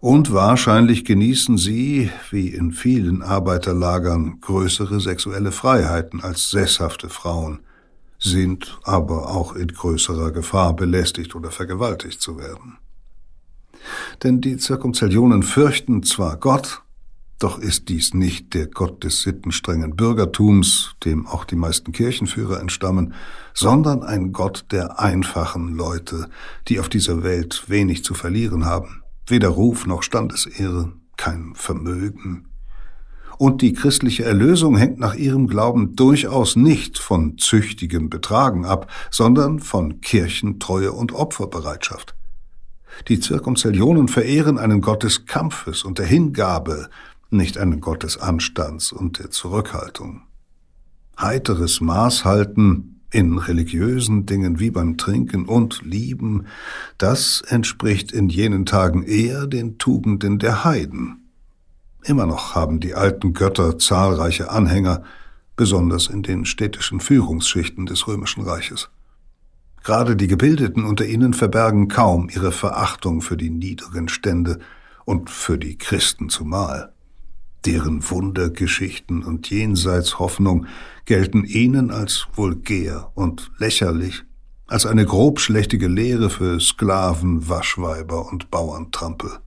und 0.01 0.33
wahrscheinlich 0.33 1.05
genießen 1.05 1.59
sie, 1.59 2.11
wie 2.31 2.49
in 2.49 2.73
vielen 2.73 3.21
Arbeiterlagern, 3.21 4.41
größere 4.41 5.01
sexuelle 5.01 5.53
Freiheiten 5.53 6.23
als 6.23 6.49
sesshafte 6.49 7.11
Frauen, 7.11 7.59
sind 8.31 8.79
aber 8.85 9.31
auch 9.31 9.55
in 9.55 9.69
größerer 9.69 10.31
Gefahr, 10.33 10.75
belästigt 10.75 11.35
oder 11.35 11.51
vergewaltigt 11.51 12.21
zu 12.21 12.39
werden. 12.39 12.79
Denn 14.23 14.41
die 14.41 14.57
Zirkumzellionen 14.57 15.43
fürchten 15.43 16.03
zwar 16.03 16.37
Gott, 16.37 16.83
doch 17.39 17.61
ist 17.61 17.89
dies 17.89 18.15
nicht 18.15 18.53
der 18.55 18.67
Gott 18.67 19.05
des 19.05 19.23
sittenstrengen 19.23 19.95
Bürgertums, 19.95 20.97
dem 21.05 21.27
auch 21.27 21.45
die 21.45 21.55
meisten 21.55 21.93
Kirchenführer 21.93 22.61
entstammen, 22.61 23.15
sondern 23.55 24.03
ein 24.03 24.33
Gott 24.33 24.67
der 24.73 24.99
einfachen 24.99 25.75
Leute, 25.75 26.29
die 26.67 26.81
auf 26.81 26.89
dieser 26.89 27.23
Welt 27.23 27.65
wenig 27.69 28.03
zu 28.03 28.15
verlieren 28.15 28.65
haben, 28.65 29.05
weder 29.27 29.51
Ruf 29.51 29.87
noch 29.87 30.03
Standesehre, 30.03 30.93
kein 31.17 31.53
Vermögen. 31.55 32.48
Und 33.39 33.63
die 33.63 33.73
christliche 33.73 34.25
Erlösung 34.25 34.77
hängt 34.77 34.99
nach 34.99 35.15
ihrem 35.15 35.47
Glauben 35.47 35.95
durchaus 35.95 36.57
nicht 36.57 36.99
von 36.99 37.39
züchtigem 37.39 38.11
Betragen 38.11 38.67
ab, 38.67 38.91
sondern 39.13 39.61
von 39.61 40.01
Kirchentreue 40.01 40.91
und 40.91 41.13
Opferbereitschaft. 41.13 42.17
Die 43.07 43.21
Zirkumzellionen 43.21 44.09
verehren 44.09 44.59
einen 44.59 44.81
Gott 44.81 45.05
des 45.05 45.27
Kampfes 45.27 45.85
und 45.85 46.01
der 46.01 46.07
Hingabe, 46.07 46.89
nicht 47.31 47.59
einen 47.59 47.81
Gott 47.81 48.03
des 48.03 48.19
Anstands 48.19 48.91
und 48.91 49.21
der 49.21 49.31
Zurückhaltung. 49.31 50.23
Heiteres 51.17 51.81
Maß 51.81 52.25
halten 52.25 53.03
in 53.13 53.39
religiösen 53.39 54.27
Dingen 54.27 54.59
wie 54.59 54.71
beim 54.71 54.97
Trinken 54.99 55.47
und 55.47 55.83
Lieben, 55.83 56.47
das 56.99 57.43
entspricht 57.47 58.11
in 58.11 58.29
jenen 58.29 58.67
Tagen 58.67 59.05
eher 59.05 59.47
den 59.47 59.79
Tugenden 59.79 60.41
der 60.41 60.65
Heiden. 60.65 61.28
Immer 62.05 62.27
noch 62.27 62.55
haben 62.55 62.81
die 62.81 62.95
alten 62.95 63.33
Götter 63.33 63.79
zahlreiche 63.79 64.51
Anhänger, 64.51 65.03
besonders 65.57 66.07
in 66.07 66.23
den 66.23 66.45
städtischen 66.45 67.01
Führungsschichten 67.01 67.87
des 67.87 68.07
römischen 68.07 68.43
Reiches. 68.45 68.91
Gerade 69.83 70.17
die 70.17 70.29
Gebildeten 70.29 70.85
unter 70.85 71.07
ihnen 71.07 71.35
verbergen 71.35 71.89
kaum 71.89 72.29
ihre 72.29 72.53
Verachtung 72.53 73.23
für 73.23 73.37
die 73.37 73.51
niederen 73.51 74.09
Stände 74.09 74.59
und 75.05 75.31
für 75.31 75.59
die 75.59 75.79
Christen 75.79 76.29
zumal. 76.29 76.93
Deren 77.65 78.09
Wundergeschichten 78.09 79.25
und 79.25 79.51
Jenseitshoffnung 79.51 80.67
gelten 81.07 81.45
ihnen 81.45 81.91
als 81.91 82.29
vulgär 82.35 83.11
und 83.15 83.51
lächerlich, 83.59 84.25
als 84.67 84.87
eine 84.87 85.05
grobschlächtige 85.05 85.89
Lehre 85.89 86.31
für 86.31 86.61
Sklaven, 86.61 87.49
Waschweiber 87.49 88.31
und 88.31 88.51
Bauerntrampel. 88.51 89.39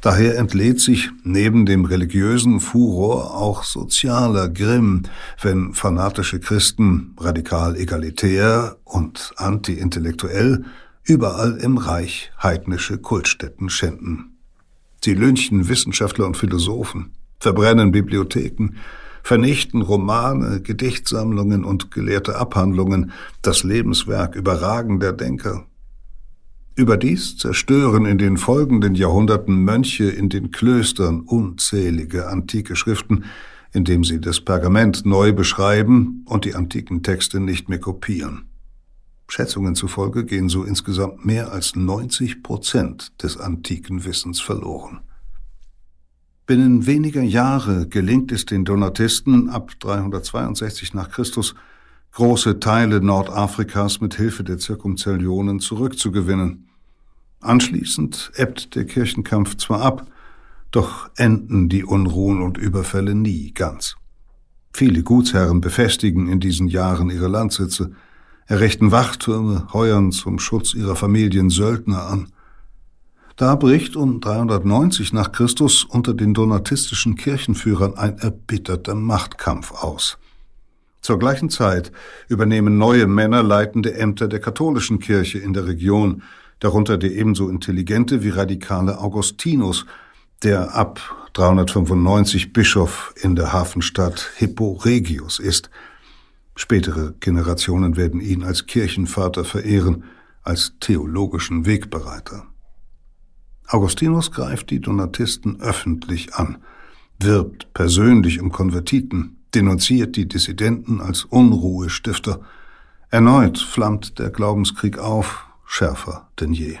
Daher 0.00 0.38
entlädt 0.38 0.80
sich 0.80 1.10
neben 1.24 1.66
dem 1.66 1.84
religiösen 1.84 2.60
Furor 2.60 3.34
auch 3.34 3.64
sozialer 3.64 4.48
Grimm, 4.48 5.02
wenn 5.40 5.74
fanatische 5.74 6.38
Christen 6.38 7.14
radikal 7.18 7.76
egalitär 7.76 8.76
und 8.84 9.32
anti-intellektuell 9.36 10.64
überall 11.04 11.56
im 11.58 11.78
Reich 11.78 12.32
heidnische 12.42 12.98
Kultstätten 12.98 13.70
schänden. 13.70 14.36
Sie 15.02 15.14
lynchen 15.14 15.68
Wissenschaftler 15.68 16.26
und 16.26 16.36
Philosophen, 16.36 17.12
verbrennen 17.38 17.92
Bibliotheken, 17.92 18.70
vernichten 19.22 19.82
Romane, 19.82 20.60
Gedichtsammlungen 20.60 21.64
und 21.64 21.90
gelehrte 21.90 22.36
Abhandlungen, 22.36 23.12
das 23.42 23.64
Lebenswerk 23.64 24.34
überragender 24.34 25.12
Denker. 25.12 25.66
Überdies 26.76 27.38
zerstören 27.38 28.04
in 28.04 28.18
den 28.18 28.36
folgenden 28.36 28.94
Jahrhunderten 28.94 29.64
Mönche 29.64 30.10
in 30.10 30.28
den 30.28 30.50
Klöstern 30.50 31.20
unzählige 31.20 32.28
antike 32.28 32.76
Schriften, 32.76 33.24
indem 33.72 34.04
sie 34.04 34.20
das 34.20 34.42
Pergament 34.42 35.06
neu 35.06 35.32
beschreiben 35.32 36.22
und 36.26 36.44
die 36.44 36.54
antiken 36.54 37.02
Texte 37.02 37.40
nicht 37.40 37.70
mehr 37.70 37.78
kopieren. 37.80 38.50
Schätzungen 39.26 39.74
zufolge 39.74 40.26
gehen 40.26 40.50
so 40.50 40.64
insgesamt 40.64 41.24
mehr 41.24 41.50
als 41.50 41.76
90 41.76 42.42
Prozent 42.42 43.22
des 43.22 43.38
antiken 43.38 44.04
Wissens 44.04 44.42
verloren. 44.42 45.00
Binnen 46.44 46.86
weniger 46.86 47.22
Jahre 47.22 47.88
gelingt 47.88 48.30
es 48.32 48.44
den 48.44 48.66
Donatisten 48.66 49.48
ab 49.48 49.72
362 49.80 50.92
nach 50.92 51.10
Christus, 51.10 51.54
große 52.12 52.60
Teile 52.60 53.00
Nordafrikas 53.00 54.02
mit 54.02 54.14
Hilfe 54.14 54.44
der 54.44 54.58
Zirkumzellionen 54.58 55.58
zurückzugewinnen. 55.58 56.65
Anschließend 57.46 58.32
ebbt 58.34 58.74
der 58.74 58.84
Kirchenkampf 58.84 59.56
zwar 59.56 59.80
ab, 59.80 60.06
doch 60.70 61.08
enden 61.16 61.68
die 61.68 61.84
Unruhen 61.84 62.42
und 62.42 62.58
Überfälle 62.58 63.14
nie 63.14 63.52
ganz. 63.52 63.96
Viele 64.72 65.02
Gutsherren 65.02 65.60
befestigen 65.60 66.28
in 66.28 66.40
diesen 66.40 66.68
Jahren 66.68 67.08
ihre 67.08 67.28
Landsitze, 67.28 67.92
errichten 68.46 68.90
Wachtürme, 68.90 69.68
heuern 69.72 70.12
zum 70.12 70.38
Schutz 70.38 70.74
ihrer 70.74 70.96
Familien 70.96 71.48
Söldner 71.48 72.06
an. 72.08 72.28
Da 73.36 73.54
bricht 73.54 73.96
um 73.96 74.20
390 74.20 75.12
nach 75.12 75.32
Christus 75.32 75.84
unter 75.84 76.14
den 76.14 76.34
donatistischen 76.34 77.16
Kirchenführern 77.16 77.96
ein 77.96 78.18
erbitterter 78.18 78.94
Machtkampf 78.94 79.72
aus. 79.72 80.18
Zur 81.00 81.18
gleichen 81.18 81.50
Zeit 81.50 81.92
übernehmen 82.28 82.78
neue 82.78 83.06
Männer 83.06 83.42
leitende 83.42 83.94
Ämter 83.94 84.26
der 84.26 84.40
katholischen 84.40 84.98
Kirche 84.98 85.38
in 85.38 85.52
der 85.52 85.66
Region, 85.66 86.22
darunter 86.60 86.98
der 86.98 87.12
ebenso 87.12 87.48
intelligente 87.48 88.22
wie 88.22 88.30
radikale 88.30 88.98
Augustinus, 88.98 89.86
der 90.42 90.74
ab 90.74 91.00
395 91.34 92.52
Bischof 92.52 93.14
in 93.20 93.36
der 93.36 93.52
Hafenstadt 93.52 94.30
Hippo 94.36 94.72
Regius 94.72 95.38
ist. 95.38 95.70
Spätere 96.54 97.14
Generationen 97.20 97.96
werden 97.96 98.20
ihn 98.20 98.42
als 98.42 98.66
Kirchenvater 98.66 99.44
verehren, 99.44 100.04
als 100.42 100.74
theologischen 100.80 101.66
Wegbereiter. 101.66 102.46
Augustinus 103.68 104.30
greift 104.30 104.70
die 104.70 104.80
Donatisten 104.80 105.60
öffentlich 105.60 106.34
an, 106.34 106.58
wirbt 107.18 107.72
persönlich 107.74 108.40
um 108.40 108.52
Konvertiten, 108.52 109.38
denunziert 109.54 110.16
die 110.16 110.28
Dissidenten 110.28 111.00
als 111.00 111.24
Unruhestifter. 111.24 112.40
Erneut 113.10 113.58
flammt 113.58 114.18
der 114.18 114.30
Glaubenskrieg 114.30 114.98
auf, 114.98 115.45
schärfer 115.66 116.28
denn 116.40 116.52
je. 116.52 116.78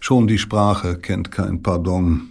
Schon 0.00 0.26
die 0.26 0.38
Sprache 0.38 0.98
kennt 0.98 1.30
kein 1.30 1.62
Pardon. 1.62 2.30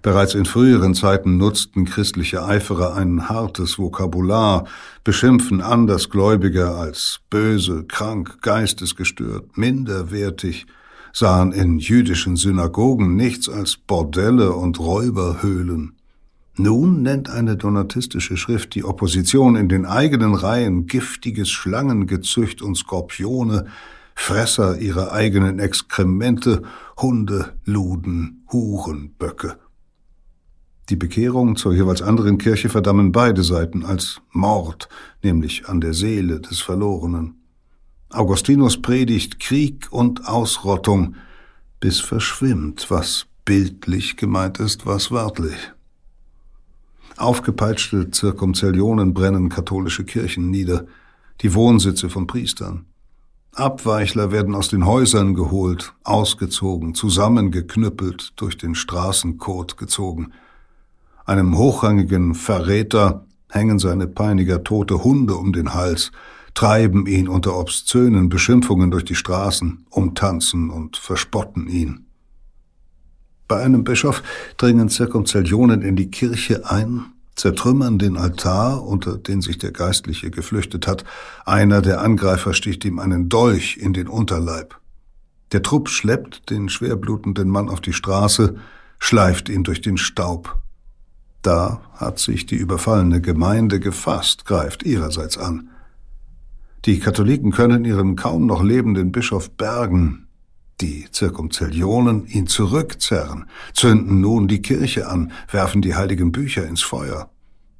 Bereits 0.00 0.34
in 0.34 0.44
früheren 0.44 0.94
Zeiten 0.94 1.38
nutzten 1.38 1.84
christliche 1.84 2.44
Eiferer 2.44 2.94
ein 2.94 3.28
hartes 3.28 3.78
Vokabular, 3.78 4.66
beschimpfen 5.02 5.60
Andersgläubiger 5.60 6.76
als 6.76 7.20
böse, 7.30 7.84
krank, 7.84 8.42
geistesgestört, 8.42 9.56
minderwertig, 9.56 10.66
sahen 11.12 11.52
in 11.52 11.78
jüdischen 11.78 12.36
Synagogen 12.36 13.16
nichts 13.16 13.48
als 13.48 13.76
Bordelle 13.76 14.52
und 14.52 14.78
Räuberhöhlen. 14.78 15.96
Nun 16.56 17.02
nennt 17.02 17.30
eine 17.30 17.56
donatistische 17.56 18.36
Schrift 18.36 18.74
die 18.74 18.84
Opposition 18.84 19.56
in 19.56 19.68
den 19.68 19.86
eigenen 19.86 20.34
Reihen 20.34 20.86
giftiges 20.86 21.50
Schlangengezücht 21.50 22.60
und 22.60 22.76
Skorpione, 22.76 23.66
Fresser 24.14 24.78
ihrer 24.78 25.12
eigenen 25.12 25.58
Exkremente, 25.58 26.62
Hunde, 27.00 27.54
Luden, 27.64 28.44
Huren, 28.52 29.14
Böcke. 29.18 29.58
Die 30.88 30.96
Bekehrung 30.96 31.56
zur 31.56 31.72
jeweils 31.72 32.02
anderen 32.02 32.38
Kirche 32.38 32.68
verdammen 32.68 33.12
beide 33.12 33.42
Seiten 33.42 33.84
als 33.84 34.20
Mord, 34.30 34.88
nämlich 35.22 35.68
an 35.68 35.80
der 35.80 35.94
Seele 35.94 36.40
des 36.40 36.60
Verlorenen. 36.60 37.36
Augustinus 38.10 38.82
predigt 38.82 39.40
Krieg 39.40 39.88
und 39.90 40.26
Ausrottung, 40.28 41.14
bis 41.80 42.00
verschwimmt, 42.00 42.90
was 42.90 43.26
bildlich 43.44 44.16
gemeint 44.16 44.60
ist, 44.60 44.84
was 44.86 45.10
wörtlich. 45.10 45.72
Aufgepeitschte 47.16 48.10
Zirkumzellionen 48.10 49.14
brennen 49.14 49.48
katholische 49.48 50.04
Kirchen 50.04 50.50
nieder, 50.50 50.86
die 51.40 51.54
Wohnsitze 51.54 52.10
von 52.10 52.26
Priestern. 52.26 52.86
Abweichler 53.54 54.32
werden 54.32 54.54
aus 54.54 54.70
den 54.70 54.86
Häusern 54.86 55.34
geholt, 55.34 55.92
ausgezogen, 56.04 56.94
zusammengeknüppelt, 56.94 58.32
durch 58.36 58.56
den 58.56 58.74
Straßenkot 58.74 59.76
gezogen. 59.76 60.32
Einem 61.26 61.58
hochrangigen 61.58 62.34
Verräter 62.34 63.26
hängen 63.50 63.78
seine 63.78 64.06
Peiniger 64.06 64.64
tote 64.64 65.04
Hunde 65.04 65.34
um 65.34 65.52
den 65.52 65.74
Hals, 65.74 66.12
treiben 66.54 67.06
ihn 67.06 67.28
unter 67.28 67.58
obszönen 67.58 68.30
Beschimpfungen 68.30 68.90
durch 68.90 69.04
die 69.04 69.14
Straßen, 69.14 69.84
umtanzen 69.90 70.70
und 70.70 70.96
verspotten 70.96 71.68
ihn. 71.68 72.06
Bei 73.48 73.62
einem 73.62 73.84
Bischof 73.84 74.22
dringen 74.56 74.88
Zirkumzellionen 74.88 75.82
in 75.82 75.94
die 75.94 76.10
Kirche 76.10 76.70
ein, 76.70 77.12
zertrümmern 77.34 77.98
den 77.98 78.16
Altar, 78.16 78.82
unter 78.84 79.16
den 79.16 79.40
sich 79.40 79.58
der 79.58 79.72
Geistliche 79.72 80.30
geflüchtet 80.30 80.86
hat. 80.86 81.04
Einer 81.44 81.82
der 81.82 82.00
Angreifer 82.00 82.52
sticht 82.54 82.84
ihm 82.84 82.98
einen 82.98 83.28
Dolch 83.28 83.78
in 83.78 83.92
den 83.92 84.08
Unterleib. 84.08 84.78
Der 85.52 85.62
Trupp 85.62 85.88
schleppt 85.88 86.50
den 86.50 86.68
schwerblutenden 86.68 87.48
Mann 87.48 87.68
auf 87.68 87.80
die 87.80 87.92
Straße, 87.92 88.56
schleift 88.98 89.48
ihn 89.48 89.64
durch 89.64 89.80
den 89.80 89.98
Staub. 89.98 90.58
Da 91.42 91.82
hat 91.94 92.18
sich 92.18 92.46
die 92.46 92.54
überfallene 92.54 93.20
Gemeinde 93.20 93.80
gefasst, 93.80 94.44
greift 94.44 94.84
ihrerseits 94.84 95.36
an. 95.36 95.70
Die 96.84 97.00
Katholiken 97.00 97.52
können 97.52 97.84
ihren 97.84 98.16
kaum 98.16 98.46
noch 98.46 98.62
lebenden 98.62 99.12
Bischof 99.12 99.50
bergen. 99.50 100.26
Die 100.80 101.06
Zirkumzellionen 101.10 102.26
ihn 102.26 102.46
zurückzerren, 102.46 103.46
zünden 103.74 104.20
nun 104.20 104.48
die 104.48 104.62
Kirche 104.62 105.08
an, 105.08 105.32
werfen 105.50 105.82
die 105.82 105.94
heiligen 105.94 106.32
Bücher 106.32 106.66
ins 106.66 106.82
Feuer. 106.82 107.30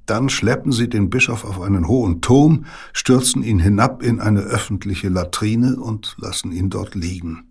Dann 0.06 0.28
schleppen 0.28 0.72
sie 0.72 0.88
den 0.88 1.10
Bischof 1.10 1.44
auf 1.44 1.60
einen 1.60 1.88
hohen 1.88 2.20
Turm, 2.20 2.66
stürzen 2.92 3.42
ihn 3.42 3.60
hinab 3.60 4.02
in 4.02 4.20
eine 4.20 4.40
öffentliche 4.40 5.08
Latrine 5.08 5.76
und 5.76 6.16
lassen 6.18 6.52
ihn 6.52 6.70
dort 6.70 6.94
liegen. 6.94 7.44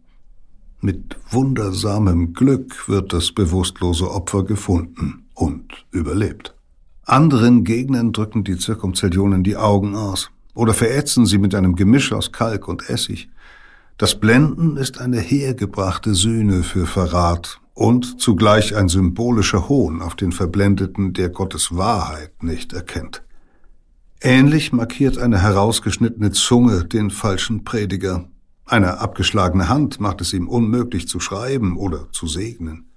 Mit 0.82 1.18
wundersamem 1.30 2.34
Glück 2.34 2.90
wird 2.90 3.14
das 3.14 3.32
bewusstlose 3.32 4.10
Opfer 4.10 4.44
gefunden 4.44 5.26
und 5.36 5.86
überlebt. 5.92 6.56
Anderen 7.04 7.64
Gegnern 7.64 8.14
drücken 8.14 8.44
die 8.44 8.58
Zirkumzellionen 8.58 9.44
die 9.44 9.58
Augen 9.58 9.96
aus 9.96 10.32
oder 10.54 10.74
verätzen 10.74 11.26
sie 11.26 11.38
mit 11.38 11.56
einem 11.56 11.76
Gemisch 11.76 12.12
aus 12.12 12.32
Kalk 12.32 12.68
und 12.68 12.90
Essig. 12.90 13.30
Das 14.02 14.20
Blenden 14.20 14.78
ist 14.78 15.00
eine 15.00 15.20
hergebrachte 15.20 16.16
Sühne 16.16 16.64
für 16.64 16.88
Verrat 16.88 17.62
und 17.76 18.20
zugleich 18.20 18.76
ein 18.76 18.90
symbolischer 18.90 19.70
Hohn 19.70 20.02
auf 20.02 20.16
den 20.16 20.32
Verblendeten, 20.32 21.14
der 21.14 21.30
Gottes 21.30 21.78
Wahrheit 21.78 22.42
nicht 22.42 22.74
erkennt. 22.74 23.22
Ähnlich 24.20 24.74
markiert 24.74 25.20
eine 25.20 25.44
herausgeschnittene 25.44 26.32
Zunge 26.32 26.84
den 26.84 27.12
falschen 27.12 27.64
Prediger. 27.64 28.28
Eine 28.66 28.98
abgeschlagene 28.98 29.70
Hand 29.70 30.00
macht 30.00 30.22
es 30.22 30.34
ihm 30.34 30.48
unmöglich 30.50 31.08
zu 31.08 31.20
schreiben 31.20 31.78
oder 31.78 32.12
zu 32.12 32.26
segnen. 32.26 32.91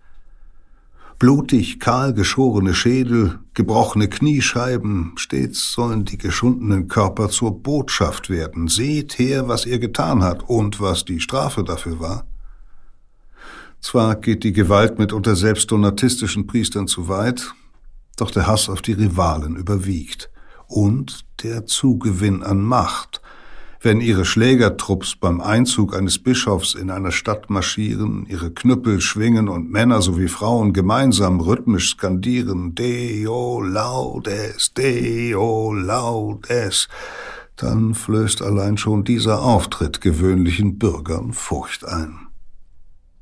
Blutig, 1.18 1.78
kahl 1.80 2.12
geschorene 2.12 2.74
Schädel, 2.74 3.38
gebrochene 3.54 4.08
Kniescheiben, 4.08 5.12
stets 5.16 5.72
sollen 5.72 6.04
die 6.04 6.18
geschundenen 6.18 6.88
Körper 6.88 7.28
zur 7.28 7.62
Botschaft 7.62 8.30
werden. 8.30 8.68
Seht 8.68 9.18
her, 9.18 9.48
was 9.48 9.64
ihr 9.64 9.78
getan 9.78 10.22
hat 10.22 10.48
und 10.48 10.80
was 10.80 11.04
die 11.04 11.20
Strafe 11.20 11.62
dafür 11.62 12.00
war. 12.00 12.26
Zwar 13.80 14.16
geht 14.16 14.44
die 14.44 14.52
Gewalt 14.52 14.98
mitunter 14.98 15.36
selbst 15.36 15.70
donatistischen 15.70 16.46
Priestern 16.46 16.88
zu 16.88 17.08
weit, 17.08 17.54
doch 18.16 18.30
der 18.30 18.46
Hass 18.46 18.68
auf 18.68 18.82
die 18.82 18.94
Rivalen 18.94 19.56
überwiegt 19.56 20.30
und 20.66 21.24
der 21.42 21.66
Zugewinn 21.66 22.42
an 22.42 22.62
Macht, 22.62 23.20
wenn 23.84 24.00
ihre 24.00 24.24
Schlägertrupps 24.24 25.14
beim 25.14 25.42
Einzug 25.42 25.94
eines 25.94 26.18
Bischofs 26.18 26.74
in 26.74 26.90
einer 26.90 27.12
Stadt 27.12 27.50
marschieren, 27.50 28.24
ihre 28.26 28.50
Knüppel 28.50 29.02
schwingen 29.02 29.50
und 29.50 29.70
Männer 29.70 30.00
sowie 30.00 30.28
Frauen 30.28 30.72
gemeinsam 30.72 31.38
rhythmisch 31.38 31.90
skandieren 31.90 32.74
Deo 32.74 33.60
laudes, 33.60 34.72
Deo 34.72 35.74
laudes, 35.74 36.88
dann 37.56 37.94
flößt 37.94 38.40
allein 38.40 38.78
schon 38.78 39.04
dieser 39.04 39.42
Auftritt 39.42 40.00
gewöhnlichen 40.00 40.78
Bürgern 40.78 41.34
Furcht 41.34 41.84
ein. 41.84 42.28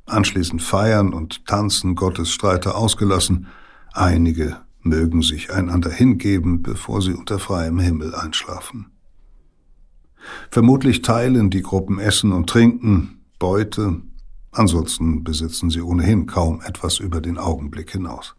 Anschließend 0.07 0.63
feiern 0.63 1.13
und 1.13 1.45
tanzen 1.45 1.97
Gottesstreiter 1.97 2.77
ausgelassen, 2.77 3.49
einige 3.93 4.59
mögen 4.81 5.23
sich 5.23 5.53
einander 5.53 5.91
hingeben, 5.91 6.63
bevor 6.63 7.03
sie 7.03 7.15
unter 7.15 7.41
freiem 7.41 7.81
Himmel 7.81 8.15
einschlafen. 8.15 8.93
Vermutlich 10.51 11.03
teilen 11.03 11.51
die 11.51 11.63
Gruppen 11.63 11.99
Essen 11.99 12.33
und 12.33 12.49
Trinken, 12.49 13.19
Beute, 13.39 14.01
ansonsten 14.53 15.25
besitzen 15.25 15.71
sie 15.71 15.81
ohnehin 15.81 16.27
kaum 16.27 16.61
etwas 16.65 16.99
über 16.99 17.21
den 17.21 17.39
Augenblick 17.39 17.91
hinaus. 17.91 18.37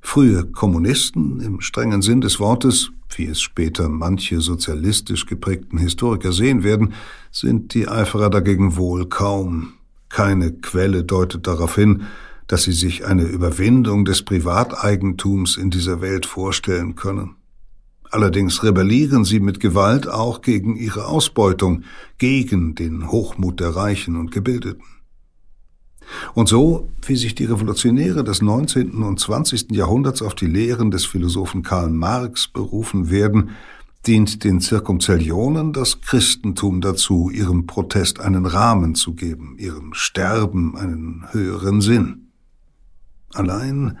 Frühe 0.00 0.46
Kommunisten 0.46 1.40
im 1.40 1.60
strengen 1.60 2.02
Sinn 2.02 2.20
des 2.20 2.40
Wortes, 2.40 2.90
wie 3.14 3.26
es 3.26 3.40
später 3.40 3.88
manche 3.88 4.40
sozialistisch 4.40 5.26
geprägten 5.26 5.78
Historiker 5.78 6.32
sehen 6.32 6.62
werden, 6.62 6.94
sind 7.30 7.74
die 7.74 7.88
Eiferer 7.88 8.30
dagegen 8.30 8.76
wohl 8.76 9.08
kaum. 9.08 9.74
Keine 10.08 10.52
Quelle 10.52 11.04
deutet 11.04 11.46
darauf 11.46 11.74
hin, 11.74 12.04
dass 12.46 12.62
sie 12.62 12.72
sich 12.72 13.04
eine 13.04 13.24
Überwindung 13.24 14.04
des 14.04 14.22
Privateigentums 14.22 15.56
in 15.56 15.70
dieser 15.70 16.00
Welt 16.00 16.26
vorstellen 16.26 16.94
können. 16.94 17.36
Allerdings 18.10 18.62
rebellieren 18.62 19.24
sie 19.24 19.40
mit 19.40 19.60
Gewalt 19.60 20.08
auch 20.08 20.40
gegen 20.40 20.76
ihre 20.76 21.06
Ausbeutung, 21.06 21.84
gegen 22.16 22.74
den 22.74 23.10
Hochmut 23.10 23.60
der 23.60 23.76
Reichen 23.76 24.16
und 24.16 24.32
Gebildeten. 24.32 24.84
Und 26.34 26.48
so, 26.48 26.88
wie 27.06 27.16
sich 27.16 27.34
die 27.34 27.44
Revolutionäre 27.44 28.24
des 28.24 28.40
19. 28.40 29.02
und 29.02 29.20
20. 29.20 29.72
Jahrhunderts 29.72 30.22
auf 30.22 30.34
die 30.34 30.46
Lehren 30.46 30.90
des 30.90 31.04
Philosophen 31.04 31.62
Karl 31.62 31.90
Marx 31.90 32.48
berufen 32.48 33.10
werden, 33.10 33.50
dient 34.06 34.44
den 34.44 34.60
Zirkumzellionen 34.60 35.72
das 35.72 36.00
Christentum 36.00 36.80
dazu, 36.80 37.30
ihrem 37.30 37.66
Protest 37.66 38.20
einen 38.20 38.46
Rahmen 38.46 38.94
zu 38.94 39.14
geben, 39.14 39.56
ihrem 39.58 39.92
Sterben 39.92 40.76
einen 40.76 41.26
höheren 41.32 41.80
Sinn. 41.80 42.28
Allein 43.34 43.98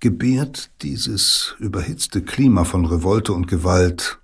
gebiert 0.00 0.70
dieses 0.80 1.54
überhitzte 1.58 2.22
Klima 2.22 2.64
von 2.64 2.86
Revolte 2.86 3.34
und 3.34 3.46
Gewalt 3.46 4.18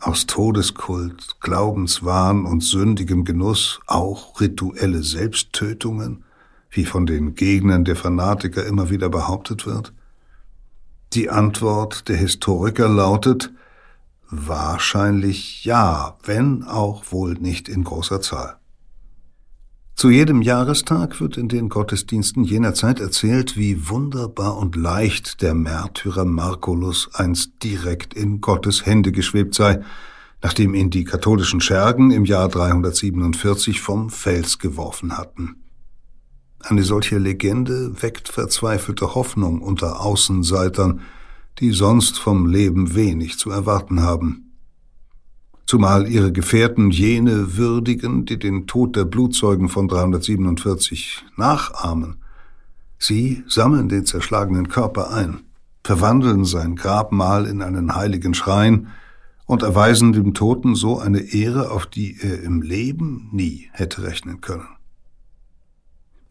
aus 0.00 0.26
Todeskult, 0.26 1.40
Glaubenswahn 1.40 2.44
und 2.44 2.62
sündigem 2.62 3.24
Genuss 3.24 3.80
auch 3.86 4.40
rituelle 4.40 5.02
Selbsttötungen, 5.02 6.24
wie 6.70 6.84
von 6.84 7.06
den 7.06 7.34
Gegnern 7.34 7.84
der 7.84 7.96
Fanatiker 7.96 8.66
immer 8.66 8.90
wieder 8.90 9.08
behauptet 9.08 9.66
wird? 9.66 9.92
Die 11.14 11.30
Antwort 11.30 12.08
der 12.08 12.16
Historiker 12.16 12.88
lautet 12.88 13.52
wahrscheinlich 14.30 15.64
ja, 15.64 16.16
wenn 16.24 16.64
auch 16.64 17.04
wohl 17.12 17.34
nicht 17.34 17.68
in 17.68 17.84
großer 17.84 18.20
Zahl. 18.20 18.56
Zu 19.94 20.10
jedem 20.10 20.42
Jahrestag 20.42 21.20
wird 21.20 21.36
in 21.36 21.48
den 21.48 21.68
Gottesdiensten 21.68 22.44
jener 22.44 22.74
Zeit 22.74 22.98
erzählt, 22.98 23.56
wie 23.56 23.88
wunderbar 23.88 24.56
und 24.56 24.74
leicht 24.74 25.42
der 25.42 25.54
Märtyrer 25.54 26.24
Markulus 26.24 27.10
einst 27.14 27.62
direkt 27.62 28.14
in 28.14 28.40
Gottes 28.40 28.84
Hände 28.84 29.12
geschwebt 29.12 29.54
sei, 29.54 29.80
nachdem 30.42 30.74
ihn 30.74 30.90
die 30.90 31.04
katholischen 31.04 31.60
Schergen 31.60 32.10
im 32.10 32.24
Jahr 32.24 32.48
347 32.48 33.80
vom 33.80 34.10
Fels 34.10 34.58
geworfen 34.58 35.16
hatten. 35.16 35.56
Eine 36.58 36.82
solche 36.82 37.18
Legende 37.18 38.02
weckt 38.02 38.28
verzweifelte 38.28 39.14
Hoffnung 39.14 39.60
unter 39.60 40.00
Außenseitern, 40.00 41.02
die 41.58 41.70
sonst 41.70 42.18
vom 42.18 42.46
Leben 42.46 42.94
wenig 42.94 43.38
zu 43.38 43.50
erwarten 43.50 44.00
haben 44.00 44.51
zumal 45.66 46.08
ihre 46.08 46.32
Gefährten 46.32 46.90
jene 46.90 47.56
würdigen, 47.56 48.24
die 48.26 48.38
den 48.38 48.66
Tod 48.66 48.96
der 48.96 49.04
Blutzeugen 49.04 49.68
von 49.68 49.88
347 49.88 51.24
nachahmen. 51.36 52.16
Sie 52.98 53.42
sammeln 53.48 53.88
den 53.88 54.06
zerschlagenen 54.06 54.68
Körper 54.68 55.12
ein, 55.12 55.40
verwandeln 55.82 56.44
sein 56.44 56.76
Grabmal 56.76 57.46
in 57.46 57.62
einen 57.62 57.94
heiligen 57.94 58.34
Schrein 58.34 58.88
und 59.46 59.62
erweisen 59.62 60.12
dem 60.12 60.34
Toten 60.34 60.74
so 60.74 60.98
eine 60.98 61.20
Ehre, 61.20 61.70
auf 61.70 61.86
die 61.86 62.16
er 62.20 62.42
im 62.42 62.62
Leben 62.62 63.28
nie 63.32 63.68
hätte 63.72 64.02
rechnen 64.02 64.40
können. 64.40 64.68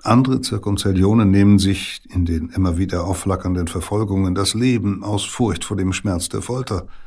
Andere 0.04 0.42
Zirkumzellionen 0.42 1.30
nehmen 1.30 1.60
sich 1.60 2.02
in 2.10 2.26
den 2.26 2.50
immer 2.50 2.78
wieder 2.78 3.06
aufflackernden 3.06 3.68
Verfolgungen 3.68 4.34
das 4.34 4.56
Leben 4.56 5.04
aus 5.04 5.26
Furcht 5.26 5.64
vor 5.64 5.78
dem 5.78 5.94
Schmerz 5.94 6.30
der 6.30 6.42
Folter– 6.42 6.88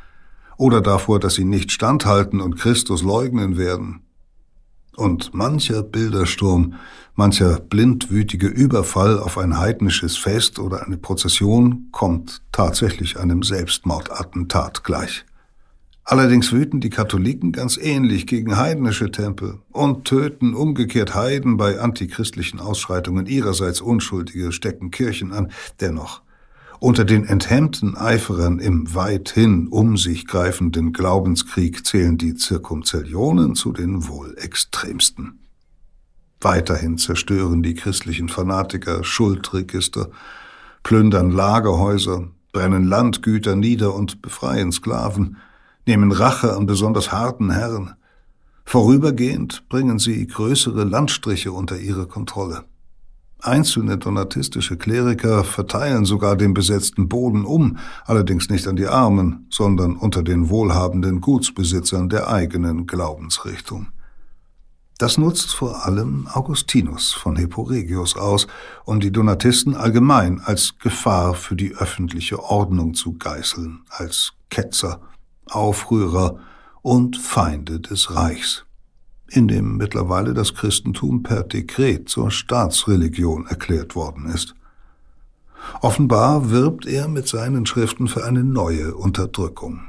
oder 0.57 0.81
davor, 0.81 1.21
dass 1.21 1.35
sie 1.35 1.45
nicht 1.45 1.73
standhalten 1.73 2.41
und 2.41 2.57
Christus 2.57 3.03
leugnen 3.03 3.57
werden. 3.57 4.01
Und 4.97 5.35
mancher 5.35 5.83
Bildersturm, 5.83 6.75
mancher 7.17 7.59
blindwütige 7.59 8.47
Überfall 8.47 9.19
auf 9.19 9.39
ein 9.39 9.59
heidnisches 9.59 10.17
Fest 10.17 10.59
oder 10.59 10.87
eine 10.87 10.97
Prozession 10.97 11.89
kommt 11.91 12.43
tatsächlich 12.53 13.19
einem 13.19 13.43
Selbstmordattentat 13.43 14.85
gleich. 14.85 15.25
Allerdings 16.07 16.53
wüten 16.53 16.81
die 16.81 16.91
Katholiken 16.91 17.51
ganz 17.51 17.79
ähnlich 17.79 18.27
gegen 18.27 18.59
heidnische 18.59 19.11
Tempel 19.11 19.61
und 19.73 20.05
töten 20.05 20.55
umgekehrt 20.55 21.15
Heiden 21.15 21.57
bei 21.57 21.81
antichristlichen 21.81 22.61
Ausschreitungen 22.61 23.25
ihrerseits 23.25 23.81
Unschuldige, 23.81 24.53
stecken 24.53 24.91
Kirchen 24.91 25.33
an. 25.33 25.51
Dennoch, 25.81 26.21
unter 26.85 27.07
den 27.07 27.25
enthemmten 27.25 27.97
Eiferern 27.97 28.59
im 28.59 28.95
weithin 28.95 29.69
um 29.69 29.97
sich 29.97 30.27
greifenden 30.27 30.93
Glaubenskrieg 30.93 31.87
zählen 31.87 32.19
die 32.19 32.35
Zirkumzellionen 32.35 33.55
zu 33.55 33.73
den 33.73 34.07
wohl 34.07 34.37
extremsten. 34.37 35.39
Weiterhin 36.43 36.99
zerstören 36.99 37.63
die 37.63 37.73
christlichen 37.73 38.29
Fanatiker 38.29 39.03
Schuldregister, 39.03 40.11
plündern 40.83 41.31
Lagerhäuser, 41.31 42.29
brennen 42.53 42.85
Landgüter 42.85 43.57
nieder 43.57 43.95
und 43.95 44.21
befreien 44.21 44.71
Sklaven, 44.71 45.39
nehmen 45.87 46.13
Rache 46.13 46.55
an 46.55 46.67
besonders 46.67 47.11
harten 47.11 47.51
Herren. 47.51 47.95
Vorübergehend 48.67 49.71
bringen 49.71 49.99
sie 49.99 50.27
größere 50.27 50.85
Landstriche 50.85 51.51
unter 51.51 51.79
ihre 51.79 52.07
Kontrolle. 52.07 52.65
Einzelne 53.47 53.99
donatistische 53.99 54.77
Kleriker 54.77 55.45
verteilen 55.45 56.05
sogar 56.05 56.37
den 56.37 56.55
besetzten 56.55 57.09
Boden 57.09 57.45
um, 57.45 57.79
allerdings 58.05 58.49
nicht 58.49 58.67
an 58.67 58.77
die 58.77 58.87
Armen, 58.87 59.47
sondern 59.51 59.97
unter 59.97 60.23
den 60.23 60.49
wohlhabenden 60.49 61.21
Gutsbesitzern 61.21 62.09
der 62.09 62.29
eigenen 62.29 62.87
Glaubensrichtung. 62.87 63.89
Das 64.99 65.19
nutzt 65.19 65.55
vor 65.55 65.85
allem 65.85 66.29
Augustinus 66.33 67.13
von 67.13 67.37
Hipporegius 67.37 68.17
aus, 68.17 68.47
um 68.85 69.01
die 69.01 69.11
Donatisten 69.11 69.75
allgemein 69.75 70.41
als 70.41 70.79
Gefahr 70.79 71.35
für 71.35 71.57
die 71.57 71.75
öffentliche 71.75 72.43
Ordnung 72.43 72.95
zu 72.95 73.15
geißeln, 73.19 73.83
als 73.91 74.33
Ketzer, 74.51 75.01
Aufrührer 75.51 76.39
und 76.83 77.17
Feinde 77.17 77.81
des 77.81 78.15
Reichs 78.15 78.64
in 79.29 79.49
dem 79.49 79.77
mittlerweile 79.77 80.35
das 80.35 80.55
Christentum 80.55 81.23
per 81.23 81.43
Dekret 81.43 82.09
zur 82.09 82.31
Staatsreligion 82.31 83.47
erklärt 83.47 83.95
worden 83.95 84.27
ist. 84.27 84.55
Offenbar 85.81 86.51
wirbt 86.51 86.87
er 86.87 87.09
mit 87.09 87.27
seinen 87.27 87.67
Schriften 87.67 88.07
für 88.07 88.25
eine 88.25 88.45
neue 88.45 88.95
Unterdrückung. 88.95 89.81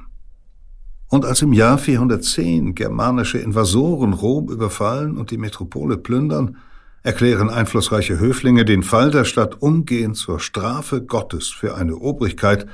Und 1.09 1.25
als 1.25 1.41
im 1.41 1.53
Jahr 1.53 1.77
410 1.77 2.75
germanische 2.75 3.37
Invasoren 3.37 4.13
Rom 4.13 4.49
überfallen 4.49 5.17
und 5.17 5.31
die 5.31 5.37
Metropole 5.37 5.97
plündern, 5.97 6.57
erklären 7.03 7.49
einflussreiche 7.49 8.19
Höflinge 8.19 8.65
den 8.65 8.81
Fall 8.81 9.11
der 9.11 9.25
Stadt 9.25 9.61
umgehend 9.61 10.17
zur 10.17 10.39
Strafe 10.39 11.03
Gottes 11.03 11.49
für 11.49 11.75
eine 11.75 11.97
Obrigkeit, 11.97 12.65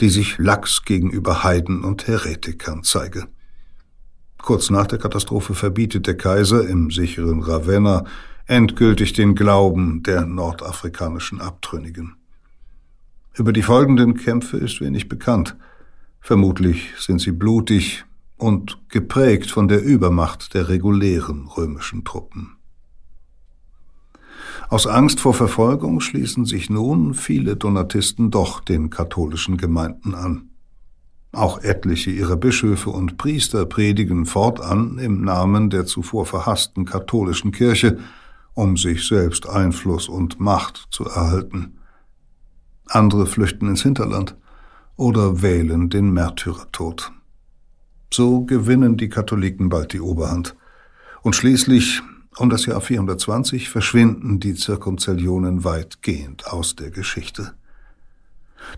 die 0.00 0.08
sich 0.08 0.38
lax 0.38 0.84
gegenüber 0.84 1.42
Heiden 1.42 1.84
und 1.84 2.06
Heretikern 2.06 2.84
zeige. 2.84 3.26
Kurz 4.42 4.70
nach 4.70 4.86
der 4.86 4.98
Katastrophe 4.98 5.54
verbietet 5.54 6.06
der 6.06 6.16
Kaiser 6.16 6.66
im 6.66 6.90
sicheren 6.90 7.42
Ravenna 7.42 8.04
endgültig 8.46 9.12
den 9.12 9.34
Glauben 9.34 10.02
der 10.02 10.26
nordafrikanischen 10.26 11.40
Abtrünnigen. 11.40 12.16
Über 13.34 13.52
die 13.52 13.62
folgenden 13.62 14.16
Kämpfe 14.16 14.56
ist 14.56 14.80
wenig 14.80 15.08
bekannt. 15.08 15.56
Vermutlich 16.20 16.92
sind 16.98 17.20
sie 17.20 17.32
blutig 17.32 18.04
und 18.36 18.78
geprägt 18.88 19.50
von 19.50 19.68
der 19.68 19.82
Übermacht 19.82 20.54
der 20.54 20.68
regulären 20.68 21.46
römischen 21.46 22.04
Truppen. 22.04 22.56
Aus 24.68 24.86
Angst 24.86 25.20
vor 25.20 25.34
Verfolgung 25.34 26.00
schließen 26.00 26.44
sich 26.44 26.70
nun 26.70 27.14
viele 27.14 27.56
Donatisten 27.56 28.30
doch 28.30 28.60
den 28.60 28.90
katholischen 28.90 29.56
Gemeinden 29.56 30.14
an. 30.14 30.50
Auch 31.32 31.62
etliche 31.62 32.10
ihrer 32.10 32.36
Bischöfe 32.36 32.90
und 32.90 33.16
Priester 33.16 33.64
predigen 33.64 34.26
fortan 34.26 34.98
im 34.98 35.22
Namen 35.22 35.70
der 35.70 35.86
zuvor 35.86 36.26
verhassten 36.26 36.84
katholischen 36.84 37.52
Kirche, 37.52 37.98
um 38.54 38.76
sich 38.76 39.06
selbst 39.06 39.48
Einfluss 39.48 40.08
und 40.08 40.40
Macht 40.40 40.88
zu 40.90 41.04
erhalten. 41.04 41.78
Andere 42.86 43.26
flüchten 43.26 43.68
ins 43.68 43.82
Hinterland 43.82 44.34
oder 44.96 45.40
wählen 45.40 45.88
den 45.88 46.12
Märtyrertod. 46.12 47.12
So 48.12 48.44
gewinnen 48.44 48.96
die 48.96 49.08
Katholiken 49.08 49.68
bald 49.68 49.92
die 49.92 50.00
Oberhand. 50.00 50.56
Und 51.22 51.36
schließlich, 51.36 52.02
um 52.36 52.50
das 52.50 52.66
Jahr 52.66 52.80
420, 52.80 53.70
verschwinden 53.70 54.40
die 54.40 54.54
Zirkumzellionen 54.54 55.62
weitgehend 55.62 56.48
aus 56.48 56.74
der 56.74 56.90
Geschichte. 56.90 57.54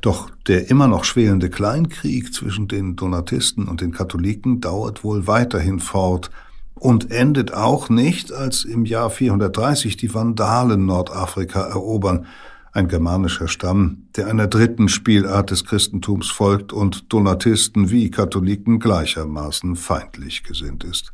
Doch 0.01 0.30
der 0.47 0.70
immer 0.70 0.89
noch 0.89 1.05
schwelende 1.05 1.51
Kleinkrieg 1.51 2.33
zwischen 2.33 2.68
den 2.68 2.97
Donatisten 2.97 3.68
und 3.68 3.80
den 3.80 3.93
Katholiken 3.93 4.61
dauert 4.61 5.05
wohl 5.05 5.26
weiterhin 5.26 5.80
fort 5.80 6.30
und 6.74 7.11
endet 7.11 7.55
auch 7.55 7.89
nicht, 7.89 8.33
als 8.33 8.64
im 8.64 8.85
Jahr 8.85 9.11
430 9.11 9.97
die 9.97 10.12
Vandalen 10.12 10.87
Nordafrika 10.87 11.61
erobern, 11.62 12.26
ein 12.72 12.89
germanischer 12.89 13.49
Stamm, 13.49 14.09
der 14.16 14.26
einer 14.28 14.47
dritten 14.47 14.89
Spielart 14.89 15.51
des 15.51 15.64
Christentums 15.64 16.30
folgt 16.30 16.72
und 16.72 17.12
Donatisten 17.12 17.91
wie 17.91 18.11
Katholiken 18.11 18.80
gleichermaßen 18.80 19.76
feindlich 19.76 20.43
gesinnt 20.43 20.83
ist. 20.83 21.12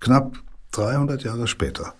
Knapp 0.00 0.38
300 0.72 1.24
Jahre 1.24 1.48
später, 1.48 1.94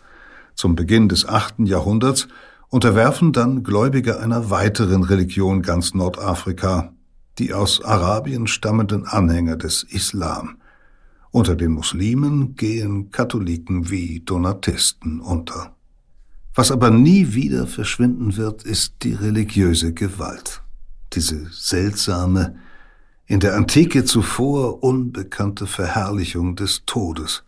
zum 0.55 0.77
Beginn 0.77 1.09
des 1.09 1.27
achten 1.29 1.67
Jahrhunderts, 1.67 2.29
unterwerfen 2.75 3.33
dann 3.33 3.62
Gläubige 3.62 4.18
einer 4.18 4.51
weiteren 4.51 5.05
Religion 5.05 5.62
ganz 5.62 5.95
Nordafrika, 5.95 6.93
die 7.39 7.55
aus 7.55 7.85
Arabien 7.85 8.49
stammenden 8.49 9.07
Anhänger 9.07 9.55
des 9.55 9.85
Islam. 9.85 10.57
Unter 11.31 11.55
den 11.55 11.70
Muslimen 11.70 12.57
gehen 12.57 13.12
Katholiken 13.12 13.91
wie 13.91 14.22
Donatisten 14.25 15.20
unter. 15.20 15.77
Was 16.53 16.72
aber 16.72 16.91
nie 16.91 17.33
wieder 17.33 17.68
verschwinden 17.68 18.37
wird, 18.37 18.64
ist 18.64 18.95
die 19.05 19.14
religiöse 19.14 19.95
Gewalt. 19.95 20.61
Diese 21.12 21.47
seltsame, 21.53 22.57
in 23.27 23.39
der 23.39 23.55
Antike 23.55 24.05
zuvor 24.05 24.83
unbekannte 24.83 25.68
Verherrlichung 25.68 26.57
des 26.57 26.83
Todes, 26.87 27.45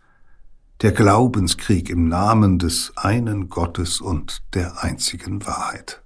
der 0.81 0.91
Glaubenskrieg 0.91 1.89
im 1.89 2.07
Namen 2.07 2.59
des 2.59 2.93
einen 2.95 3.49
Gottes 3.49 3.99
und 3.99 4.43
der 4.53 4.83
einzigen 4.83 5.45
Wahrheit. 5.45 6.03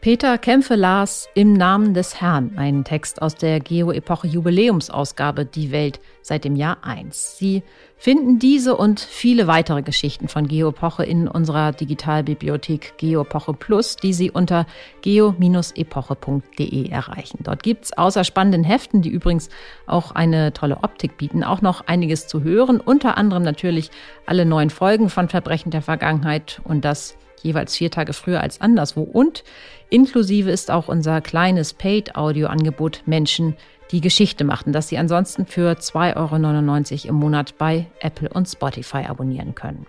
Peter 0.00 0.38
Kämpfe 0.38 0.76
las 0.76 1.28
Im 1.34 1.54
Namen 1.54 1.92
des 1.92 2.20
Herrn, 2.20 2.52
einen 2.56 2.84
Text 2.84 3.20
aus 3.20 3.34
der 3.34 3.58
Geo-Epoche 3.58 4.28
Jubiläumsausgabe 4.28 5.44
Die 5.44 5.72
Welt 5.72 5.98
seit 6.22 6.44
dem 6.44 6.54
Jahr 6.54 6.84
1. 6.84 7.36
Sie 7.36 7.64
finden 7.96 8.38
diese 8.38 8.76
und 8.76 9.00
viele 9.00 9.48
weitere 9.48 9.82
Geschichten 9.82 10.28
von 10.28 10.46
Geo-Epoche 10.46 11.04
in 11.04 11.26
unserer 11.26 11.72
Digitalbibliothek 11.72 12.96
Geo-Epoche 12.96 13.54
Plus, 13.54 13.96
die 13.96 14.12
Sie 14.12 14.30
unter 14.30 14.66
geo-epoche.de 15.02 16.88
erreichen. 16.88 17.40
Dort 17.42 17.64
gibt's 17.64 17.92
außer 17.92 18.22
spannenden 18.22 18.62
Heften, 18.62 19.02
die 19.02 19.10
übrigens 19.10 19.48
auch 19.88 20.12
eine 20.12 20.52
tolle 20.52 20.76
Optik 20.84 21.16
bieten, 21.16 21.42
auch 21.42 21.60
noch 21.60 21.88
einiges 21.88 22.28
zu 22.28 22.44
hören, 22.44 22.78
unter 22.78 23.18
anderem 23.18 23.42
natürlich 23.42 23.90
alle 24.26 24.46
neuen 24.46 24.70
Folgen 24.70 25.10
von 25.10 25.28
Verbrechen 25.28 25.72
der 25.72 25.82
Vergangenheit 25.82 26.60
und 26.62 26.84
das 26.84 27.16
jeweils 27.42 27.76
vier 27.76 27.90
Tage 27.90 28.12
früher 28.12 28.40
als 28.40 28.60
anderswo. 28.60 29.02
Und 29.02 29.44
inklusive 29.90 30.50
ist 30.50 30.70
auch 30.70 30.88
unser 30.88 31.20
kleines 31.20 31.74
Paid-Audio-Angebot 31.74 33.02
Menschen, 33.06 33.56
die 33.90 34.00
Geschichte 34.00 34.44
machten, 34.44 34.72
das 34.72 34.88
Sie 34.88 34.98
ansonsten 34.98 35.46
für 35.46 35.72
2,99 35.72 37.04
Euro 37.04 37.08
im 37.08 37.14
Monat 37.14 37.56
bei 37.58 37.86
Apple 38.00 38.28
und 38.28 38.46
Spotify 38.46 39.04
abonnieren 39.06 39.54
können. 39.54 39.86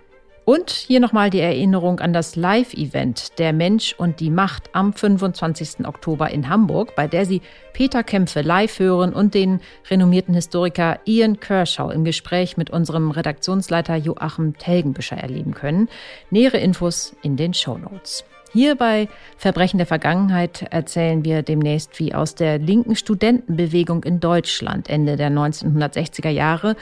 Und 0.50 0.72
hier 0.72 1.00
nochmal 1.00 1.30
die 1.30 1.42
Erinnerung 1.42 2.00
an 2.00 2.12
das 2.12 2.36
Live-Event 2.36 3.38
Der 3.38 3.54
Mensch 3.54 3.94
und 3.96 4.20
die 4.20 4.32
Macht 4.32 4.72
am 4.74 4.94
25. 4.94 5.86
Oktober 5.86 6.32
in 6.32 6.50
Hamburg, 6.50 6.96
bei 6.96 7.06
der 7.06 7.28
Sie 7.28 7.44
Peter 7.72 8.02
Kämpfe 8.02 8.42
live 8.42 8.80
hören 8.80 9.14
und 9.14 9.36
den 9.36 9.62
renommierten 9.92 10.34
Historiker 10.34 11.02
Ian 11.06 11.40
Kershaw 11.40 11.92
im 11.94 12.04
Gespräch 12.04 12.58
mit 12.58 12.72
unserem 12.72 13.12
Redaktionsleiter 13.12 13.96
Joachim 13.96 14.58
Telgenbüscher 14.58 15.18
erleben 15.18 15.54
können. 15.54 15.88
Nähere 16.32 16.58
Infos 16.58 17.16
in 17.22 17.38
den 17.38 17.54
Show 17.54 17.78
Notes. 17.78 18.24
Hier 18.52 18.76
bei 18.76 19.08
Verbrechen 19.38 19.78
der 19.78 19.86
Vergangenheit 19.86 20.64
erzählen 20.72 21.24
wir 21.24 21.44
demnächst, 21.44 22.00
wie 22.00 22.16
aus 22.16 22.34
der 22.34 22.58
linken 22.58 22.96
Studentenbewegung 22.96 24.04
in 24.04 24.20
Deutschland 24.20 24.90
Ende 24.90 25.18
der 25.18 25.30
1960er 25.30 26.30
Jahre 26.30 26.76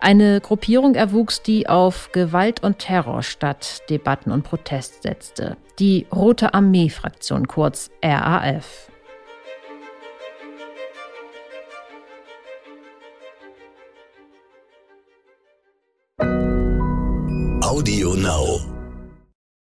eine 0.00 0.42
Gruppierung 0.42 0.94
erwuchs, 0.94 1.42
die 1.42 1.66
auf 1.66 2.12
Gewalt 2.12 2.62
und 2.62 2.78
Terror 2.78 3.22
statt 3.22 3.82
Debatten 3.88 4.30
und 4.30 4.42
Protest 4.42 5.02
setzte. 5.02 5.56
Die 5.78 6.06
Rote 6.14 6.52
Armee-Fraktion, 6.52 7.48
kurz 7.48 7.90
RAF. 8.02 8.90
Audio 17.62 18.14
Now. 18.14 18.73